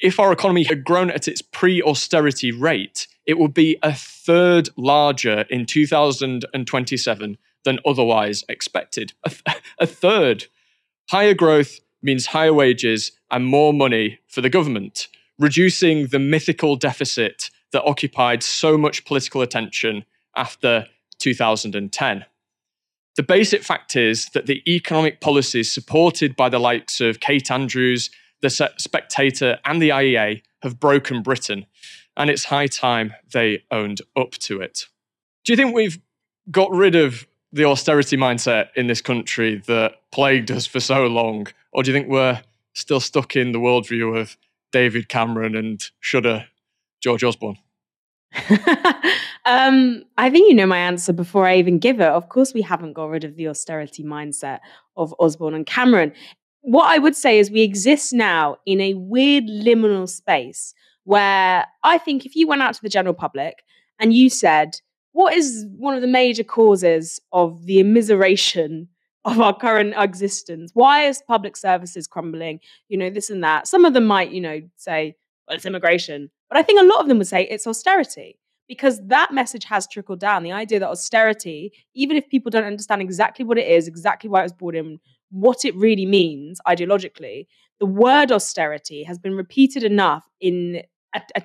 if 0.01 0.21
our 0.21 0.33
economy 0.33 0.65
had 0.65 0.85
grown 0.85 1.11
at 1.11 1.29
its 1.29 1.43
pre 1.43 1.83
austerity 1.83 2.53
rate, 2.53 3.07
it 3.25 3.39
would 3.39 3.55
be 3.55 3.79
a 3.83 3.95
third 3.95 4.69
larger 4.77 5.45
in 5.51 5.67
2027 5.67 7.39
than 7.65 7.79
otherwise 7.85 8.45
expected. 8.49 9.13
A, 9.25 9.31
th- 9.31 9.63
a, 9.79 9.87
third. 9.87 10.47
Higher 11.11 11.35
growth 11.35 11.79
means 12.03 12.27
higher 12.27 12.55
wages 12.55 13.13
and 13.31 13.47
more 13.47 13.73
money 13.73 14.19
for 14.29 14.41
the 14.41 14.51
government, 14.51 15.09
reducing 15.39 16.07
the 16.07 16.19
mythical 16.19 16.77
deficit 16.77 17.51
that 17.73 17.85
occupied 17.85 18.43
so 18.43 18.79
much 18.79 19.05
political 19.05 19.43
attention 19.43 20.05
after 20.37 20.87
2010. 21.19 22.25
The 23.17 23.23
basic 23.23 23.63
fact 23.63 23.97
is 23.97 24.27
that 24.35 24.47
the 24.47 24.63
economic 24.69 25.21
policies 25.21 25.73
supported 25.73 26.37
by 26.37 26.51
the 26.51 26.59
likes 26.59 27.01
of 27.01 27.21
Kate 27.21 27.51
Andrews 27.51 28.11
the 28.47 28.73
Spectator, 28.79 29.59
and 29.65 29.81
the 29.81 29.91
IEA 29.91 30.43
have 30.63 30.79
broken 30.79 31.23
Britain, 31.23 31.67
and 32.17 32.31
it's 32.31 32.45
high 32.45 32.67
time 32.67 33.15
they 33.33 33.65
owned 33.71 34.01
up 34.17 34.33
to 34.33 34.61
it. 34.61 34.87
Do 35.45 35.53
you 35.53 35.57
think 35.57 35.75
we've 35.75 35.99
got 36.51 36.71
rid 36.71 36.95
of 36.95 37.27
the 37.53 37.65
austerity 37.65 38.17
mindset 38.17 38.69
in 38.77 38.87
this 38.87 39.01
country 39.01 39.63
that 39.67 39.95
plagued 40.13 40.51
us 40.51 40.67
for 40.67 40.81
so 40.81 41.07
long, 41.07 41.47
or 41.73 41.83
do 41.83 41.91
you 41.91 41.97
think 41.97 42.09
we're 42.09 42.41
still 42.75 43.01
stuck 43.01 43.37
in 43.37 43.53
the 43.53 43.59
worldview 43.59 44.19
of 44.19 44.37
David 44.73 45.09
Cameron 45.09 45.57
and 45.57 45.83
Shudder 46.01 46.47
George 47.01 47.25
Osborne? 47.25 47.59
um, 49.47 50.05
I 50.19 50.29
think 50.31 50.49
you 50.49 50.55
know 50.55 50.67
my 50.67 50.79
answer 50.79 51.13
before 51.13 51.47
I 51.47 51.57
even 51.57 51.79
give 51.79 52.01
it. 52.01 52.09
Of 52.09 52.29
course, 52.29 52.53
we 52.53 52.63
haven't 52.63 52.93
got 52.93 53.09
rid 53.09 53.25
of 53.25 53.37
the 53.37 53.49
austerity 53.49 54.05
mindset 54.05 54.61
of 54.97 55.15
Osborne 55.19 55.55
and 55.55 55.67
Cameron 55.67 56.13
what 56.67 56.91
I 56.91 56.99
would 56.99 57.15
say 57.15 57.39
is 57.39 57.49
we 57.49 57.63
exist 57.63 58.13
now 58.13 58.57
in 58.67 58.81
a 58.81 58.95
weird 58.95 59.45
liminal 59.45 60.09
space 60.09 60.75
where 61.05 61.65
I 61.85 61.97
think 61.97 62.27
if 62.27 62.35
you 62.35 62.49
went 62.49 62.61
out 62.61 62.75
to 62.75 62.83
the 62.83 62.89
general 62.89 63.15
public 63.15 63.63
and 64.01 64.13
you 64.13 64.29
said, 64.29 64.81
what 65.13 65.33
is 65.33 65.65
one 65.77 65.95
of 65.95 66.01
the 66.01 66.09
major 66.09 66.43
causes 66.43 67.21
of 67.33 67.67
the 67.67 67.77
immiseration 67.77 68.89
of 69.25 69.41
our 69.41 69.57
current 69.57 69.95
existence? 69.97 70.73
Why 70.75 71.05
is 71.05 71.23
public 71.29 71.57
services 71.57 72.09
crumbling? 72.09 72.59
You 72.89 72.99
know, 72.99 73.11
this 73.11 73.31
and 73.31 73.45
that. 73.45 73.69
Some 73.69 73.85
of 73.85 73.95
them 73.95 74.05
might, 74.05 74.33
you 74.33 74.41
know, 74.41 74.61
say, 74.75 75.15
well, 75.47 75.55
it's 75.55 75.67
immigration. 75.67 76.33
But 76.49 76.59
I 76.59 76.65
think 76.65 76.81
a 76.81 76.85
lot 76.85 77.01
of 77.01 77.07
them 77.07 77.19
would 77.19 77.29
say 77.29 77.45
it's 77.45 77.69
austerity 77.69 78.41
because 78.67 79.01
that 79.07 79.33
message 79.33 79.63
has 79.67 79.87
trickled 79.87 80.19
down. 80.19 80.43
The 80.43 80.51
idea 80.51 80.81
that 80.81 80.91
austerity, 80.91 81.73
even 81.95 82.17
if 82.17 82.29
people 82.29 82.51
don't 82.51 82.65
understand 82.65 83.03
exactly 83.03 83.45
what 83.45 83.57
it 83.57 83.69
is, 83.69 83.87
exactly 83.87 84.29
why 84.29 84.41
it 84.41 84.47
was 84.47 84.53
brought 84.53 84.75
in, 84.75 84.99
what 85.31 85.65
it 85.65 85.75
really 85.75 86.07
means 86.07 86.61
ideologically, 86.67 87.47
the 87.79 87.87
word 87.87 88.33
austerity 88.33 89.03
has 89.03 89.19
been 89.19 89.35
repeated 89.35 89.83
enough 89.83 90.27
in 90.41 90.83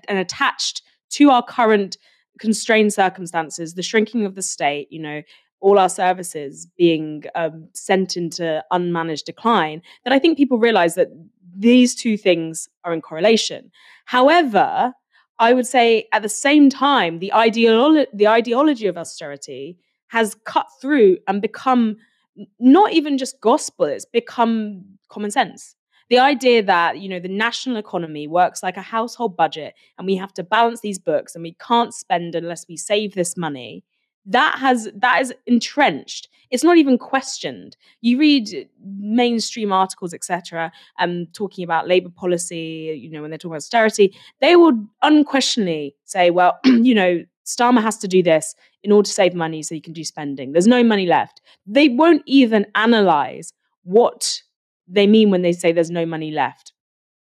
and 0.08 0.17
attached 0.17 0.82
to 1.10 1.30
our 1.30 1.44
current 1.44 1.98
constrained 2.39 2.94
circumstances, 2.94 3.74
the 3.74 3.84
shrinking 3.84 4.26
of 4.26 4.36
the 4.36 4.41
state, 4.41 4.88
you 4.91 5.00
know, 5.00 5.22
all 5.62 5.78
our 5.78 5.89
services 5.89 6.67
being 6.78 7.24
um, 7.36 7.67
sent 7.74 8.17
into 8.17 8.63
unmanaged 8.74 9.26
decline, 9.26 9.82
that 10.04 10.13
I 10.13 10.20
think 10.20 10.38
people 10.38 10.58
realize 10.58 10.96
that 10.96 11.10
these 11.56 11.96
two 11.96 12.17
things 12.17 12.67
are 12.84 12.94
in 12.94 13.02
correlation. 13.02 13.72
However, 14.06 14.94
I 15.39 15.54
would 15.54 15.67
say 15.67 16.08
at 16.12 16.22
the 16.22 16.30
same 16.30 16.70
time, 16.70 17.20
the, 17.20 17.32
ideolo- 17.34 18.08
the 18.13 18.28
ideology 18.28 18.88
of 18.88 18.98
austerity 18.98 19.78
has 20.08 20.36
cut 20.46 20.67
through 20.82 21.17
and 21.28 21.41
become 21.41 21.98
not 22.60 22.94
even 22.94 23.17
just 23.17 23.39
gospel, 23.41 23.86
it's 23.86 24.06
become 24.06 24.84
common 25.10 25.32
sense. 25.32 25.76
The 26.10 26.20
idea 26.20 26.62
that, 26.63 27.00
you 27.00 27.08
know, 27.08 27.20
the 27.20 27.30
national 27.30 27.78
economy 27.78 28.27
works 28.27 28.62
like 28.62 28.75
a 28.75 28.82
household 28.82 29.38
budget 29.38 29.73
and 29.98 30.06
we 30.06 30.15
have 30.17 30.34
to 30.34 30.44
balance 30.44 30.82
these 30.82 31.00
books 31.00 31.36
and 31.36 31.44
we 31.44 31.56
can't 31.65 31.94
spend 31.94 32.36
unless 32.36 32.67
we 32.67 32.75
save 32.75 33.13
this 33.13 33.38
money, 33.38 33.84
that 34.25 34.58
has 34.60 34.90
that 34.94 35.21
is 35.21 35.34
entrenched. 35.48 36.27
It's 36.50 36.63
not 36.65 36.77
even 36.77 36.98
questioned. 36.98 37.77
You 38.02 38.19
read 38.19 38.67
mainstream 38.84 39.71
articles, 39.71 40.13
etc., 40.13 40.71
um, 41.00 41.27
talking 41.34 41.63
about 41.63 41.88
labor 41.88 42.10
policy, 42.10 43.00
you 43.02 43.10
know, 43.10 43.21
when 43.21 43.32
they're 43.32 43.38
talking 43.38 43.54
about 43.54 43.58
austerity, 43.58 44.13
they 44.42 44.58
will 44.58 44.73
unquestionably 45.02 45.96
say, 46.04 46.29
well, 46.29 46.60
you 46.65 46.94
know, 46.94 47.23
Starmer 47.56 47.81
has 47.81 47.97
to 47.99 48.08
do 48.08 48.23
this 48.23 48.56
in 48.83 48.91
order 48.91 49.08
to 49.08 49.13
save 49.13 49.33
money 49.33 49.62
so 49.63 49.75
you 49.75 49.81
can 49.81 49.93
do 49.93 50.04
spending. 50.04 50.52
There's 50.52 50.67
no 50.67 50.83
money 50.83 51.06
left. 51.06 51.41
They 51.65 51.89
won't 51.89 52.23
even 52.25 52.65
analyze 52.75 53.54
what 53.83 54.41
they 54.87 55.08
mean 55.08 55.29
when 55.29 55.41
they 55.41 55.54
say 55.54 55.71
there's 55.71 55.91
no 55.91 56.06
money 56.06 56.31
left 56.31 56.73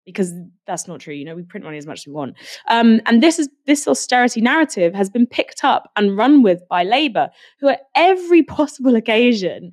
because 0.06 0.32
that's 0.66 0.86
not 0.86 1.00
true. 1.00 1.12
You 1.12 1.24
know, 1.24 1.34
we 1.34 1.42
print 1.42 1.64
money 1.64 1.78
as 1.78 1.86
much 1.86 2.00
as 2.00 2.06
we 2.06 2.12
want. 2.12 2.36
Um, 2.68 3.00
and 3.06 3.22
this 3.22 3.38
is 3.38 3.48
this 3.66 3.86
austerity 3.88 4.40
narrative 4.40 4.94
has 4.94 5.10
been 5.10 5.26
picked 5.26 5.64
up 5.64 5.90
and 5.96 6.16
run 6.16 6.42
with 6.42 6.62
by 6.68 6.84
Labour, 6.84 7.28
who 7.60 7.68
at 7.68 7.82
every 7.94 8.42
possible 8.44 8.94
occasion, 8.94 9.72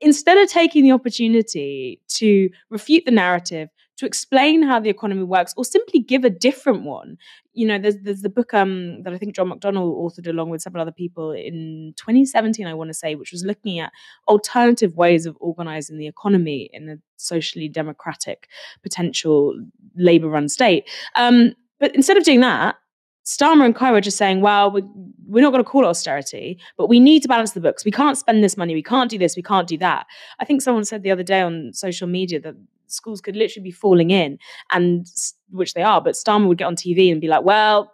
instead 0.00 0.38
of 0.38 0.48
taking 0.48 0.82
the 0.82 0.92
opportunity 0.92 2.00
to 2.08 2.48
refute 2.70 3.04
the 3.04 3.10
narrative, 3.10 3.68
to 3.96 4.06
explain 4.06 4.62
how 4.62 4.80
the 4.80 4.90
economy 4.90 5.22
works 5.22 5.54
or 5.56 5.64
simply 5.64 6.00
give 6.00 6.24
a 6.24 6.30
different 6.30 6.82
one. 6.82 7.16
You 7.52 7.66
know, 7.66 7.78
there's 7.78 7.96
there's 8.02 8.22
the 8.22 8.28
book 8.28 8.52
um, 8.52 9.02
that 9.02 9.12
I 9.12 9.18
think 9.18 9.34
John 9.34 9.50
McDonnell 9.50 9.96
authored 9.96 10.28
along 10.28 10.50
with 10.50 10.62
several 10.62 10.82
other 10.82 10.92
people 10.92 11.30
in 11.30 11.94
2017, 11.96 12.66
I 12.66 12.74
want 12.74 12.88
to 12.88 12.94
say, 12.94 13.14
which 13.14 13.32
was 13.32 13.44
looking 13.44 13.78
at 13.78 13.92
alternative 14.28 14.96
ways 14.96 15.26
of 15.26 15.36
organizing 15.40 15.98
the 15.98 16.06
economy 16.06 16.70
in 16.72 16.88
a 16.88 16.96
socially 17.16 17.68
democratic, 17.68 18.48
potential 18.82 19.54
labor 19.96 20.28
run 20.28 20.48
state. 20.48 20.88
Um, 21.14 21.54
but 21.78 21.94
instead 21.94 22.16
of 22.16 22.24
doing 22.24 22.40
that, 22.40 22.76
Starmer 23.24 23.64
and 23.64 23.74
Co 23.74 23.94
are 23.94 24.00
just 24.02 24.18
saying, 24.18 24.42
well, 24.42 24.70
we're, 24.70 24.86
we're 25.26 25.42
not 25.42 25.50
going 25.50 25.64
to 25.64 25.68
call 25.68 25.84
it 25.84 25.88
austerity, 25.88 26.58
but 26.76 26.88
we 26.88 27.00
need 27.00 27.22
to 27.22 27.28
balance 27.28 27.52
the 27.52 27.60
books. 27.60 27.84
We 27.84 27.90
can't 27.90 28.18
spend 28.18 28.44
this 28.44 28.56
money. 28.56 28.74
We 28.74 28.82
can't 28.82 29.10
do 29.10 29.16
this. 29.16 29.34
We 29.34 29.42
can't 29.42 29.66
do 29.66 29.78
that. 29.78 30.06
I 30.40 30.44
think 30.44 30.60
someone 30.60 30.84
said 30.84 31.02
the 31.02 31.10
other 31.10 31.22
day 31.22 31.40
on 31.40 31.72
social 31.72 32.06
media 32.06 32.38
that 32.40 32.54
schools 32.86 33.20
could 33.20 33.36
literally 33.36 33.64
be 33.64 33.70
falling 33.70 34.10
in, 34.10 34.38
and 34.72 35.06
which 35.50 35.74
they 35.74 35.82
are. 35.82 36.00
But 36.00 36.14
Starmer 36.14 36.48
would 36.48 36.58
get 36.58 36.66
on 36.66 36.76
TV 36.76 37.10
and 37.10 37.20
be 37.20 37.28
like, 37.28 37.44
well, 37.44 37.92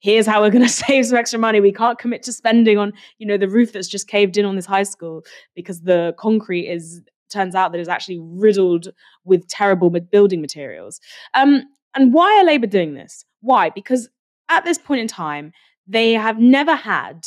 here's 0.00 0.26
how 0.26 0.42
we're 0.42 0.50
going 0.50 0.64
to 0.66 0.68
save 0.68 1.06
some 1.06 1.18
extra 1.18 1.38
money. 1.38 1.60
We 1.60 1.72
can't 1.72 1.98
commit 1.98 2.22
to 2.24 2.32
spending 2.32 2.78
on, 2.78 2.92
you 3.18 3.26
know, 3.26 3.38
the 3.38 3.48
roof 3.48 3.72
that's 3.72 3.88
just 3.88 4.08
caved 4.08 4.36
in 4.36 4.44
on 4.44 4.56
this 4.56 4.66
high 4.66 4.82
school 4.82 5.22
because 5.54 5.82
the 5.82 6.14
concrete 6.18 6.68
is 6.68 7.02
turns 7.30 7.54
out 7.54 7.72
that 7.72 7.80
is 7.80 7.88
actually 7.88 8.20
riddled 8.20 8.88
with 9.24 9.48
terrible 9.48 9.90
building 9.90 10.40
materials. 10.40 11.00
Um, 11.34 11.64
and 11.94 12.12
why 12.12 12.38
are 12.38 12.44
Labour 12.44 12.66
doing 12.66 12.94
this? 12.94 13.24
Why? 13.40 13.70
Because 13.70 14.08
at 14.48 14.64
this 14.64 14.78
point 14.78 15.00
in 15.00 15.08
time, 15.08 15.52
they 15.86 16.12
have 16.12 16.38
never 16.38 16.74
had 16.74 17.26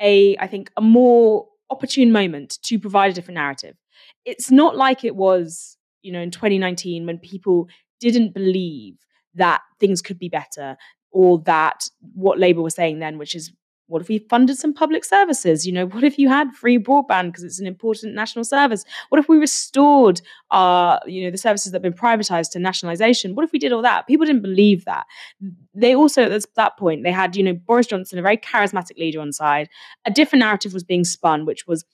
a, 0.00 0.36
I 0.38 0.46
think, 0.46 0.70
a 0.76 0.80
more 0.80 1.46
opportune 1.70 2.12
moment 2.12 2.58
to 2.62 2.78
provide 2.78 3.10
a 3.10 3.14
different 3.14 3.36
narrative. 3.36 3.76
It's 4.24 4.50
not 4.50 4.76
like 4.76 5.04
it 5.04 5.16
was, 5.16 5.76
you 6.02 6.12
know, 6.12 6.20
in 6.20 6.30
2019 6.30 7.06
when 7.06 7.18
people 7.18 7.68
didn't 8.00 8.34
believe 8.34 8.96
that 9.34 9.62
things 9.80 10.02
could 10.02 10.18
be 10.18 10.28
better 10.28 10.76
or 11.10 11.38
that 11.40 11.88
what 12.14 12.38
Labour 12.38 12.62
was 12.62 12.74
saying 12.74 12.98
then, 12.98 13.18
which 13.18 13.34
is 13.34 13.52
what 13.92 14.00
if 14.00 14.08
we 14.08 14.18
funded 14.18 14.56
some 14.56 14.72
public 14.72 15.04
services? 15.04 15.66
You 15.66 15.72
know, 15.72 15.86
what 15.86 16.02
if 16.02 16.18
you 16.18 16.28
had 16.28 16.54
free 16.54 16.78
broadband 16.78 17.26
because 17.26 17.44
it's 17.44 17.60
an 17.60 17.66
important 17.66 18.14
national 18.14 18.44
service? 18.44 18.84
What 19.10 19.18
if 19.18 19.28
we 19.28 19.36
restored 19.36 20.22
our, 20.50 20.98
you 21.06 21.24
know, 21.24 21.30
the 21.30 21.36
services 21.36 21.72
that 21.72 21.76
have 21.76 21.82
been 21.82 21.92
privatized 21.92 22.52
to 22.52 22.58
nationalization? 22.58 23.34
What 23.34 23.44
if 23.44 23.52
we 23.52 23.58
did 23.58 23.70
all 23.70 23.82
that? 23.82 24.06
People 24.06 24.24
didn't 24.24 24.40
believe 24.40 24.86
that. 24.86 25.04
They 25.74 25.94
also, 25.94 26.22
at 26.22 26.44
that 26.56 26.78
point, 26.78 27.02
they 27.02 27.12
had, 27.12 27.36
you 27.36 27.42
know, 27.42 27.52
Boris 27.52 27.86
Johnson, 27.86 28.18
a 28.18 28.22
very 28.22 28.38
charismatic 28.38 28.96
leader 28.96 29.20
on 29.20 29.30
side. 29.30 29.68
A 30.06 30.10
different 30.10 30.40
narrative 30.40 30.72
was 30.72 30.84
being 30.84 31.04
spun, 31.04 31.44
which 31.44 31.66
was 31.66 31.84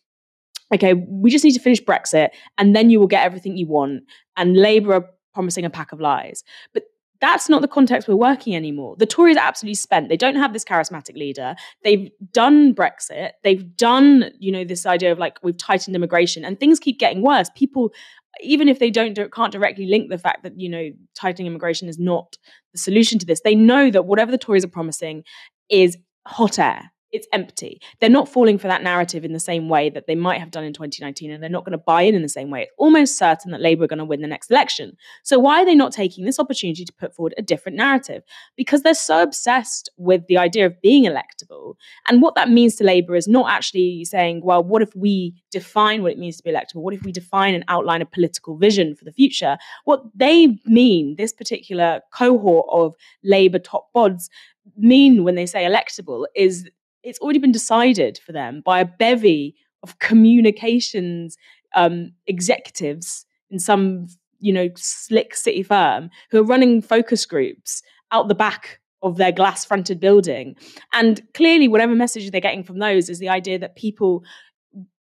okay, 0.74 0.94
we 0.94 1.30
just 1.30 1.44
need 1.44 1.54
to 1.54 1.60
finish 1.60 1.82
Brexit 1.82 2.30
and 2.56 2.74
then 2.74 2.90
you 2.90 3.00
will 3.00 3.06
get 3.06 3.24
everything 3.24 3.56
you 3.56 3.66
want. 3.66 4.04
And 4.36 4.56
Labour 4.56 4.94
are 4.94 5.10
promising 5.34 5.64
a 5.64 5.70
pack 5.70 5.92
of 5.92 6.00
lies. 6.00 6.44
But 6.72 6.84
that's 7.20 7.48
not 7.48 7.62
the 7.62 7.68
context 7.68 8.06
we're 8.06 8.16
working 8.16 8.54
anymore. 8.54 8.96
The 8.96 9.06
Tories 9.06 9.36
are 9.36 9.44
absolutely 9.44 9.74
spent. 9.74 10.08
They 10.08 10.16
don't 10.16 10.36
have 10.36 10.52
this 10.52 10.64
charismatic 10.64 11.16
leader. 11.16 11.56
They've 11.82 12.10
done 12.32 12.74
Brexit. 12.74 13.32
They've 13.42 13.76
done, 13.76 14.30
you 14.38 14.52
know, 14.52 14.64
this 14.64 14.86
idea 14.86 15.12
of 15.12 15.18
like 15.18 15.38
we've 15.42 15.56
tightened 15.56 15.96
immigration, 15.96 16.44
and 16.44 16.58
things 16.60 16.78
keep 16.78 16.98
getting 16.98 17.22
worse. 17.22 17.50
People, 17.56 17.92
even 18.40 18.68
if 18.68 18.78
they 18.78 18.90
don't 18.90 19.14
do, 19.14 19.28
can't 19.28 19.52
directly 19.52 19.86
link 19.86 20.10
the 20.10 20.18
fact 20.18 20.44
that 20.44 20.60
you 20.60 20.68
know 20.68 20.90
tightening 21.16 21.46
immigration 21.46 21.88
is 21.88 21.98
not 21.98 22.36
the 22.72 22.78
solution 22.78 23.18
to 23.18 23.26
this, 23.26 23.40
they 23.40 23.54
know 23.54 23.90
that 23.90 24.06
whatever 24.06 24.30
the 24.30 24.38
Tories 24.38 24.64
are 24.64 24.68
promising 24.68 25.24
is 25.68 25.96
hot 26.24 26.58
air 26.58 26.92
it's 27.12 27.26
empty. 27.32 27.80
They're 28.00 28.10
not 28.10 28.28
falling 28.28 28.58
for 28.58 28.68
that 28.68 28.82
narrative 28.82 29.24
in 29.24 29.32
the 29.32 29.40
same 29.40 29.68
way 29.68 29.90
that 29.90 30.06
they 30.06 30.14
might 30.14 30.40
have 30.40 30.50
done 30.50 30.64
in 30.64 30.72
2019, 30.72 31.30
and 31.30 31.42
they're 31.42 31.50
not 31.50 31.64
going 31.64 31.72
to 31.72 31.78
buy 31.78 32.02
in 32.02 32.14
in 32.14 32.22
the 32.22 32.28
same 32.28 32.50
way. 32.50 32.62
It's 32.62 32.72
almost 32.76 33.16
certain 33.16 33.50
that 33.52 33.60
Labour 33.60 33.84
are 33.84 33.88
going 33.88 33.98
to 33.98 34.04
win 34.04 34.20
the 34.20 34.28
next 34.28 34.50
election. 34.50 34.96
So, 35.22 35.38
why 35.38 35.62
are 35.62 35.64
they 35.64 35.74
not 35.74 35.92
taking 35.92 36.24
this 36.24 36.38
opportunity 36.38 36.84
to 36.84 36.92
put 36.92 37.14
forward 37.14 37.34
a 37.38 37.42
different 37.42 37.78
narrative? 37.78 38.22
Because 38.56 38.82
they're 38.82 38.94
so 38.94 39.22
obsessed 39.22 39.90
with 39.96 40.26
the 40.28 40.38
idea 40.38 40.66
of 40.66 40.80
being 40.82 41.04
electable. 41.04 41.74
And 42.06 42.20
what 42.20 42.34
that 42.34 42.50
means 42.50 42.76
to 42.76 42.84
Labour 42.84 43.16
is 43.16 43.28
not 43.28 43.50
actually 43.50 44.04
saying, 44.04 44.42
well, 44.44 44.62
what 44.62 44.82
if 44.82 44.94
we 44.94 45.34
define 45.50 46.02
what 46.02 46.12
it 46.12 46.18
means 46.18 46.36
to 46.38 46.42
be 46.42 46.50
electable? 46.50 46.82
What 46.82 46.94
if 46.94 47.02
we 47.02 47.12
define 47.12 47.54
and 47.54 47.64
outline 47.68 48.02
a 48.02 48.06
political 48.06 48.56
vision 48.56 48.94
for 48.94 49.04
the 49.04 49.12
future? 49.12 49.56
What 49.84 50.02
they 50.14 50.58
mean, 50.66 51.16
this 51.16 51.32
particular 51.32 52.00
cohort 52.12 52.66
of 52.70 52.94
Labour 53.22 53.58
top 53.58 53.88
bods, 53.94 54.28
mean 54.76 55.24
when 55.24 55.34
they 55.34 55.46
say 55.46 55.64
electable 55.64 56.26
is 56.34 56.68
it's 57.02 57.18
already 57.20 57.38
been 57.38 57.52
decided 57.52 58.18
for 58.24 58.32
them 58.32 58.62
by 58.64 58.80
a 58.80 58.84
bevy 58.84 59.54
of 59.82 59.98
communications 59.98 61.36
um, 61.74 62.12
executives 62.26 63.26
in 63.50 63.58
some 63.58 64.06
you 64.40 64.52
know 64.52 64.68
slick 64.76 65.34
city 65.34 65.62
firm 65.62 66.10
who 66.30 66.38
are 66.38 66.44
running 66.44 66.80
focus 66.80 67.26
groups 67.26 67.82
out 68.12 68.28
the 68.28 68.34
back 68.34 68.80
of 69.02 69.16
their 69.16 69.32
glass 69.32 69.64
fronted 69.64 70.00
building. 70.00 70.56
And 70.92 71.22
clearly 71.34 71.68
whatever 71.68 71.94
message 71.94 72.30
they're 72.30 72.40
getting 72.40 72.64
from 72.64 72.78
those 72.78 73.08
is 73.08 73.18
the 73.18 73.28
idea 73.28 73.58
that 73.58 73.76
people 73.76 74.24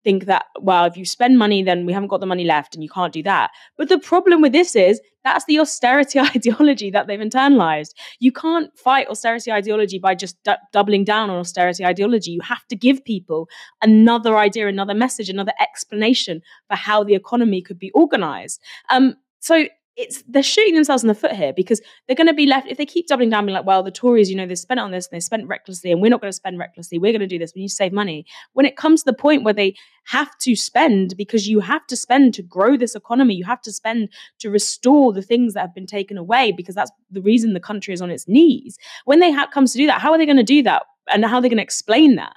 think 0.05 0.25
that 0.25 0.45
well 0.61 0.85
if 0.85 0.95
you 0.95 1.03
spend 1.03 1.37
money 1.37 1.63
then 1.63 1.85
we 1.85 1.91
haven't 1.91 2.07
got 2.07 2.21
the 2.21 2.33
money 2.33 2.45
left 2.45 2.75
and 2.75 2.83
you 2.83 2.89
can't 2.89 3.11
do 3.11 3.23
that. 3.23 3.51
But 3.77 3.89
the 3.89 3.99
problem 3.99 4.41
with 4.41 4.53
this 4.53 4.75
is 4.75 5.01
that's 5.25 5.45
the 5.45 5.59
austerity 5.59 6.19
ideology 6.35 6.89
that 6.91 7.07
they've 7.07 7.19
internalized. 7.19 7.93
You 8.19 8.31
can't 8.31 8.69
fight 8.77 9.09
austerity 9.09 9.51
ideology 9.51 9.99
by 9.99 10.15
just 10.15 10.41
d- 10.43 10.53
doubling 10.71 11.03
down 11.03 11.29
on 11.29 11.39
austerity 11.39 11.83
ideology. 11.83 12.31
You 12.31 12.41
have 12.41 12.65
to 12.67 12.75
give 12.75 13.03
people 13.03 13.49
another 13.81 14.37
idea 14.37 14.67
another 14.67 14.93
message 14.93 15.29
another 15.29 15.53
explanation 15.59 16.41
for 16.69 16.77
how 16.77 17.03
the 17.03 17.15
economy 17.15 17.61
could 17.61 17.79
be 17.79 17.91
organized. 17.91 18.61
Um, 18.89 19.15
so 19.39 19.65
it's 19.97 20.23
they're 20.27 20.43
shooting 20.43 20.75
themselves 20.75 21.03
in 21.03 21.07
the 21.07 21.15
foot 21.15 21.31
here 21.31 21.53
because 21.53 21.81
they're 22.05 22.15
going 22.15 22.27
to 22.27 22.33
be 22.33 22.45
left 22.45 22.67
if 22.67 22.77
they 22.77 22.85
keep 22.85 23.07
doubling 23.07 23.29
down, 23.29 23.45
being 23.45 23.55
like, 23.55 23.65
well, 23.65 23.83
the 23.83 23.91
Tories, 23.91 24.29
you 24.29 24.35
know, 24.35 24.45
they 24.45 24.55
spent 24.55 24.79
on 24.79 24.91
this 24.91 25.07
and 25.07 25.15
they 25.15 25.21
spent 25.21 25.47
recklessly, 25.47 25.91
and 25.91 26.01
we're 26.01 26.09
not 26.09 26.21
going 26.21 26.31
to 26.31 26.35
spend 26.35 26.59
recklessly. 26.59 26.97
We're 26.97 27.11
going 27.11 27.21
to 27.21 27.27
do 27.27 27.39
this. 27.39 27.53
We 27.55 27.61
need 27.61 27.69
to 27.69 27.75
save 27.75 27.93
money. 27.93 28.25
When 28.53 28.65
it 28.65 28.75
comes 28.75 29.03
to 29.03 29.11
the 29.11 29.17
point 29.17 29.43
where 29.43 29.53
they 29.53 29.75
have 30.05 30.37
to 30.39 30.55
spend 30.55 31.15
because 31.17 31.47
you 31.47 31.59
have 31.61 31.85
to 31.87 31.95
spend 31.95 32.33
to 32.35 32.43
grow 32.43 32.77
this 32.77 32.95
economy, 32.95 33.35
you 33.35 33.45
have 33.45 33.61
to 33.61 33.71
spend 33.71 34.09
to 34.39 34.49
restore 34.49 35.13
the 35.13 35.21
things 35.21 35.53
that 35.53 35.61
have 35.61 35.75
been 35.75 35.87
taken 35.87 36.17
away 36.17 36.51
because 36.51 36.75
that's 36.75 36.91
the 37.09 37.21
reason 37.21 37.53
the 37.53 37.59
country 37.59 37.93
is 37.93 38.01
on 38.01 38.11
its 38.11 38.27
knees. 38.27 38.77
When 39.05 39.19
they 39.19 39.31
ha- 39.31 39.47
comes 39.47 39.71
to 39.73 39.77
do 39.77 39.87
that, 39.87 40.01
how 40.01 40.11
are 40.11 40.17
they 40.17 40.25
going 40.25 40.37
to 40.37 40.43
do 40.43 40.63
that? 40.63 40.83
And 41.11 41.23
how 41.23 41.35
are 41.35 41.41
they 41.41 41.49
going 41.49 41.57
to 41.57 41.63
explain 41.63 42.15
that? 42.15 42.35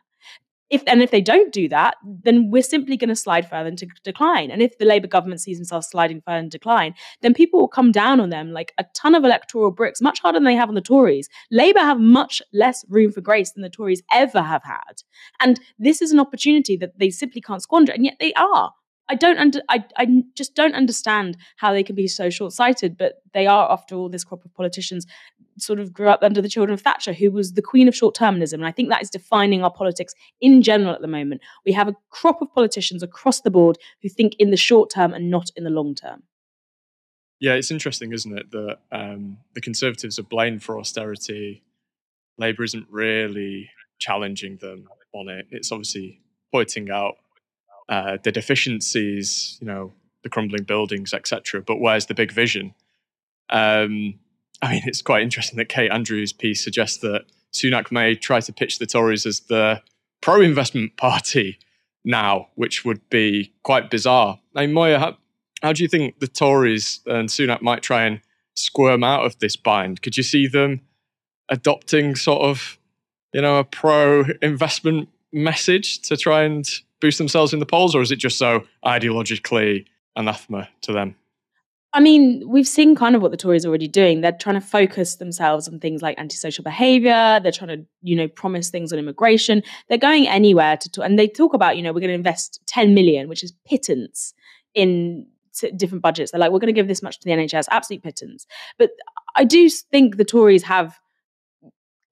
If 0.71 0.83
and 0.87 1.03
if 1.03 1.11
they 1.11 1.21
don't 1.21 1.53
do 1.53 1.69
that, 1.69 1.97
then 2.05 2.51
we're 2.51 2.63
simply 2.63 2.97
going 2.97 3.09
to 3.09 3.17
slide 3.17 3.49
further 3.49 3.69
into 3.69 3.87
decline. 4.05 4.51
And 4.51 4.63
if 4.63 4.79
the 4.79 4.85
Labour 4.85 5.07
government 5.07 5.41
sees 5.41 5.59
themselves 5.59 5.89
sliding 5.89 6.21
further 6.21 6.39
into 6.39 6.59
decline, 6.59 6.95
then 7.23 7.35
people 7.35 7.61
will 7.61 7.69
come 7.69 7.93
down 7.93 8.21
on 8.21 8.31
them 8.31 8.53
like 8.53 8.73
a 8.79 8.85
ton 8.95 9.15
of 9.15 9.25
electoral 9.25 9.71
bricks, 9.71 10.03
much 10.03 10.21
harder 10.21 10.37
than 10.37 10.45
they 10.45 10.57
have 10.57 10.69
on 10.69 10.75
the 10.75 10.81
Tories. 10.81 11.29
Labour 11.51 11.81
have 11.81 12.01
much 12.01 12.43
less 12.53 12.85
room 12.89 13.13
for 13.13 13.21
grace 13.21 13.53
than 13.53 13.63
the 13.63 13.71
Tories 13.71 14.03
ever 14.13 14.43
have 14.43 14.63
had. 14.65 15.03
And 15.41 15.61
this 15.79 16.03
is 16.03 16.13
an 16.13 16.21
opportunity 16.21 16.77
that 16.77 16.99
they 16.99 17.11
simply 17.11 17.41
can't 17.41 17.63
squander, 17.63 17.93
and 17.93 18.05
yet 18.05 18.17
they 18.21 18.33
are. 18.35 18.73
I 19.11 19.15
don't 19.15 19.39
under 19.39 19.63
I, 19.71 19.85
I 19.97 20.23
just 20.35 20.55
don't 20.55 20.75
understand 20.75 21.39
how 21.57 21.73
they 21.73 21.83
can 21.83 21.97
be 21.97 22.09
so 22.09 22.29
short-sighted, 22.29 22.99
but 22.99 23.15
they 23.33 23.47
are, 23.47 23.71
after 23.73 23.95
all, 23.95 24.11
this 24.11 24.25
crop 24.25 24.45
of 24.45 24.55
politicians 24.55 25.07
sort 25.59 25.79
of 25.81 25.93
grew 25.93 26.09
up 26.09 26.23
under 26.23 26.41
the 26.41 26.49
children 26.49 26.75
of 26.75 26.81
Thatcher, 26.81 27.13
who 27.13 27.31
was 27.31 27.53
the 27.53 27.63
queen 27.63 27.89
of 27.89 27.97
short-termism. 27.97 28.55
And 28.55 28.67
I 28.67 28.73
think 28.73 28.89
that 28.89 29.03
is 29.03 29.11
defining 29.11 29.63
our 29.63 29.73
politics 29.73 30.15
in 30.41 30.63
general 30.63 30.95
at 30.95 31.01
the 31.01 31.09
moment. 31.09 31.41
We 31.65 31.73
have 31.73 31.89
a 31.89 31.97
crop 32.11 32.41
of 32.43 32.53
politicians 32.53 33.03
across 33.03 33.41
the 33.41 33.51
board 33.51 33.79
who 34.03 34.09
think 34.09 34.35
in 34.39 34.51
the 34.51 34.57
short 34.57 34.91
term 34.91 35.13
and 35.13 35.31
not 35.31 35.51
in 35.57 35.65
the 35.65 35.71
long 35.71 35.95
term. 35.95 36.23
Yeah, 37.41 37.55
it's 37.55 37.71
interesting, 37.71 38.13
isn't 38.13 38.37
it, 38.37 38.51
that 38.51 38.79
um, 38.91 39.39
the 39.55 39.61
Conservatives 39.61 40.19
are 40.19 40.25
blamed 40.25 40.63
for 40.63 40.79
austerity. 40.79 41.63
Labour 42.37 42.65
isn't 42.65 42.87
really 42.91 43.71
challenging 43.99 44.57
them 44.57 44.89
on 45.13 45.29
it. 45.29 45.47
It's 45.51 45.71
obviously 45.71 46.21
pointing 46.53 46.91
out 46.91 47.15
uh, 47.89 48.19
the 48.23 48.33
deficiencies, 48.33 49.57
you 49.61 49.67
know, 49.67 49.93
the 50.23 50.29
crumbling 50.29 50.65
buildings, 50.65 51.15
etc. 51.15 51.63
But 51.63 51.81
where's 51.81 52.07
the 52.07 52.15
big 52.15 52.33
vision? 52.33 52.75
Um, 53.51 54.19
I 54.63 54.73
mean, 54.73 54.83
it's 54.87 55.03
quite 55.03 55.23
interesting 55.23 55.57
that 55.59 55.69
Kate 55.69 55.91
Andrews' 55.91 56.33
piece 56.33 56.63
suggests 56.63 56.99
that 56.99 57.25
Sunak 57.53 57.93
may 57.93 58.15
try 58.15 58.41
to 58.41 58.53
pitch 58.53 58.79
the 58.79 58.87
Tories 58.87 59.25
as 59.25 59.41
the 59.41 59.83
pro-investment 60.21 60.97
party 60.97 61.59
now, 62.05 62.49
which 62.55 62.85
would 62.85 63.09
be 63.11 63.53
quite 63.63 63.91
bizarre. 63.91 64.41
I 64.55 64.67
mean, 64.67 64.75
Moya, 64.75 64.99
how, 64.99 65.17
how 65.63 65.73
do 65.73 65.83
you 65.83 65.89
think 65.89 66.19
the 66.19 66.27
Tories 66.27 67.01
and 67.07 67.29
Sunak 67.29 67.63
might 67.63 67.83
try 67.83 68.05
and 68.05 68.21
squirm 68.55 69.05
out 69.05 69.25
of 69.25 69.39
this 69.39 69.57
bind? 69.57 70.03
Could 70.03 70.17
you 70.17 70.23
see 70.23 70.47
them 70.47 70.81
adopting 71.49 72.17
sort 72.17 72.43
of, 72.43 72.79
you 73.33 73.41
know, 73.41 73.59
a 73.59 73.65
pro-investment 73.65 75.09
message 75.33 76.01
to 76.03 76.17
try 76.17 76.43
and 76.43 76.69
boost 77.01 77.19
themselves 77.19 77.53
in 77.53 77.61
the 77.61 77.67
polls, 77.67 77.95
or 77.95 78.03
is 78.03 78.11
it 78.11 78.17
just 78.17 78.39
so 78.39 78.65
ideologically 78.85 79.87
anathema 80.17 80.69
to 80.83 80.93
them? 80.93 81.15
I 81.95 82.01
mean, 82.01 82.43
we've 82.47 82.69
seen 82.69 82.95
kind 82.95 83.17
of 83.17 83.23
what 83.23 83.31
the 83.31 83.37
Tories 83.39 83.65
are 83.65 83.69
already 83.69 83.89
doing. 83.89 84.21
They're 84.21 84.33
trying 84.33 84.61
to 84.61 84.67
focus 84.67 85.17
themselves 85.17 85.69
on 85.69 85.81
things 85.81 86.03
like 86.03 86.19
antisocial 86.19 86.63
behavior. 86.63 87.41
They're 87.43 87.51
trying 87.51 87.79
to, 87.79 87.87
you 88.03 88.15
know, 88.15 88.29
promise 88.29 88.69
things 88.69 88.93
on 88.93 88.99
immigration. 88.99 89.63
They're 89.89 89.97
going 89.97 90.29
anywhere 90.29 90.77
to 90.77 90.91
talk, 90.91 91.05
and 91.07 91.19
they 91.19 91.29
talk 91.29 91.55
about, 91.55 91.79
you 91.79 91.83
know, 91.83 91.93
we're 91.93 92.01
going 92.01 92.09
to 92.09 92.15
invest 92.15 92.61
10 92.67 92.93
million, 92.93 93.29
which 93.29 93.43
is 93.43 93.55
pittance 93.67 94.35
in 94.75 95.27
different 95.77 96.03
budgets. 96.03 96.31
They're 96.31 96.39
like, 96.39 96.53
we're 96.53 96.59
going 96.59 96.75
to 96.75 96.79
give 96.79 96.89
this 96.89 97.03
much 97.03 97.21
to 97.21 97.25
the 97.25 97.31
NHS, 97.31 97.67
absolute 97.71 98.03
pittance. 98.03 98.47
But 98.79 98.91
I 99.35 99.45
do 99.45 99.69
think 99.71 100.19
the 100.19 100.25
Tories 100.25 100.65
have 100.65 100.99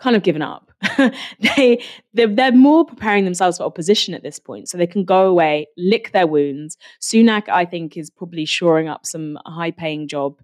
kind 0.00 0.16
of 0.16 0.22
given 0.22 0.42
up. 0.42 0.65
they 1.40 1.82
they're, 2.12 2.26
they're, 2.26 2.52
more 2.52 2.84
preparing 2.84 3.24
themselves 3.24 3.58
for 3.58 3.64
opposition 3.64 4.12
at 4.12 4.22
this 4.22 4.38
point, 4.38 4.68
so 4.68 4.76
they 4.76 4.86
can 4.86 5.04
go 5.04 5.26
away, 5.26 5.66
lick 5.76 6.12
their 6.12 6.26
wounds. 6.26 6.76
Sunak, 7.00 7.48
I 7.48 7.64
think, 7.64 7.96
is 7.96 8.10
probably 8.10 8.44
shoring 8.44 8.86
up 8.86 9.06
some 9.06 9.38
high-paying 9.46 10.08
job 10.08 10.40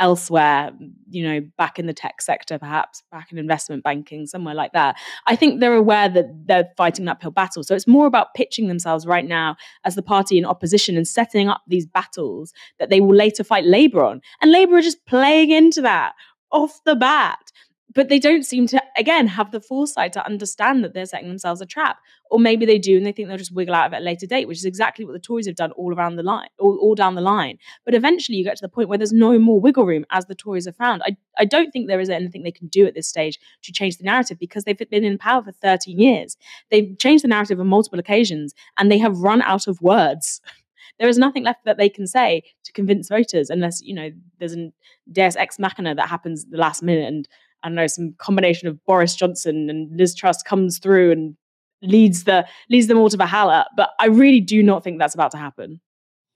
elsewhere, 0.00 0.72
you 1.10 1.22
know, 1.22 1.40
back 1.58 1.78
in 1.78 1.86
the 1.86 1.92
tech 1.92 2.22
sector, 2.22 2.58
perhaps 2.58 3.02
back 3.12 3.30
in 3.30 3.38
investment 3.38 3.84
banking, 3.84 4.26
somewhere 4.26 4.54
like 4.54 4.72
that. 4.72 4.96
I 5.26 5.36
think 5.36 5.60
they're 5.60 5.74
aware 5.74 6.08
that 6.08 6.24
they're 6.46 6.70
fighting 6.76 7.04
an 7.04 7.10
uphill 7.10 7.30
battle. 7.30 7.62
So 7.62 7.74
it's 7.74 7.86
more 7.86 8.06
about 8.06 8.34
pitching 8.34 8.66
themselves 8.66 9.06
right 9.06 9.26
now 9.26 9.56
as 9.84 9.94
the 9.94 10.02
party 10.02 10.38
in 10.38 10.46
opposition 10.46 10.96
and 10.96 11.06
setting 11.06 11.48
up 11.48 11.60
these 11.68 11.86
battles 11.86 12.52
that 12.78 12.88
they 12.88 13.00
will 13.00 13.14
later 13.14 13.44
fight 13.44 13.64
Labour 13.64 14.02
on. 14.02 14.22
And 14.40 14.50
Labour 14.50 14.76
are 14.76 14.82
just 14.82 15.04
playing 15.04 15.50
into 15.50 15.82
that 15.82 16.14
off 16.50 16.80
the 16.84 16.96
bat 16.96 17.52
but 17.92 18.08
they 18.08 18.18
don't 18.18 18.44
seem 18.44 18.66
to 18.68 18.82
again 18.96 19.26
have 19.26 19.50
the 19.50 19.60
foresight 19.60 20.12
to 20.12 20.24
understand 20.24 20.84
that 20.84 20.94
they're 20.94 21.06
setting 21.06 21.28
themselves 21.28 21.60
a 21.60 21.66
trap. 21.66 21.98
Or 22.30 22.38
maybe 22.38 22.64
they 22.64 22.78
do 22.78 22.96
and 22.96 23.04
they 23.04 23.12
think 23.12 23.28
they'll 23.28 23.36
just 23.36 23.52
wiggle 23.52 23.74
out 23.74 23.86
of 23.86 23.92
it 23.92 23.96
at 23.96 24.02
a 24.02 24.04
later 24.04 24.26
date 24.26 24.46
which 24.46 24.58
is 24.58 24.64
exactly 24.64 25.04
what 25.04 25.12
the 25.12 25.18
tories 25.18 25.46
have 25.46 25.56
done 25.56 25.72
all 25.72 25.92
around 25.92 26.16
the 26.16 26.22
line 26.22 26.48
all, 26.58 26.78
all 26.80 26.94
down 26.94 27.14
the 27.14 27.20
line. 27.20 27.58
But 27.84 27.94
eventually 27.94 28.38
you 28.38 28.44
get 28.44 28.56
to 28.56 28.62
the 28.62 28.68
point 28.68 28.88
where 28.88 28.98
there's 28.98 29.12
no 29.12 29.38
more 29.38 29.60
wiggle 29.60 29.86
room 29.86 30.04
as 30.10 30.26
the 30.26 30.34
tories 30.34 30.66
have 30.66 30.76
found. 30.76 31.02
I, 31.04 31.16
I 31.38 31.44
don't 31.44 31.70
think 31.72 31.88
there 31.88 32.00
is 32.00 32.10
anything 32.10 32.42
they 32.42 32.52
can 32.52 32.68
do 32.68 32.86
at 32.86 32.94
this 32.94 33.08
stage 33.08 33.38
to 33.62 33.72
change 33.72 33.96
the 33.96 34.04
narrative 34.04 34.38
because 34.38 34.64
they've 34.64 34.78
been 34.78 35.04
in 35.04 35.18
power 35.18 35.42
for 35.42 35.52
13 35.52 35.98
years. 35.98 36.36
They've 36.70 36.96
changed 36.98 37.24
the 37.24 37.28
narrative 37.28 37.58
on 37.58 37.66
multiple 37.66 37.98
occasions 37.98 38.54
and 38.78 38.90
they 38.90 38.98
have 38.98 39.18
run 39.18 39.42
out 39.42 39.66
of 39.66 39.82
words. 39.82 40.40
There 40.98 41.08
is 41.08 41.16
nothing 41.16 41.44
left 41.44 41.64
that 41.64 41.78
they 41.78 41.88
can 41.88 42.06
say 42.06 42.42
to 42.62 42.72
convince 42.72 43.08
voters 43.08 43.48
unless 43.48 43.80
you 43.80 43.94
know 43.94 44.10
there's 44.38 44.54
a 44.54 44.70
deus 45.10 45.34
ex 45.34 45.58
machina 45.58 45.94
that 45.94 46.10
happens 46.10 46.44
the 46.44 46.58
last 46.58 46.82
minute 46.82 47.08
and 47.08 47.26
I 47.62 47.68
don't 47.68 47.76
know, 47.76 47.86
some 47.86 48.14
combination 48.18 48.68
of 48.68 48.82
Boris 48.84 49.14
Johnson 49.14 49.68
and 49.68 49.96
Liz 49.96 50.14
Truss 50.14 50.42
comes 50.42 50.78
through 50.78 51.12
and 51.12 51.36
leads 51.82 52.24
the 52.24 52.46
leads 52.68 52.86
them 52.86 52.98
all 52.98 53.08
to 53.08 53.16
Valhalla. 53.16 53.66
But 53.76 53.90
I 53.98 54.06
really 54.06 54.40
do 54.40 54.62
not 54.62 54.84
think 54.84 54.98
that's 54.98 55.14
about 55.14 55.30
to 55.32 55.38
happen. 55.38 55.80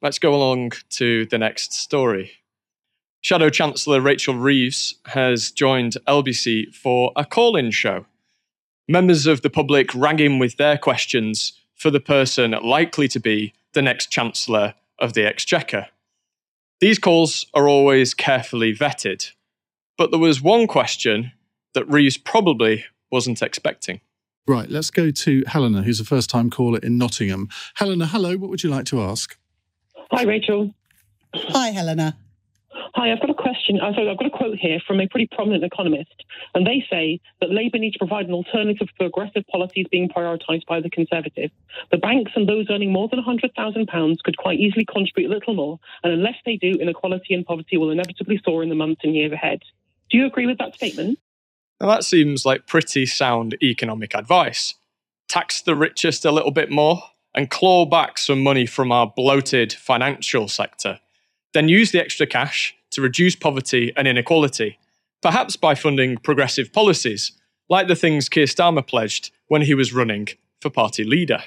Let's 0.03 0.18
go 0.18 0.35
along 0.35 0.72
to 0.91 1.27
the 1.27 1.39
next 1.39 1.72
story. 1.72 2.33
Shadow 3.22 3.49
Chancellor 3.49 4.03
Rachel 4.03 4.35
Reeves 4.35 4.97
has 5.07 5.51
joined 5.51 5.97
LBC 6.07 6.75
for 6.75 7.11
a 7.16 7.25
call 7.25 7.57
in 7.57 7.70
show. 7.70 8.05
Members 8.87 9.27
of 9.27 9.41
the 9.41 9.49
public 9.49 9.95
rang 9.95 10.18
in 10.18 10.39
with 10.39 10.59
their 10.59 10.77
questions 10.77 11.59
for 11.75 11.91
the 11.91 12.01
person 12.01 12.51
likely 12.62 13.09
to 13.09 13.18
be 13.18 13.55
the 13.72 13.81
next 13.81 14.11
Chancellor 14.11 14.75
of 14.99 15.14
the 15.14 15.27
Exchequer. 15.27 15.87
These 16.81 16.99
calls 16.99 17.47
are 17.55 17.66
always 17.66 18.12
carefully 18.12 18.75
vetted 18.75 19.33
but 19.97 20.11
there 20.11 20.21
was 20.21 20.43
one 20.43 20.67
question 20.67 21.33
that 21.75 21.89
Reeves 21.89 22.17
probably 22.17 22.85
wasn't 23.11 23.43
expecting. 23.43 24.01
Right, 24.47 24.69
let's 24.69 24.91
go 24.91 25.11
to 25.11 25.45
Helena, 25.47 25.83
who's 25.83 26.01
a 26.01 26.05
first 26.05 26.29
time 26.29 26.51
caller 26.51 26.79
in 26.81 26.99
Nottingham. 26.99 27.49
Helena, 27.77 28.07
hello, 28.07 28.37
what 28.37 28.51
would 28.51 28.63
you 28.63 28.71
like 28.71 28.85
to 28.87 29.01
ask? 29.01 29.39
Hi, 30.11 30.25
Rachel. 30.25 30.75
Hi, 31.35 31.71
Helena. 31.71 32.17
Hi, 32.95 33.11
I've 33.11 33.21
got 33.21 33.31
a 33.31 33.35
question. 33.35 33.81
So 33.81 33.87
I've 33.87 34.19
got 34.19 34.27
a 34.27 34.31
quote 34.31 34.59
here 34.59 34.79
from 34.87 35.01
a 35.01 35.09
pretty 35.09 35.29
prominent 35.33 35.65
economist, 35.65 36.25
and 36.55 36.67
they 36.67 36.85
say 36.91 37.21
that 37.41 37.51
Labour 37.51 37.79
needs 37.79 37.95
to 37.95 37.99
provide 37.99 38.27
an 38.27 38.35
alternative 38.35 38.89
to 38.99 39.07
aggressive 39.07 39.45
policies 39.51 39.87
being 39.91 40.09
prioritised 40.09 40.67
by 40.67 40.81
the 40.81 40.91
Conservatives. 40.91 41.53
The 41.91 41.99
banks 41.99 42.33
and 42.37 42.49
those 42.49 42.67
earning 42.71 42.93
more 42.93 43.09
than 43.09 43.21
£100,000 43.21 44.23
could 44.23 44.37
quite 44.37 44.61
easily 44.61 44.85
contribute 44.85 45.29
a 45.29 45.35
little 45.35 45.55
more, 45.55 45.81
and 46.03 46.13
unless 46.13 46.37
they 46.45 46.57
do, 46.57 46.73
inequality 46.73 47.35
and 47.35 47.45
poverty 47.45 47.79
will 47.79 47.91
inevitably 47.91 48.41
soar 48.45 48.63
in 48.63 48.69
the 48.69 48.75
months 48.75 49.01
and 49.03 49.15
years 49.15 49.33
ahead. 49.33 49.63
Do 50.15 50.19
you 50.19 50.27
agree 50.27 50.47
with 50.47 50.59
that 50.59 50.77
statement? 50.77 51.19
Now, 51.81 51.89
that 51.89 52.05
seems 52.05 52.47
like 52.47 52.69
pretty 52.69 53.05
sound 53.05 53.57
economic 53.61 54.15
advice. 54.15 54.77
Tax 55.29 55.61
the 55.61 55.75
richest 55.75 56.25
a 56.25 56.31
little 56.31 56.53
bit 56.53 56.71
more 56.71 57.03
and 57.35 57.51
claw 57.51 57.85
back 57.85 58.17
some 58.17 58.41
money 58.41 58.65
from 58.65 58.93
our 58.93 59.12
bloated 59.17 59.73
financial 59.73 60.47
sector. 60.47 61.01
Then 61.53 61.69
use 61.69 61.91
the 61.91 62.01
extra 62.01 62.29
cash 62.29 62.77
to 62.93 63.03
reduce 63.03 63.35
poverty 63.35 63.93
and 63.97 64.07
inequality, 64.07 64.79
perhaps 65.21 65.57
by 65.57 65.75
funding 65.75 66.19
progressive 66.19 66.73
policies, 66.73 67.33
like 67.69 67.89
the 67.89 67.97
things 67.97 68.29
Keir 68.29 68.47
Starmer 68.47 68.87
pledged 68.87 69.33
when 69.49 69.62
he 69.62 69.75
was 69.75 69.93
running 69.93 70.29
for 70.61 70.71
party 70.71 71.03
leader. 71.03 71.43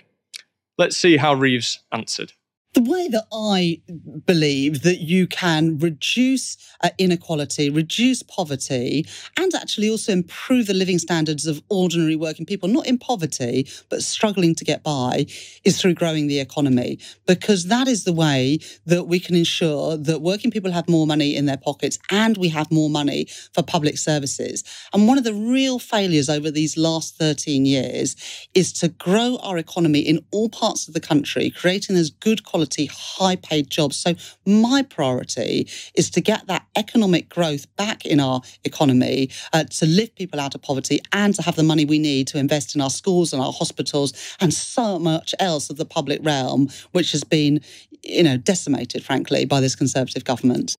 Let's 0.78 0.98
see 0.98 1.16
how 1.16 1.36
Reeves 1.36 1.80
answered 1.94 2.34
the 2.78 2.92
way 2.92 3.08
that 3.08 3.26
I 3.34 3.82
believe 4.28 4.84
that 4.84 4.98
you 4.98 5.26
can 5.26 5.80
reduce 5.80 6.58
uh, 6.84 6.92
inequality, 7.00 7.72
reduce 7.72 8.22
poverty, 8.22 9.04
and 9.36 9.52
actually 9.56 9.90
also 9.90 10.12
improve 10.12 10.68
the 10.68 10.76
living 10.76 11.00
standards 11.00 11.48
of 11.48 11.60
ordinary 11.70 12.16
working 12.16 12.46
people, 12.46 12.70
not 12.70 12.86
in 12.86 13.00
poverty, 13.00 13.68
but 13.90 14.04
struggling 14.04 14.54
to 14.54 14.64
get 14.64 14.84
by, 14.84 15.26
is 15.64 15.82
through 15.82 15.96
growing 15.96 16.28
the 16.28 16.40
economy. 16.40 17.00
Because 17.26 17.66
that 17.66 17.88
is 17.88 18.04
the 18.04 18.14
way 18.14 18.60
that 18.86 19.06
we 19.06 19.20
can 19.20 19.34
ensure 19.34 19.98
that 19.98 20.22
working 20.22 20.52
people 20.52 20.72
have 20.72 20.88
more 20.88 21.08
money 21.08 21.36
in 21.36 21.48
their 21.48 21.58
pockets 21.58 21.98
and 22.12 22.38
we 22.38 22.50
have 22.50 22.72
more 22.72 22.92
money 22.92 23.28
for 23.56 23.64
public 23.64 23.98
services. 23.98 24.64
And 24.94 25.08
one 25.08 25.18
of 25.18 25.24
the 25.24 25.34
real 25.34 25.80
failures 25.80 26.30
over 26.30 26.52
these 26.52 26.78
last 26.78 27.18
13 27.18 27.66
years 27.66 28.16
is 28.54 28.72
to 28.74 28.90
grow 28.90 29.40
our 29.42 29.58
economy 29.58 30.02
in 30.02 30.24
all 30.30 30.50
parts 30.50 30.88
of 30.88 30.94
the 30.94 31.00
country, 31.00 31.50
creating 31.50 31.96
those 31.96 32.12
good 32.12 32.44
quality 32.44 32.67
quality, 32.68 32.90
high 32.92 33.36
paid 33.36 33.70
jobs. 33.70 33.96
So, 33.98 34.16
my 34.46 34.84
priority 34.84 35.68
is 35.96 36.10
to 36.12 36.22
get 36.22 36.48
that 36.48 36.66
economic 36.76 37.30
growth 37.30 37.66
back 37.76 38.06
in 38.06 38.20
our 38.20 38.42
economy, 38.64 39.30
uh, 39.54 39.64
to 39.66 39.86
lift 39.86 40.16
people 40.16 40.40
out 40.40 40.56
of 40.56 40.62
poverty, 40.62 41.00
and 41.14 41.34
to 41.36 41.42
have 41.42 41.56
the 41.56 41.64
money 41.64 41.86
we 41.86 42.00
need 42.00 42.28
to 42.28 42.38
invest 42.38 42.76
in 42.76 42.82
our 42.82 42.90
schools 42.90 43.34
and 43.34 43.42
our 43.42 43.54
hospitals 43.54 44.14
and 44.40 44.54
so 44.54 45.00
much 45.00 45.34
else 45.40 45.70
of 45.70 45.78
the 45.78 45.86
public 45.86 46.20
realm, 46.24 46.70
which 46.92 47.12
has 47.12 47.24
been, 47.24 47.62
you 48.04 48.24
know, 48.24 48.38
decimated, 48.38 49.04
frankly, 49.04 49.46
by 49.46 49.60
this 49.60 49.76
Conservative 49.76 50.24
government. 50.24 50.76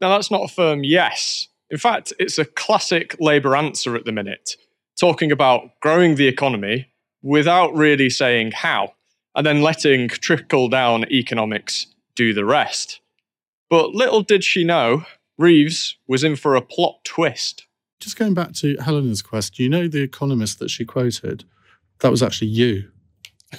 Now, 0.00 0.10
that's 0.10 0.30
not 0.30 0.44
a 0.44 0.48
firm 0.48 0.84
yes. 0.84 1.48
In 1.70 1.78
fact, 1.78 2.12
it's 2.18 2.38
a 2.38 2.44
classic 2.44 3.16
Labour 3.18 3.56
answer 3.56 3.96
at 3.96 4.04
the 4.04 4.12
minute, 4.12 4.56
talking 4.98 5.32
about 5.32 5.70
growing 5.80 6.14
the 6.14 6.28
economy 6.28 6.86
without 7.22 7.74
really 7.74 8.08
saying 8.08 8.52
how 8.52 8.92
and 9.36 9.46
then 9.46 9.62
letting 9.62 10.08
trickle 10.08 10.68
down 10.68 11.04
economics 11.12 11.86
do 12.16 12.32
the 12.32 12.44
rest. 12.44 13.00
But 13.68 13.94
little 13.94 14.22
did 14.22 14.42
she 14.42 14.64
know, 14.64 15.04
Reeves 15.38 15.98
was 16.08 16.24
in 16.24 16.34
for 16.36 16.56
a 16.56 16.62
plot 16.62 17.04
twist. 17.04 17.66
Just 18.00 18.18
going 18.18 18.34
back 18.34 18.52
to 18.54 18.76
Helena's 18.78 19.22
question, 19.22 19.62
you 19.62 19.68
know 19.68 19.86
the 19.86 20.02
economist 20.02 20.58
that 20.58 20.70
she 20.70 20.84
quoted? 20.84 21.44
That 22.00 22.10
was 22.10 22.22
actually 22.22 22.48
you. 22.48 22.90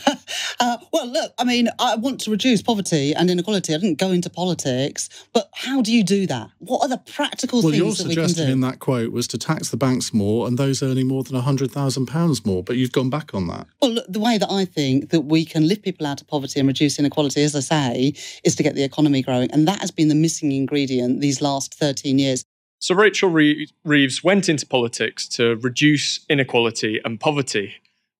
uh, 0.59 0.77
well, 0.91 1.07
look, 1.07 1.33
I 1.37 1.43
mean, 1.43 1.69
I 1.79 1.95
want 1.95 2.19
to 2.21 2.31
reduce 2.31 2.61
poverty 2.61 3.13
and 3.13 3.29
inequality. 3.29 3.73
I 3.73 3.77
didn't 3.77 3.99
go 3.99 4.11
into 4.11 4.29
politics, 4.29 5.09
but 5.33 5.49
how 5.53 5.81
do 5.81 5.93
you 5.93 6.03
do 6.03 6.27
that? 6.27 6.49
What 6.59 6.81
are 6.81 6.89
the 6.89 6.97
practical 6.97 7.61
well, 7.61 7.71
things 7.71 7.77
your 7.77 7.93
that 7.93 8.07
we 8.07 8.15
can 8.15 8.23
do? 8.23 8.27
suggestion 8.27 8.51
in 8.51 8.61
that 8.61 8.79
quote 8.79 9.11
was 9.11 9.27
to 9.27 9.37
tax 9.37 9.69
the 9.69 9.77
banks 9.77 10.13
more 10.13 10.47
and 10.47 10.57
those 10.57 10.83
earning 10.83 11.07
more 11.07 11.23
than 11.23 11.39
£100,000 11.39 12.45
more, 12.45 12.63
but 12.63 12.77
you've 12.77 12.91
gone 12.91 13.09
back 13.09 13.33
on 13.33 13.47
that. 13.47 13.67
Well, 13.81 13.91
look, 13.91 14.05
the 14.07 14.19
way 14.19 14.37
that 14.37 14.51
I 14.51 14.65
think 14.65 15.09
that 15.09 15.21
we 15.21 15.45
can 15.45 15.67
lift 15.67 15.83
people 15.83 16.07
out 16.07 16.21
of 16.21 16.27
poverty 16.27 16.59
and 16.59 16.67
reduce 16.67 16.99
inequality, 16.99 17.43
as 17.43 17.55
I 17.55 17.61
say, 17.61 18.13
is 18.43 18.55
to 18.55 18.63
get 18.63 18.75
the 18.75 18.83
economy 18.83 19.21
growing. 19.21 19.51
And 19.51 19.67
that 19.67 19.79
has 19.79 19.91
been 19.91 20.07
the 20.07 20.15
missing 20.15 20.51
ingredient 20.51 21.21
these 21.21 21.41
last 21.41 21.73
13 21.75 22.19
years. 22.19 22.45
So 22.79 22.93
Rachel 22.93 23.29
Reeves 23.29 24.23
went 24.23 24.49
into 24.49 24.65
politics 24.65 25.27
to 25.29 25.55
reduce 25.55 26.23
inequality 26.29 27.01
and 27.03 27.19
poverty 27.19 27.73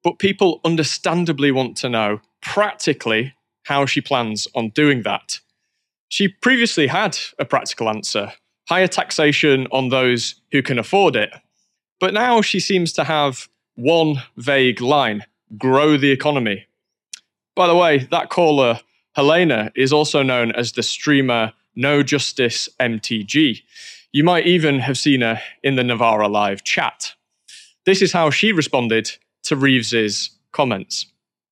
but 0.04 0.20
people 0.20 0.62
understandably 0.64 1.52
want 1.52 1.78
to 1.78 1.90
know 1.90 2.22
practically 2.42 3.34
how 3.64 3.86
she 3.86 4.02
plans 4.02 4.48
on 4.56 4.70
doing 4.70 5.04
that. 5.04 5.40
She 6.10 6.28
previously 6.28 6.88
had 6.88 7.18
a 7.38 7.46
practical 7.46 7.90
answer 7.90 8.34
higher 8.68 8.88
taxation 8.88 9.68
on 9.72 9.90
those 9.90 10.36
who 10.52 10.62
can 10.62 10.78
afford 10.78 11.16
it. 11.16 11.32
But 12.00 12.14
now 12.14 12.42
she 12.42 12.60
seems 12.60 12.94
to 12.94 13.04
have 13.04 13.48
one 13.76 14.22
vague 14.36 14.82
line 14.82 15.26
grow 15.58 15.98
the 15.98 16.12
economy. 16.12 16.66
By 17.56 17.68
the 17.68 17.76
way, 17.76 18.00
that 18.12 18.30
caller, 18.30 18.82
Helena, 19.16 19.72
is 19.76 19.94
also 19.94 20.22
known 20.22 20.52
as 20.52 20.74
the 20.74 20.84
streamer 20.84 21.54
No 21.76 22.04
Justice 22.04 22.68
MTG. 22.80 23.62
You 24.12 24.24
might 24.24 24.46
even 24.46 24.80
have 24.80 24.98
seen 24.98 25.22
her 25.22 25.42
in 25.64 25.76
the 25.76 25.84
Novara 25.84 26.28
Live 26.28 26.64
chat. 26.64 27.14
This 27.86 28.02
is 28.02 28.12
how 28.12 28.30
she 28.30 28.52
responded 28.52 29.18
to 29.44 29.56
Reeves's 29.56 30.32
comments. 30.52 31.08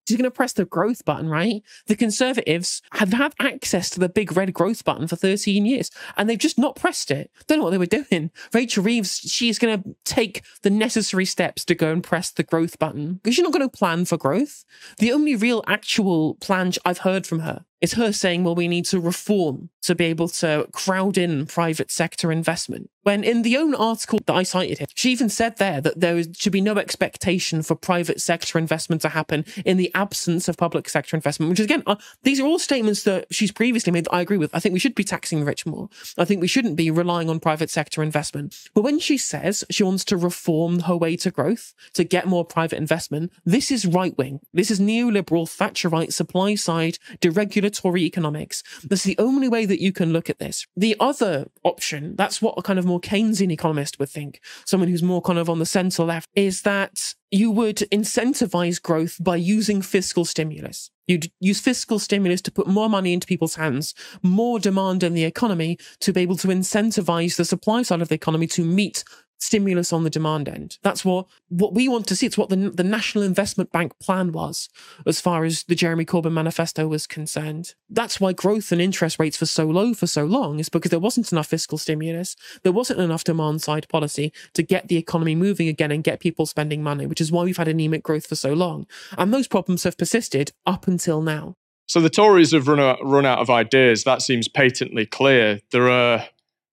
She's 0.07 0.17
going 0.17 0.29
to 0.29 0.31
press 0.31 0.53
the 0.53 0.65
growth 0.65 1.03
button, 1.03 1.29
right? 1.29 1.63
The 1.87 1.95
Conservatives 1.95 2.83
have 2.91 3.11
had 3.11 3.33
access 3.39 3.89
to 3.91 3.99
the 3.99 4.09
big 4.09 4.37
red 4.37 4.53
growth 4.53 4.85
button 4.85 5.07
for 5.07 5.15
13 5.15 5.65
years 5.65 5.89
and 6.15 6.29
they've 6.29 6.37
just 6.37 6.59
not 6.59 6.75
pressed 6.75 7.09
it. 7.09 7.31
Don't 7.47 7.57
know 7.57 7.63
what 7.63 7.71
they 7.71 7.79
were 7.79 7.87
doing. 7.87 8.29
Rachel 8.53 8.83
Reeves, 8.83 9.17
she's 9.17 9.57
going 9.57 9.81
to 9.81 9.95
take 10.03 10.43
the 10.61 10.69
necessary 10.69 11.25
steps 11.25 11.65
to 11.65 11.75
go 11.75 11.91
and 11.91 12.03
press 12.03 12.29
the 12.29 12.43
growth 12.43 12.77
button 12.77 13.15
because 13.15 13.35
she's 13.35 13.43
not 13.43 13.53
going 13.53 13.67
to 13.67 13.77
plan 13.77 14.05
for 14.05 14.17
growth. 14.17 14.63
The 14.99 15.11
only 15.11 15.35
real 15.35 15.63
actual 15.65 16.35
plan 16.35 16.73
I've 16.85 16.99
heard 16.99 17.25
from 17.25 17.39
her 17.39 17.65
is 17.85 17.93
her 17.93 18.11
saying, 18.11 18.43
well, 18.43 18.55
we 18.55 18.67
need 18.67 18.85
to 18.85 18.99
reform 18.99 19.69
to 19.83 19.95
be 19.95 20.05
able 20.05 20.27
to 20.27 20.67
crowd 20.73 21.17
in 21.17 21.45
private 21.45 21.91
sector 21.91 22.31
investment. 22.31 22.89
When 23.03 23.23
in 23.23 23.43
the 23.43 23.55
own 23.55 23.75
article 23.75 24.19
that 24.25 24.33
I 24.33 24.41
cited 24.41 24.79
here, 24.79 24.87
she 24.95 25.11
even 25.11 25.29
said 25.29 25.57
there 25.57 25.79
that 25.79 25.99
there 25.99 26.23
should 26.35 26.51
be 26.51 26.61
no 26.61 26.75
expectation 26.77 27.61
for 27.61 27.75
private 27.75 28.19
sector 28.19 28.57
investment 28.57 29.03
to 29.03 29.09
happen 29.09 29.45
in 29.63 29.77
the 29.77 29.91
absence 29.93 30.47
of 30.47 30.57
public 30.57 30.89
sector 30.89 31.15
investment, 31.15 31.51
which 31.51 31.59
again, 31.59 31.83
uh, 31.85 31.97
these 32.23 32.39
are 32.39 32.47
all 32.47 32.57
statements 32.57 33.03
that 33.03 33.27
she's 33.29 33.51
previously 33.51 33.91
made 33.91 34.05
that 34.05 34.13
I 34.13 34.21
agree 34.21 34.39
with. 34.39 34.49
I 34.55 34.59
think 34.59 34.73
we 34.73 34.79
should 34.79 34.95
be 34.95 35.03
taxing 35.03 35.39
the 35.39 35.45
rich 35.45 35.67
more. 35.67 35.87
I 36.17 36.25
think 36.25 36.41
we 36.41 36.47
shouldn't 36.47 36.75
be 36.75 36.89
relying 36.89 37.29
on 37.29 37.39
private 37.39 37.69
sector 37.69 38.01
investment. 38.01 38.57
But 38.73 38.81
when 38.81 38.97
she 38.97 39.19
says 39.19 39.63
she 39.69 39.83
wants 39.83 40.03
to 40.05 40.17
reform 40.17 40.79
her 40.81 40.97
way 40.97 41.15
to 41.17 41.29
growth, 41.29 41.75
to 41.93 42.03
get 42.03 42.25
more 42.25 42.43
private 42.43 42.77
investment, 42.77 43.31
this 43.45 43.69
is 43.69 43.85
right 43.85 44.17
wing. 44.17 44.39
This 44.51 44.71
is 44.71 44.79
neoliberal, 44.79 45.45
Thatcherite, 45.45 46.11
supply 46.11 46.55
side, 46.55 46.97
deregulatory 47.21 47.74
economics. 47.83 48.63
That's 48.83 49.03
the 49.03 49.17
only 49.17 49.47
way 49.47 49.65
that 49.65 49.81
you 49.81 49.91
can 49.91 50.13
look 50.13 50.29
at 50.29 50.39
this. 50.39 50.65
The 50.75 50.95
other 50.99 51.47
option, 51.63 52.15
that's 52.15 52.41
what 52.41 52.55
a 52.57 52.61
kind 52.61 52.79
of 52.79 52.85
more 52.85 52.99
Keynesian 52.99 53.51
economist 53.51 53.99
would 53.99 54.09
think, 54.09 54.39
someone 54.65 54.89
who's 54.89 55.03
more 55.03 55.21
kind 55.21 55.39
of 55.39 55.49
on 55.49 55.59
the 55.59 55.65
centre 55.65 56.03
left, 56.03 56.29
is 56.35 56.61
that 56.61 57.15
you 57.31 57.51
would 57.51 57.77
incentivize 57.91 58.81
growth 58.81 59.17
by 59.19 59.35
using 59.35 59.81
fiscal 59.81 60.25
stimulus. 60.25 60.91
You'd 61.07 61.31
use 61.39 61.59
fiscal 61.59 61.99
stimulus 61.99 62.41
to 62.43 62.51
put 62.51 62.67
more 62.67 62.89
money 62.89 63.13
into 63.13 63.27
people's 63.27 63.55
hands, 63.55 63.93
more 64.23 64.59
demand 64.59 65.03
in 65.03 65.13
the 65.13 65.25
economy 65.25 65.77
to 65.99 66.13
be 66.13 66.21
able 66.21 66.37
to 66.37 66.47
incentivize 66.47 67.35
the 67.35 67.45
supply 67.45 67.83
side 67.83 68.01
of 68.01 68.07
the 68.07 68.15
economy 68.15 68.47
to 68.47 68.63
meet 68.63 69.03
stimulus 69.37 69.93
on 69.93 70.03
the 70.03 70.09
demand 70.09 70.47
end. 70.49 70.77
That's 70.81 71.03
what 71.03 71.27
what 71.49 71.73
we 71.73 71.87
want 71.87 72.07
to 72.07 72.15
see. 72.15 72.25
It's 72.25 72.37
what 72.37 72.49
the 72.49 72.55
the 72.69 72.83
National 72.83 73.23
Investment 73.23 73.71
Bank 73.71 73.97
plan 73.99 74.31
was, 74.31 74.69
as 75.05 75.21
far 75.21 75.43
as 75.43 75.63
the 75.63 75.75
Jeremy 75.75 76.05
Corbyn 76.05 76.33
manifesto 76.33 76.87
was 76.87 77.07
concerned. 77.07 77.75
That's 77.89 78.19
why 78.19 78.33
growth 78.33 78.71
and 78.71 78.81
interest 78.81 79.19
rates 79.19 79.39
were 79.39 79.47
so 79.47 79.65
low 79.65 79.93
for 79.93 80.07
so 80.07 80.25
long, 80.25 80.59
is 80.59 80.69
because 80.69 80.91
there 80.91 80.99
wasn't 80.99 81.31
enough 81.31 81.47
fiscal 81.47 81.77
stimulus, 81.77 82.35
there 82.63 82.71
wasn't 82.71 82.99
enough 82.99 83.23
demand 83.23 83.61
side 83.61 83.87
policy 83.89 84.31
to 84.53 84.63
get 84.63 84.87
the 84.87 84.97
economy 84.97 85.35
moving 85.35 85.67
again 85.67 85.91
and 85.91 86.03
get 86.03 86.19
people 86.19 86.45
spending 86.45 86.81
money, 86.83 87.05
which 87.05 87.21
is 87.21 87.31
why 87.31 87.43
we've 87.43 87.57
had 87.57 87.67
anemic 87.67 88.03
growth 88.03 88.27
for 88.27 88.35
so 88.35 88.53
long. 88.53 88.87
And 89.17 89.33
those 89.33 89.47
problems 89.47 89.83
have 89.83 89.97
persisted 89.97 90.51
up 90.65 90.87
until 90.87 91.21
now. 91.21 91.55
So 91.87 92.01
the 92.01 92.09
Tories 92.09 92.51
have 92.51 92.67
run 92.67 92.79
out, 92.79 92.97
run 93.03 93.25
out 93.25 93.39
of 93.39 93.49
ideas. 93.49 94.03
That 94.03 94.21
seems 94.21 94.47
patently 94.47 95.05
clear. 95.05 95.61
There 95.71 95.89
are 95.89 96.25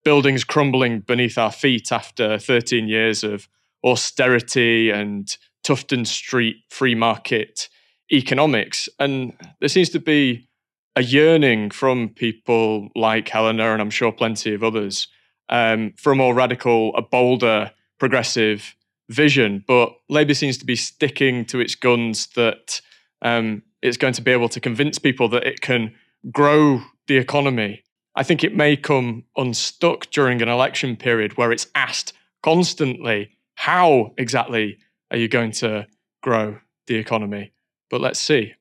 buildings 0.04 0.44
crumbling 0.44 1.00
beneath 1.00 1.38
our 1.38 1.52
feet 1.52 1.92
after 1.92 2.38
13 2.38 2.88
years 2.88 3.24
of 3.24 3.48
austerity 3.84 4.90
and 4.90 5.36
Tufton 5.62 6.04
Street 6.04 6.56
free 6.70 6.94
market 6.94 7.68
economics. 8.12 8.88
And 8.98 9.32
there 9.60 9.68
seems 9.68 9.90
to 9.90 10.00
be 10.00 10.48
a 10.96 11.02
yearning 11.02 11.70
from 11.70 12.10
people 12.10 12.90
like 12.94 13.28
Helena, 13.28 13.72
and 13.72 13.80
I'm 13.80 13.90
sure 13.90 14.12
plenty 14.12 14.54
of 14.54 14.62
others, 14.62 15.08
um, 15.48 15.94
for 15.96 16.12
a 16.12 16.16
more 16.16 16.34
radical, 16.34 16.94
a 16.94 17.02
bolder, 17.02 17.72
progressive 17.98 18.74
vision. 19.08 19.64
But 19.66 19.94
Labour 20.08 20.34
seems 20.34 20.58
to 20.58 20.66
be 20.66 20.76
sticking 20.76 21.44
to 21.46 21.60
its 21.60 21.74
guns 21.74 22.26
that 22.28 22.80
um, 23.22 23.62
it's 23.80 23.96
going 23.96 24.14
to 24.14 24.22
be 24.22 24.30
able 24.30 24.48
to 24.50 24.60
convince 24.60 24.98
people 24.98 25.28
that 25.30 25.44
it 25.44 25.60
can 25.60 25.94
grow 26.30 26.82
the 27.08 27.16
economy 27.16 27.82
I 28.14 28.22
think 28.22 28.44
it 28.44 28.54
may 28.54 28.76
come 28.76 29.24
unstuck 29.36 30.10
during 30.10 30.42
an 30.42 30.48
election 30.48 30.96
period 30.96 31.36
where 31.36 31.52
it's 31.52 31.66
asked 31.74 32.12
constantly, 32.42 33.30
how 33.54 34.12
exactly 34.18 34.78
are 35.10 35.16
you 35.16 35.28
going 35.28 35.52
to 35.52 35.86
grow 36.22 36.58
the 36.86 36.96
economy? 36.96 37.52
But 37.90 38.00
let's 38.00 38.20
see. 38.20 38.54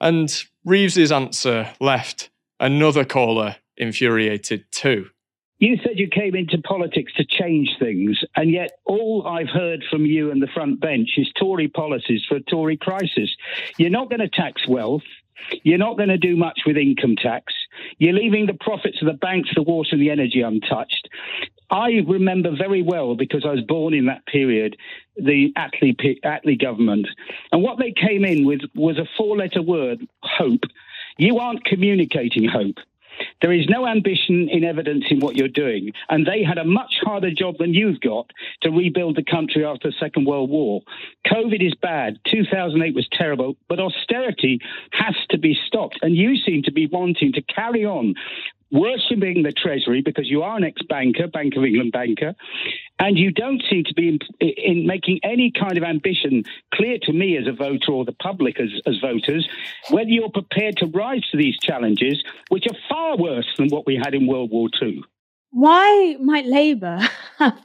And 0.00 0.30
Reeves's 0.64 1.12
answer 1.12 1.70
left 1.80 2.30
another 2.60 3.04
caller 3.04 3.56
infuriated 3.76 4.64
too. 4.70 5.06
You 5.58 5.78
said 5.82 5.98
you 5.98 6.08
came 6.08 6.34
into 6.34 6.58
politics 6.58 7.14
to 7.16 7.24
change 7.24 7.76
things, 7.78 8.22
and 8.34 8.50
yet 8.50 8.72
all 8.84 9.26
I've 9.26 9.48
heard 9.48 9.84
from 9.88 10.04
you 10.04 10.30
and 10.30 10.42
the 10.42 10.48
front 10.48 10.80
bench 10.80 11.10
is 11.16 11.32
Tory 11.38 11.68
policies 11.68 12.24
for 12.28 12.36
a 12.36 12.42
Tory 12.42 12.76
crisis. 12.76 13.34
You're 13.78 13.88
not 13.88 14.10
going 14.10 14.20
to 14.20 14.28
tax 14.28 14.68
wealth. 14.68 15.02
You're 15.62 15.78
not 15.78 15.96
going 15.96 16.08
to 16.08 16.18
do 16.18 16.36
much 16.36 16.60
with 16.66 16.76
income 16.76 17.16
tax. 17.16 17.52
You're 17.98 18.12
leaving 18.12 18.46
the 18.46 18.54
profits 18.60 18.98
of 19.00 19.06
the 19.06 19.14
banks, 19.14 19.50
the 19.54 19.62
water, 19.62 19.90
and 19.92 20.00
the 20.00 20.10
energy 20.10 20.42
untouched. 20.42 21.08
I 21.70 22.02
remember 22.06 22.50
very 22.56 22.82
well 22.82 23.16
because 23.16 23.44
I 23.44 23.50
was 23.50 23.62
born 23.62 23.92
in 23.92 24.06
that 24.06 24.24
period, 24.26 24.76
the 25.16 25.52
Attlee, 25.56 25.96
Attlee 26.24 26.60
government. 26.60 27.08
And 27.50 27.62
what 27.62 27.78
they 27.78 27.92
came 27.92 28.24
in 28.24 28.44
with 28.44 28.60
was 28.74 28.98
a 28.98 29.08
four 29.16 29.36
letter 29.36 29.62
word 29.62 30.06
hope. 30.22 30.62
You 31.18 31.38
aren't 31.38 31.64
communicating 31.64 32.48
hope. 32.48 32.76
There 33.42 33.52
is 33.52 33.66
no 33.68 33.86
ambition 33.86 34.48
in 34.48 34.64
evidence 34.64 35.04
in 35.10 35.20
what 35.20 35.36
you're 35.36 35.48
doing. 35.48 35.92
And 36.08 36.26
they 36.26 36.42
had 36.42 36.58
a 36.58 36.64
much 36.64 36.96
harder 37.02 37.30
job 37.30 37.56
than 37.58 37.74
you've 37.74 38.00
got 38.00 38.30
to 38.62 38.70
rebuild 38.70 39.16
the 39.16 39.24
country 39.24 39.64
after 39.64 39.90
the 39.90 39.96
Second 39.98 40.26
World 40.26 40.50
War. 40.50 40.82
COVID 41.26 41.64
is 41.64 41.74
bad. 41.80 42.18
2008 42.26 42.94
was 42.94 43.08
terrible, 43.12 43.56
but 43.68 43.80
austerity 43.80 44.60
has 44.92 45.14
to 45.30 45.38
be 45.38 45.58
stopped. 45.66 45.98
And 46.02 46.16
you 46.16 46.36
seem 46.36 46.62
to 46.64 46.72
be 46.72 46.86
wanting 46.86 47.32
to 47.32 47.42
carry 47.42 47.84
on 47.84 48.14
worshipping 48.70 49.42
the 49.42 49.52
Treasury 49.52 50.02
because 50.02 50.28
you 50.28 50.42
are 50.42 50.56
an 50.56 50.64
ex 50.64 50.82
banker, 50.82 51.26
Bank 51.26 51.56
of 51.56 51.64
England 51.64 51.92
banker, 51.92 52.34
and 52.98 53.18
you 53.18 53.30
don't 53.30 53.62
seem 53.68 53.84
to 53.84 53.94
be 53.94 54.08
in, 54.08 54.18
in, 54.40 54.86
making 54.86 55.20
any 55.22 55.50
kind 55.50 55.76
of 55.76 55.84
ambition 55.84 56.44
clear 56.74 56.98
to 57.02 57.12
me 57.12 57.36
as 57.36 57.46
a 57.46 57.52
voter 57.52 57.92
or 57.92 58.04
the 58.04 58.12
public 58.12 58.58
as, 58.60 58.70
as 58.86 58.98
voters 58.98 59.48
whether 59.90 60.10
you're 60.10 60.30
prepared 60.30 60.76
to 60.78 60.86
rise 60.86 61.22
to 61.30 61.36
these 61.36 61.58
challenges, 61.58 62.22
which 62.48 62.66
are 62.66 62.76
far 62.88 63.16
worse 63.16 63.46
than 63.56 63.68
what 63.68 63.86
we 63.86 63.96
had 63.96 64.14
in 64.14 64.26
World 64.26 64.50
War 64.50 64.68
II. 64.80 65.02
Why 65.50 66.16
might 66.20 66.46
Labour 66.46 67.00
have 67.38 67.58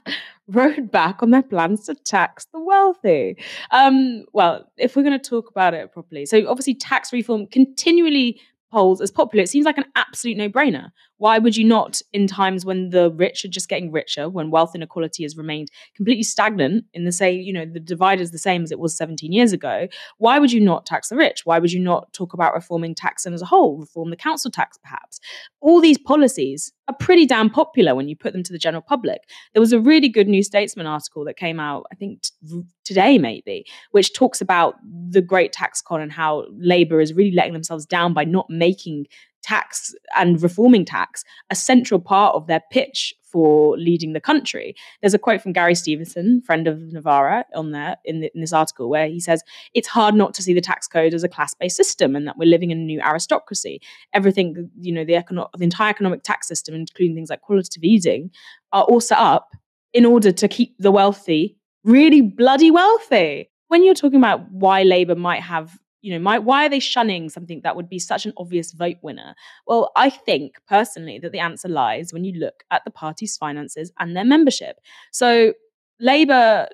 rode 0.48 0.92
back 0.92 1.24
on 1.24 1.32
their 1.32 1.44
plans 1.44 1.86
to 1.86 1.96
tax 1.96 2.46
the 2.54 2.60
wealthy? 2.60 3.38
Um, 3.72 4.26
well, 4.34 4.70
if 4.78 4.96
we're 4.96 5.04
going 5.04 5.20
to 5.20 5.30
talk 5.30 5.50
about 5.50 5.74
it 5.74 5.92
properly, 5.92 6.26
so 6.26 6.48
obviously 6.48 6.76
tax 6.76 7.12
reform 7.12 7.48
continually 7.48 8.40
polls 8.72 9.02
as 9.02 9.12
popular. 9.12 9.44
It 9.44 9.50
seems 9.50 9.66
like 9.66 9.78
an 9.78 9.86
absolute 9.96 10.38
no 10.38 10.50
brainer. 10.50 10.90
Why 11.22 11.38
would 11.38 11.56
you 11.56 11.64
not, 11.64 12.02
in 12.14 12.26
times 12.26 12.66
when 12.66 12.90
the 12.90 13.12
rich 13.12 13.46
are 13.46 13.48
just 13.48 13.70
getting 13.70 13.92
richer, 13.92 14.28
when 14.28 14.50
wealth 14.50 14.74
inequality 14.74 15.22
has 15.22 15.38
remained 15.38 15.70
completely 15.96 16.24
stagnant 16.24 16.86
in 16.96 17.06
the 17.06 17.12
same, 17.12 17.42
you 17.42 17.54
know, 17.54 17.64
the 17.64 17.80
divide 17.80 18.20
is 18.20 18.32
the 18.32 18.40
same 18.40 18.64
as 18.64 18.72
it 18.72 18.80
was 18.80 18.98
17 18.98 19.32
years 19.32 19.54
ago, 19.54 19.88
why 20.18 20.40
would 20.40 20.52
you 20.52 20.60
not 20.60 20.88
tax 20.88 21.10
the 21.10 21.16
rich? 21.16 21.46
Why 21.46 21.60
would 21.60 21.72
you 21.72 21.80
not 21.80 22.12
talk 22.12 22.34
about 22.34 22.56
reforming 22.56 22.96
taxing 22.96 23.36
as 23.36 23.42
a 23.44 23.46
whole, 23.46 23.78
reform 23.78 24.10
the 24.10 24.16
council 24.16 24.50
tax 24.50 24.80
perhaps? 24.80 25.20
All 25.60 25.80
these 25.80 26.00
policies 26.00 26.74
are 26.88 26.96
pretty 26.96 27.28
damn 27.28 27.52
popular 27.52 27.94
when 27.94 28.10
you 28.10 28.16
put 28.16 28.34
them 28.34 28.42
to 28.42 28.52
the 28.52 28.58
general 28.58 28.82
public. 28.82 29.22
There 29.54 29.62
was 29.62 29.74
a 29.74 29.80
really 29.80 30.10
good 30.10 30.28
New 30.28 30.42
Statesman 30.42 30.88
article 30.88 31.24
that 31.26 31.38
came 31.38 31.60
out, 31.60 31.86
I 31.92 31.96
think 31.96 32.24
t- 32.24 32.64
today 32.84 33.20
maybe, 33.20 33.68
which 33.92 34.14
talks 34.14 34.42
about 34.42 34.74
the 34.84 35.22
great 35.22 35.54
tax 35.54 35.84
con 35.84 36.02
and 36.02 36.12
how 36.12 36.46
Labour 36.58 37.00
is 37.00 37.14
really 37.14 37.36
letting 37.36 37.54
themselves 37.54 37.86
down 37.86 38.16
by 38.16 38.24
not 38.24 38.50
making 38.50 39.06
tax 39.42 39.94
and 40.16 40.42
reforming 40.42 40.86
tax 40.86 41.24
a 41.50 41.56
central 41.56 42.00
part 42.00 42.36
of 42.36 42.48
their 42.48 42.62
pitch 42.72 43.14
for 43.24 43.78
leading 43.78 44.12
the 44.12 44.20
country. 44.20 44.76
There's 45.02 45.14
a 45.14 45.20
quote 45.20 45.42
from 45.42 45.54
Gary 45.54 45.74
Stevenson, 45.74 46.42
friend 46.42 46.68
of 46.68 46.92
Novara, 46.92 47.46
on 47.56 47.72
there 47.72 47.96
in, 48.04 48.20
the, 48.20 48.32
in, 48.36 48.42
this 48.42 48.52
article 48.52 48.90
where 48.90 49.08
he 49.08 49.22
says 49.22 49.42
it's 49.74 49.88
hard 49.88 50.16
not 50.16 50.34
to 50.34 50.44
see 50.44 50.54
the 50.54 50.60
tax 50.60 50.86
code 50.86 51.14
as 51.14 51.24
a 51.24 51.30
class-based 51.30 51.78
system 51.78 52.16
and 52.16 52.28
that 52.28 52.38
we're 52.38 52.50
living 52.50 52.72
in 52.72 52.80
a 52.80 52.84
new 52.84 53.00
aristocracy. 53.00 53.82
Everything, 54.14 54.70
you 54.82 54.92
know, 54.92 55.06
the, 55.06 55.14
econo- 55.14 55.50
the 55.58 55.64
entire 55.64 55.90
economic 55.90 56.24
tax 56.24 56.48
system, 56.48 56.76
including 56.76 57.16
things 57.16 57.30
like 57.30 57.42
qualitative 57.42 57.84
easing, 57.84 58.32
are 58.74 58.84
all 58.84 59.00
set 59.00 59.18
up 59.18 59.56
in 59.94 60.06
order 60.06 60.34
to 60.34 60.48
keep 60.48 60.76
the 60.78 60.92
wealthy 60.92 61.58
really 61.84 62.22
bloody 62.22 62.72
wealthy. 62.72 63.50
When 63.68 63.84
you're 63.84 63.94
talking 63.94 64.20
about 64.20 64.52
why 64.52 64.84
Labour 64.84 65.16
might 65.16 65.42
have 65.42 65.78
you 66.02 66.12
know, 66.14 66.20
my, 66.20 66.40
why 66.40 66.66
are 66.66 66.70
they 66.70 66.80
shunning 66.80 67.30
something 67.30 67.62
that 67.64 67.76
would 67.76 67.90
be 67.90 68.00
such 68.00 68.26
an 68.26 68.34
obvious 68.38 68.72
vote 68.72 68.98
winner? 69.02 69.36
Well, 69.68 69.92
I 69.96 70.10
think 70.10 70.56
personally 70.68 71.20
that 71.20 71.32
the 71.32 71.40
answer 71.40 71.68
lies 71.68 72.12
when 72.12 72.24
you 72.24 72.40
look 72.40 72.64
at 72.72 72.84
the 72.86 72.92
party's 72.92 73.38
finances 73.38 73.92
and 74.00 74.16
their 74.16 74.26
membership. 74.26 74.80
So, 75.12 75.54
Labour, 76.00 76.68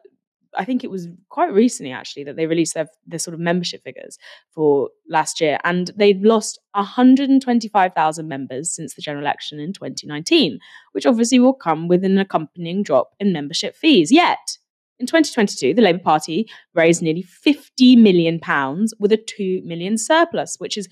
I 0.57 0.65
think 0.65 0.84
it 0.84 0.91
was 0.91 1.07
quite 1.30 1.51
recently 1.53 1.91
actually 1.91 2.23
that 2.23 2.36
they 2.36 2.47
released 2.47 2.73
their, 2.73 2.88
their 3.05 3.19
sort 3.19 3.34
of 3.34 3.39
membership 3.39 3.84
figures 3.84 4.17
for 4.49 4.89
last 5.09 5.41
year, 5.41 5.59
and 5.63 5.91
they'd 5.95 6.21
lost 6.21 6.59
125,000 6.73 8.28
members 8.28 8.73
since 8.73 8.95
the 8.95 9.01
general 9.01 9.23
election 9.23 9.59
in 9.59 9.73
2019, 9.73 10.59
which 10.93 11.05
obviously 11.05 11.39
will 11.39 11.53
come 11.53 11.88
with 11.88 12.03
an 12.03 12.17
accompanying 12.17 12.82
drop 12.82 13.11
in 13.19 13.34
membership 13.34 13.75
fees. 13.75 14.11
Yet, 14.11 14.57
in 15.00 15.06
2022, 15.06 15.74
the 15.74 15.82
Labour 15.82 16.00
Party 16.00 16.50
raised 16.74 17.02
nearly 17.02 17.22
50 17.22 17.95
million 17.98 18.39
pounds 18.39 18.93
with 19.00 19.12
a 19.12 19.18
2 19.18 19.62
million 19.64 19.98
surplus, 19.98 20.56
which 20.60 20.78
is 20.78 20.88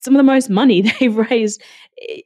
some 0.00 0.14
of 0.14 0.18
the 0.18 0.22
most 0.22 0.50
money 0.50 0.82
they've 1.00 1.16
raised 1.16 1.62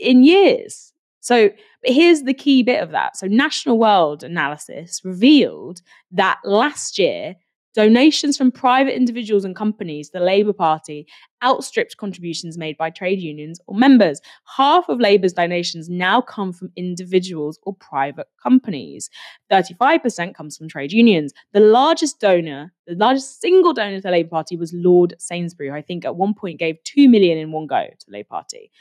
in 0.00 0.22
years. 0.22 0.92
So 1.20 1.50
here's 1.82 2.22
the 2.22 2.34
key 2.34 2.62
bit 2.62 2.82
of 2.82 2.90
that. 2.92 3.16
So 3.16 3.26
National 3.26 3.78
World 3.78 4.22
analysis 4.22 5.04
revealed 5.04 5.82
that 6.12 6.38
last 6.44 6.98
year 6.98 7.36
Donations 7.78 8.36
from 8.36 8.50
private 8.50 8.96
individuals 8.96 9.44
and 9.44 9.54
companies, 9.54 10.10
the 10.10 10.18
Labour 10.18 10.52
Party, 10.52 11.06
outstripped 11.44 11.96
contributions 11.96 12.58
made 12.58 12.76
by 12.76 12.90
trade 12.90 13.20
unions 13.20 13.60
or 13.68 13.76
members. 13.76 14.20
Half 14.56 14.88
of 14.88 14.98
Labour's 14.98 15.32
donations 15.32 15.88
now 15.88 16.20
come 16.20 16.52
from 16.52 16.72
individuals 16.74 17.56
or 17.62 17.76
private 17.76 18.26
companies. 18.42 19.08
35% 19.52 20.34
comes 20.34 20.56
from 20.56 20.68
trade 20.68 20.90
unions. 20.90 21.32
The 21.52 21.60
largest 21.60 22.18
donor, 22.18 22.72
the 22.88 22.96
largest 22.96 23.40
single 23.40 23.72
donor 23.72 23.98
to 23.98 24.02
the 24.02 24.10
Labour 24.10 24.30
Party 24.30 24.56
was 24.56 24.72
Lord 24.74 25.14
Sainsbury, 25.20 25.68
who 25.68 25.76
I 25.76 25.82
think 25.82 26.04
at 26.04 26.16
one 26.16 26.34
point 26.34 26.58
gave 26.58 26.82
2 26.82 27.08
million 27.08 27.38
in 27.38 27.52
one 27.52 27.68
go 27.68 27.86
to 27.86 28.06
the 28.08 28.12
Labour 28.12 28.30
Party. 28.30 28.72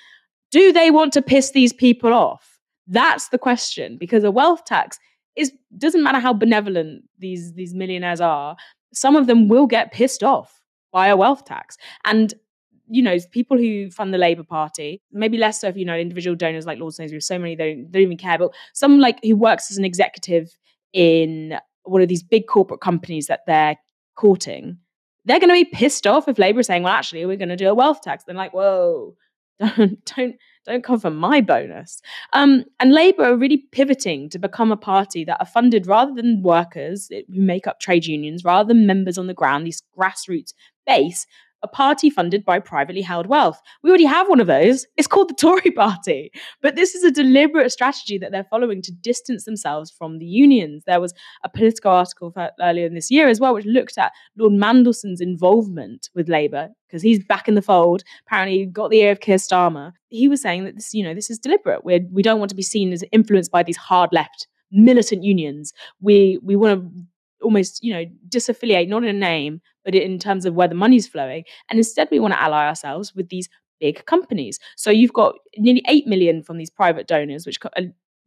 Do 0.50 0.74
they 0.74 0.90
want 0.90 1.14
to 1.14 1.22
piss 1.22 1.52
these 1.52 1.72
people 1.72 2.14
off? 2.14 2.58
That's 2.88 3.30
the 3.30 3.38
question 3.38 4.00
because 4.00 4.24
a 4.24 4.32
wealth 4.32 4.66
tax 4.66 4.98
is 5.38 5.54
doesn't 5.78 6.04
matter 6.04 6.20
how 6.20 6.34
benevolent 6.34 7.04
these 7.20 7.54
these 7.54 7.74
millionaires 7.76 8.20
are, 8.20 8.58
some 8.94 9.16
of 9.16 9.28
them 9.28 9.48
will 9.48 9.68
get 9.68 9.92
pissed 9.92 10.24
off 10.24 10.62
by 10.92 11.08
a 11.08 11.18
wealth 11.18 11.46
tax. 11.46 11.78
And 12.06 12.34
you 12.90 13.02
know, 13.02 13.18
people 13.32 13.58
who 13.58 13.92
fund 13.92 14.14
the 14.14 14.18
Labour 14.18 14.44
Party, 14.44 15.02
maybe 15.12 15.38
less 15.38 15.62
so 15.62 15.68
if 15.68 15.78
you 15.78 15.86
know 15.86 15.98
individual 15.98 16.36
donors 16.36 16.66
like 16.66 16.80
Lord 16.80 16.94
Sainsbury, 16.94 17.22
so 17.22 17.38
many 17.38 17.56
they 17.56 17.74
don't, 17.74 17.92
they 17.92 18.00
don't 18.00 18.06
even 18.06 18.18
care, 18.18 18.38
but 18.38 18.52
some 18.74 19.00
like 19.00 19.20
who 19.24 19.36
works 19.36 19.70
as 19.70 19.78
an 19.78 19.86
executive 19.86 20.58
in 20.94 21.58
one 21.84 22.02
of 22.02 22.08
these 22.08 22.24
big 22.24 22.48
corporate 22.48 22.82
companies 22.82 23.28
that 23.28 23.42
they're 23.46 23.76
courting, 24.16 24.78
they're 25.26 25.40
going 25.40 25.50
to 25.50 25.54
be 25.54 25.66
pissed 25.66 26.08
off 26.08 26.28
if 26.28 26.40
Labour 26.40 26.62
is 26.62 26.68
saying, 26.68 26.84
"Well, 26.84 26.94
actually, 26.94 27.26
we're 27.26 27.38
going 27.38 27.50
to 27.50 27.58
do 27.58 27.70
a 27.70 27.76
wealth 27.76 28.02
tax." 28.02 28.24
They're 28.24 28.36
like, 28.36 28.54
"Whoa, 28.54 29.16
don't 29.60 29.78
don't 30.16 30.36
don't 30.68 30.84
come 30.84 31.00
for 31.00 31.10
my 31.10 31.42
bonus." 31.42 32.02
Um, 32.34 32.66
and 32.80 32.92
Labour 32.92 33.24
are 33.24 33.38
really 33.38 33.66
pivoting 33.72 34.30
to 34.30 34.40
become 34.40 34.72
a 34.72 34.78
party 34.78 35.24
that 35.26 35.38
are 35.40 35.46
funded 35.46 35.88
rather 35.88 36.14
than 36.14 36.44
workers 36.44 37.10
who 37.10 37.42
make 37.42 37.66
up 37.68 37.80
trade 37.80 38.06
unions, 38.06 38.44
rather 38.44 38.68
than 38.68 38.86
members 38.86 39.18
on 39.18 39.28
the 39.28 39.34
ground, 39.34 39.66
these 39.66 39.82
grassroots 39.98 40.54
base, 40.86 41.26
a 41.68 41.76
party 41.76 42.10
funded 42.10 42.46
by 42.46 42.60
privately 42.60 43.02
held 43.02 43.28
wealth. 43.28 43.60
We 43.84 43.90
already 43.90 44.06
have 44.06 44.30
one 44.30 44.40
of 44.40 44.48
those. 44.48 44.86
It's 44.96 45.08
called 45.08 45.30
the 45.30 45.34
Tory 45.34 45.72
party. 45.72 46.32
But 46.62 46.76
this 46.76 46.96
is 46.96 47.04
a 47.04 47.12
deliberate 47.12 47.72
strategy 47.72 48.18
that 48.18 48.32
they're 48.32 48.48
following 48.50 48.82
to 48.84 48.92
distance 48.92 49.44
themselves 49.44 49.92
from 49.92 50.20
the 50.20 50.26
unions. 50.26 50.84
There 50.86 51.02
was 51.02 51.14
a 51.44 51.50
Politico 51.50 51.90
article 51.90 52.34
earlier 52.62 52.86
in 52.86 52.94
this 52.94 53.12
year 53.12 53.28
as 53.28 53.40
well, 53.40 53.54
which 53.54 53.66
looked 53.66 53.98
at 53.98 54.14
Lord 54.38 54.54
Mandelson's 54.54 55.22
involvement 55.22 56.10
with 56.16 56.30
Labour 56.30 56.70
because 56.88 57.02
he's 57.02 57.24
back 57.24 57.48
in 57.48 57.56
the 57.56 57.62
fold. 57.62 58.04
Apparently, 58.26 58.66
got 58.66 58.90
the 58.90 59.02
ear 59.02 59.12
of 59.12 59.20
Keir 59.20 59.38
Starmer. 59.38 59.92
He 60.10 60.30
was 60.30 60.42
saying 60.42 60.64
that 60.64 60.76
this, 60.76 60.94
you 60.94 61.04
know, 61.04 61.14
this 61.14 61.30
is 61.30 61.38
deliberate. 61.38 61.84
We're, 61.84 62.02
we 62.12 62.24
don't 62.24 62.40
want 62.40 62.50
to 62.50 62.56
be 62.56 62.62
seen 62.62 62.94
as 62.94 63.04
influenced 63.12 63.52
by 63.52 63.64
these 63.64 63.78
hard 63.78 64.12
left 64.14 64.48
militant 64.72 65.24
unions. 65.24 65.74
We 66.02 66.40
we 66.42 66.56
want 66.56 66.82
to 66.82 67.04
almost 67.42 67.84
you 67.84 67.94
know 67.94 68.06
disaffiliate 68.30 68.88
not 68.88 69.04
in 69.04 69.10
a 69.10 69.14
name 69.14 69.62
but 69.88 69.96
in 69.96 70.20
terms 70.20 70.46
of 70.46 70.54
where 70.54 70.68
the 70.68 70.76
money's 70.76 71.08
flowing 71.08 71.46
and 71.70 71.80
instead 71.80 72.10
we 72.12 72.20
want 72.20 72.34
to 72.34 72.42
ally 72.42 72.68
ourselves 72.68 73.16
with 73.16 73.30
these 73.30 73.48
big 73.80 74.06
companies 74.06 74.60
so 74.76 74.92
you've 74.92 75.14
got 75.14 75.36
nearly 75.58 75.82
8 75.88 76.06
million 76.08 76.44
from 76.44 76.58
these 76.58 76.70
private 76.70 77.08
donors 77.08 77.46
which 77.46 77.58
uh, 77.64 77.82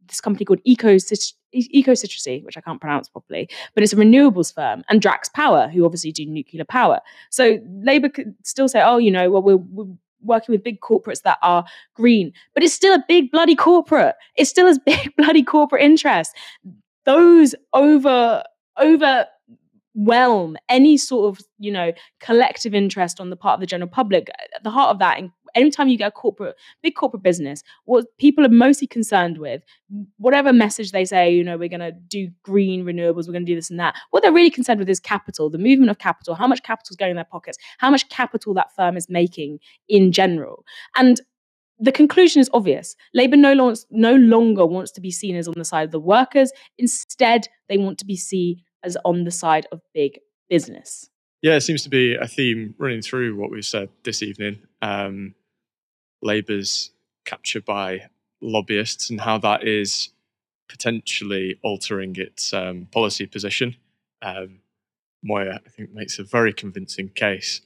this 0.07 0.19
company 0.19 0.43
called 0.43 0.59
Ecotricity, 0.67 2.43
which 2.43 2.57
I 2.57 2.61
can't 2.61 2.81
pronounce 2.81 3.07
properly, 3.07 3.47
but 3.75 3.83
it's 3.83 3.93
a 3.93 3.95
renewables 3.95 4.53
firm, 4.53 4.83
and 4.89 4.99
Drax 4.99 5.29
Power, 5.29 5.67
who 5.69 5.85
obviously 5.85 6.11
do 6.11 6.25
nuclear 6.25 6.65
power. 6.65 6.99
So 7.29 7.59
Labour 7.83 8.09
could 8.09 8.35
still 8.43 8.67
say, 8.67 8.81
oh, 8.81 8.97
you 8.97 9.11
know, 9.11 9.29
well, 9.29 9.43
we're, 9.43 9.57
we're 9.57 9.93
working 10.23 10.53
with 10.53 10.63
big 10.63 10.81
corporates 10.81 11.21
that 11.21 11.37
are 11.41 11.63
green, 11.95 12.33
but 12.53 12.63
it's 12.63 12.73
still 12.73 12.93
a 12.93 13.03
big 13.07 13.31
bloody 13.31 13.55
corporate. 13.55 14.15
It's 14.35 14.49
still 14.49 14.67
as 14.67 14.79
big 14.85 15.15
bloody 15.15 15.43
corporate 15.43 15.83
interest. 15.83 16.35
Those 17.05 17.55
over 17.73 18.43
over 18.77 19.25
overwhelm 19.95 20.57
any 20.69 20.97
sort 20.97 21.29
of 21.37 21.45
you 21.59 21.71
know 21.71 21.91
collective 22.19 22.73
interest 22.73 23.19
on 23.19 23.29
the 23.29 23.35
part 23.35 23.55
of 23.55 23.59
the 23.59 23.65
general 23.65 23.89
public 23.89 24.29
uh, 24.29 24.43
at 24.55 24.63
the 24.63 24.69
heart 24.69 24.91
of 24.91 24.99
that 24.99 25.21
anytime 25.53 25.87
you 25.87 25.97
get 25.97 26.07
a 26.07 26.11
corporate 26.11 26.55
big 26.81 26.95
corporate 26.95 27.23
business 27.23 27.63
what 27.85 28.05
people 28.17 28.45
are 28.45 28.49
mostly 28.49 28.87
concerned 28.87 29.37
with 29.37 29.61
whatever 30.17 30.53
message 30.53 30.91
they 30.91 31.05
say 31.05 31.33
you 31.33 31.43
know 31.43 31.57
we're 31.57 31.69
going 31.69 31.79
to 31.79 31.91
do 31.91 32.29
green 32.43 32.83
renewables 32.83 33.27
we're 33.27 33.33
going 33.33 33.45
to 33.45 33.51
do 33.51 33.55
this 33.55 33.69
and 33.69 33.79
that 33.79 33.95
what 34.11 34.23
they're 34.23 34.31
really 34.31 34.49
concerned 34.49 34.79
with 34.79 34.89
is 34.89 34.99
capital 34.99 35.49
the 35.49 35.57
movement 35.57 35.91
of 35.91 35.97
capital 35.97 36.35
how 36.35 36.47
much 36.47 36.63
capital 36.63 36.93
is 36.93 36.97
going 36.97 37.11
in 37.11 37.17
their 37.17 37.25
pockets 37.25 37.57
how 37.79 37.89
much 37.89 38.07
capital 38.09 38.53
that 38.53 38.73
firm 38.75 38.95
is 38.95 39.09
making 39.09 39.59
in 39.89 40.11
general 40.11 40.63
and 40.95 41.21
the 41.83 41.91
conclusion 41.91 42.39
is 42.39 42.49
obvious. 42.53 42.95
Labour 43.15 43.35
no, 43.35 43.53
long, 43.53 43.75
no 43.89 44.13
longer 44.13 44.67
wants 44.67 44.91
to 44.91 45.01
be 45.01 45.09
seen 45.09 45.35
as 45.35 45.47
on 45.47 45.55
the 45.57 45.65
side 45.65 45.83
of 45.83 45.89
the 45.89 45.99
workers. 45.99 46.51
Instead, 46.77 47.47
they 47.69 47.77
want 47.79 47.97
to 47.97 48.05
be 48.05 48.15
seen 48.15 48.61
as 48.83 48.97
on 49.05 49.23
the 49.23 49.31
side 49.31 49.67
of 49.71 49.81
big 49.93 50.19
business. 50.49 51.09
Yeah, 51.41 51.55
it 51.55 51.61
seems 51.61 51.83
to 51.83 51.89
be 51.89 52.15
a 52.15 52.27
theme 52.27 52.75
running 52.77 53.01
through 53.01 53.35
what 53.35 53.49
we've 53.49 53.65
said 53.65 53.89
this 54.03 54.21
evening. 54.21 54.59
Um, 54.81 55.33
Labour's 56.21 56.91
captured 57.25 57.65
by 57.65 58.09
lobbyists 58.41 59.09
and 59.09 59.21
how 59.21 59.37
that 59.39 59.67
is 59.67 60.09
potentially 60.69 61.59
altering 61.63 62.15
its 62.15 62.53
um, 62.53 62.87
policy 62.91 63.25
position. 63.25 63.75
Um, 64.21 64.59
Moya, 65.23 65.59
I 65.65 65.69
think, 65.69 65.93
makes 65.93 66.19
a 66.19 66.23
very 66.23 66.53
convincing 66.53 67.09
case. 67.09 67.61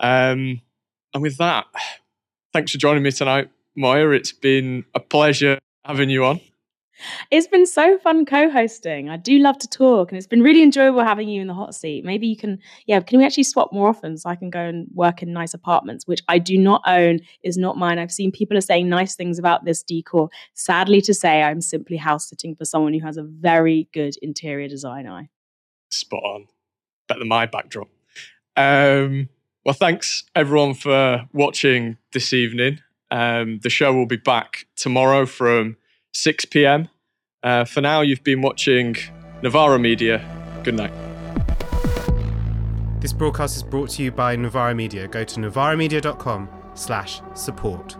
Um, 0.00 0.60
and 1.14 1.22
with 1.22 1.38
that, 1.38 1.66
thanks 2.52 2.72
for 2.72 2.78
joining 2.78 3.02
me 3.02 3.12
tonight, 3.12 3.50
Moya. 3.76 4.10
It's 4.10 4.32
been 4.32 4.84
a 4.94 5.00
pleasure 5.00 5.58
having 5.84 6.10
you 6.10 6.24
on. 6.24 6.40
It's 7.30 7.46
been 7.46 7.66
so 7.66 7.98
fun 7.98 8.24
co-hosting. 8.24 9.08
I 9.08 9.16
do 9.16 9.38
love 9.38 9.58
to 9.58 9.68
talk, 9.68 10.10
and 10.10 10.18
it's 10.18 10.26
been 10.26 10.42
really 10.42 10.62
enjoyable 10.62 11.02
having 11.02 11.28
you 11.28 11.40
in 11.40 11.46
the 11.46 11.54
hot 11.54 11.74
seat. 11.74 12.04
Maybe 12.04 12.26
you 12.26 12.36
can, 12.36 12.58
yeah, 12.86 13.00
can 13.00 13.18
we 13.18 13.24
actually 13.24 13.44
swap 13.44 13.72
more 13.72 13.88
often 13.88 14.16
so 14.16 14.30
I 14.30 14.36
can 14.36 14.50
go 14.50 14.60
and 14.60 14.86
work 14.94 15.22
in 15.22 15.32
nice 15.32 15.54
apartments, 15.54 16.06
which 16.06 16.22
I 16.28 16.38
do 16.38 16.58
not 16.58 16.82
own, 16.86 17.20
is 17.42 17.56
not 17.56 17.76
mine. 17.76 17.98
I've 17.98 18.12
seen 18.12 18.32
people 18.32 18.56
are 18.56 18.62
saying 18.62 18.88
nice 18.88 19.14
things 19.14 19.38
about 19.38 19.64
this 19.64 19.82
decor. 19.82 20.28
Sadly 20.54 21.00
to 21.02 21.14
say, 21.14 21.42
I'm 21.42 21.60
simply 21.60 21.96
house 21.96 22.28
sitting 22.28 22.54
for 22.54 22.64
someone 22.64 22.94
who 22.94 23.04
has 23.04 23.16
a 23.16 23.22
very 23.22 23.88
good 23.92 24.14
interior 24.22 24.68
design 24.68 25.06
eye. 25.06 25.28
Spot 25.90 26.22
on. 26.22 26.46
Better 27.08 27.20
than 27.20 27.28
my 27.28 27.46
backdrop. 27.46 27.88
Um, 28.56 29.28
well, 29.64 29.74
thanks 29.74 30.24
everyone 30.34 30.74
for 30.74 31.28
watching 31.32 31.96
this 32.12 32.32
evening. 32.32 32.80
Um, 33.10 33.60
the 33.62 33.70
show 33.70 33.92
will 33.92 34.06
be 34.06 34.16
back 34.16 34.66
tomorrow 34.74 35.26
from 35.26 35.76
6 36.14 36.46
p.m. 36.46 36.88
Uh, 37.42 37.64
for 37.64 37.80
now, 37.80 38.00
you've 38.02 38.22
been 38.22 38.40
watching 38.40 38.96
Novara 39.42 39.78
Media. 39.78 40.24
Good 40.62 40.74
night. 40.74 40.92
This 43.00 43.12
broadcast 43.12 43.56
is 43.56 43.64
brought 43.64 43.90
to 43.90 44.02
you 44.04 44.12
by 44.12 44.36
Novara 44.36 44.74
Media. 44.74 45.08
Go 45.08 45.24
to 45.24 45.40
novaramedia.com 45.40 46.48
slash 46.74 47.20
support. 47.34 47.96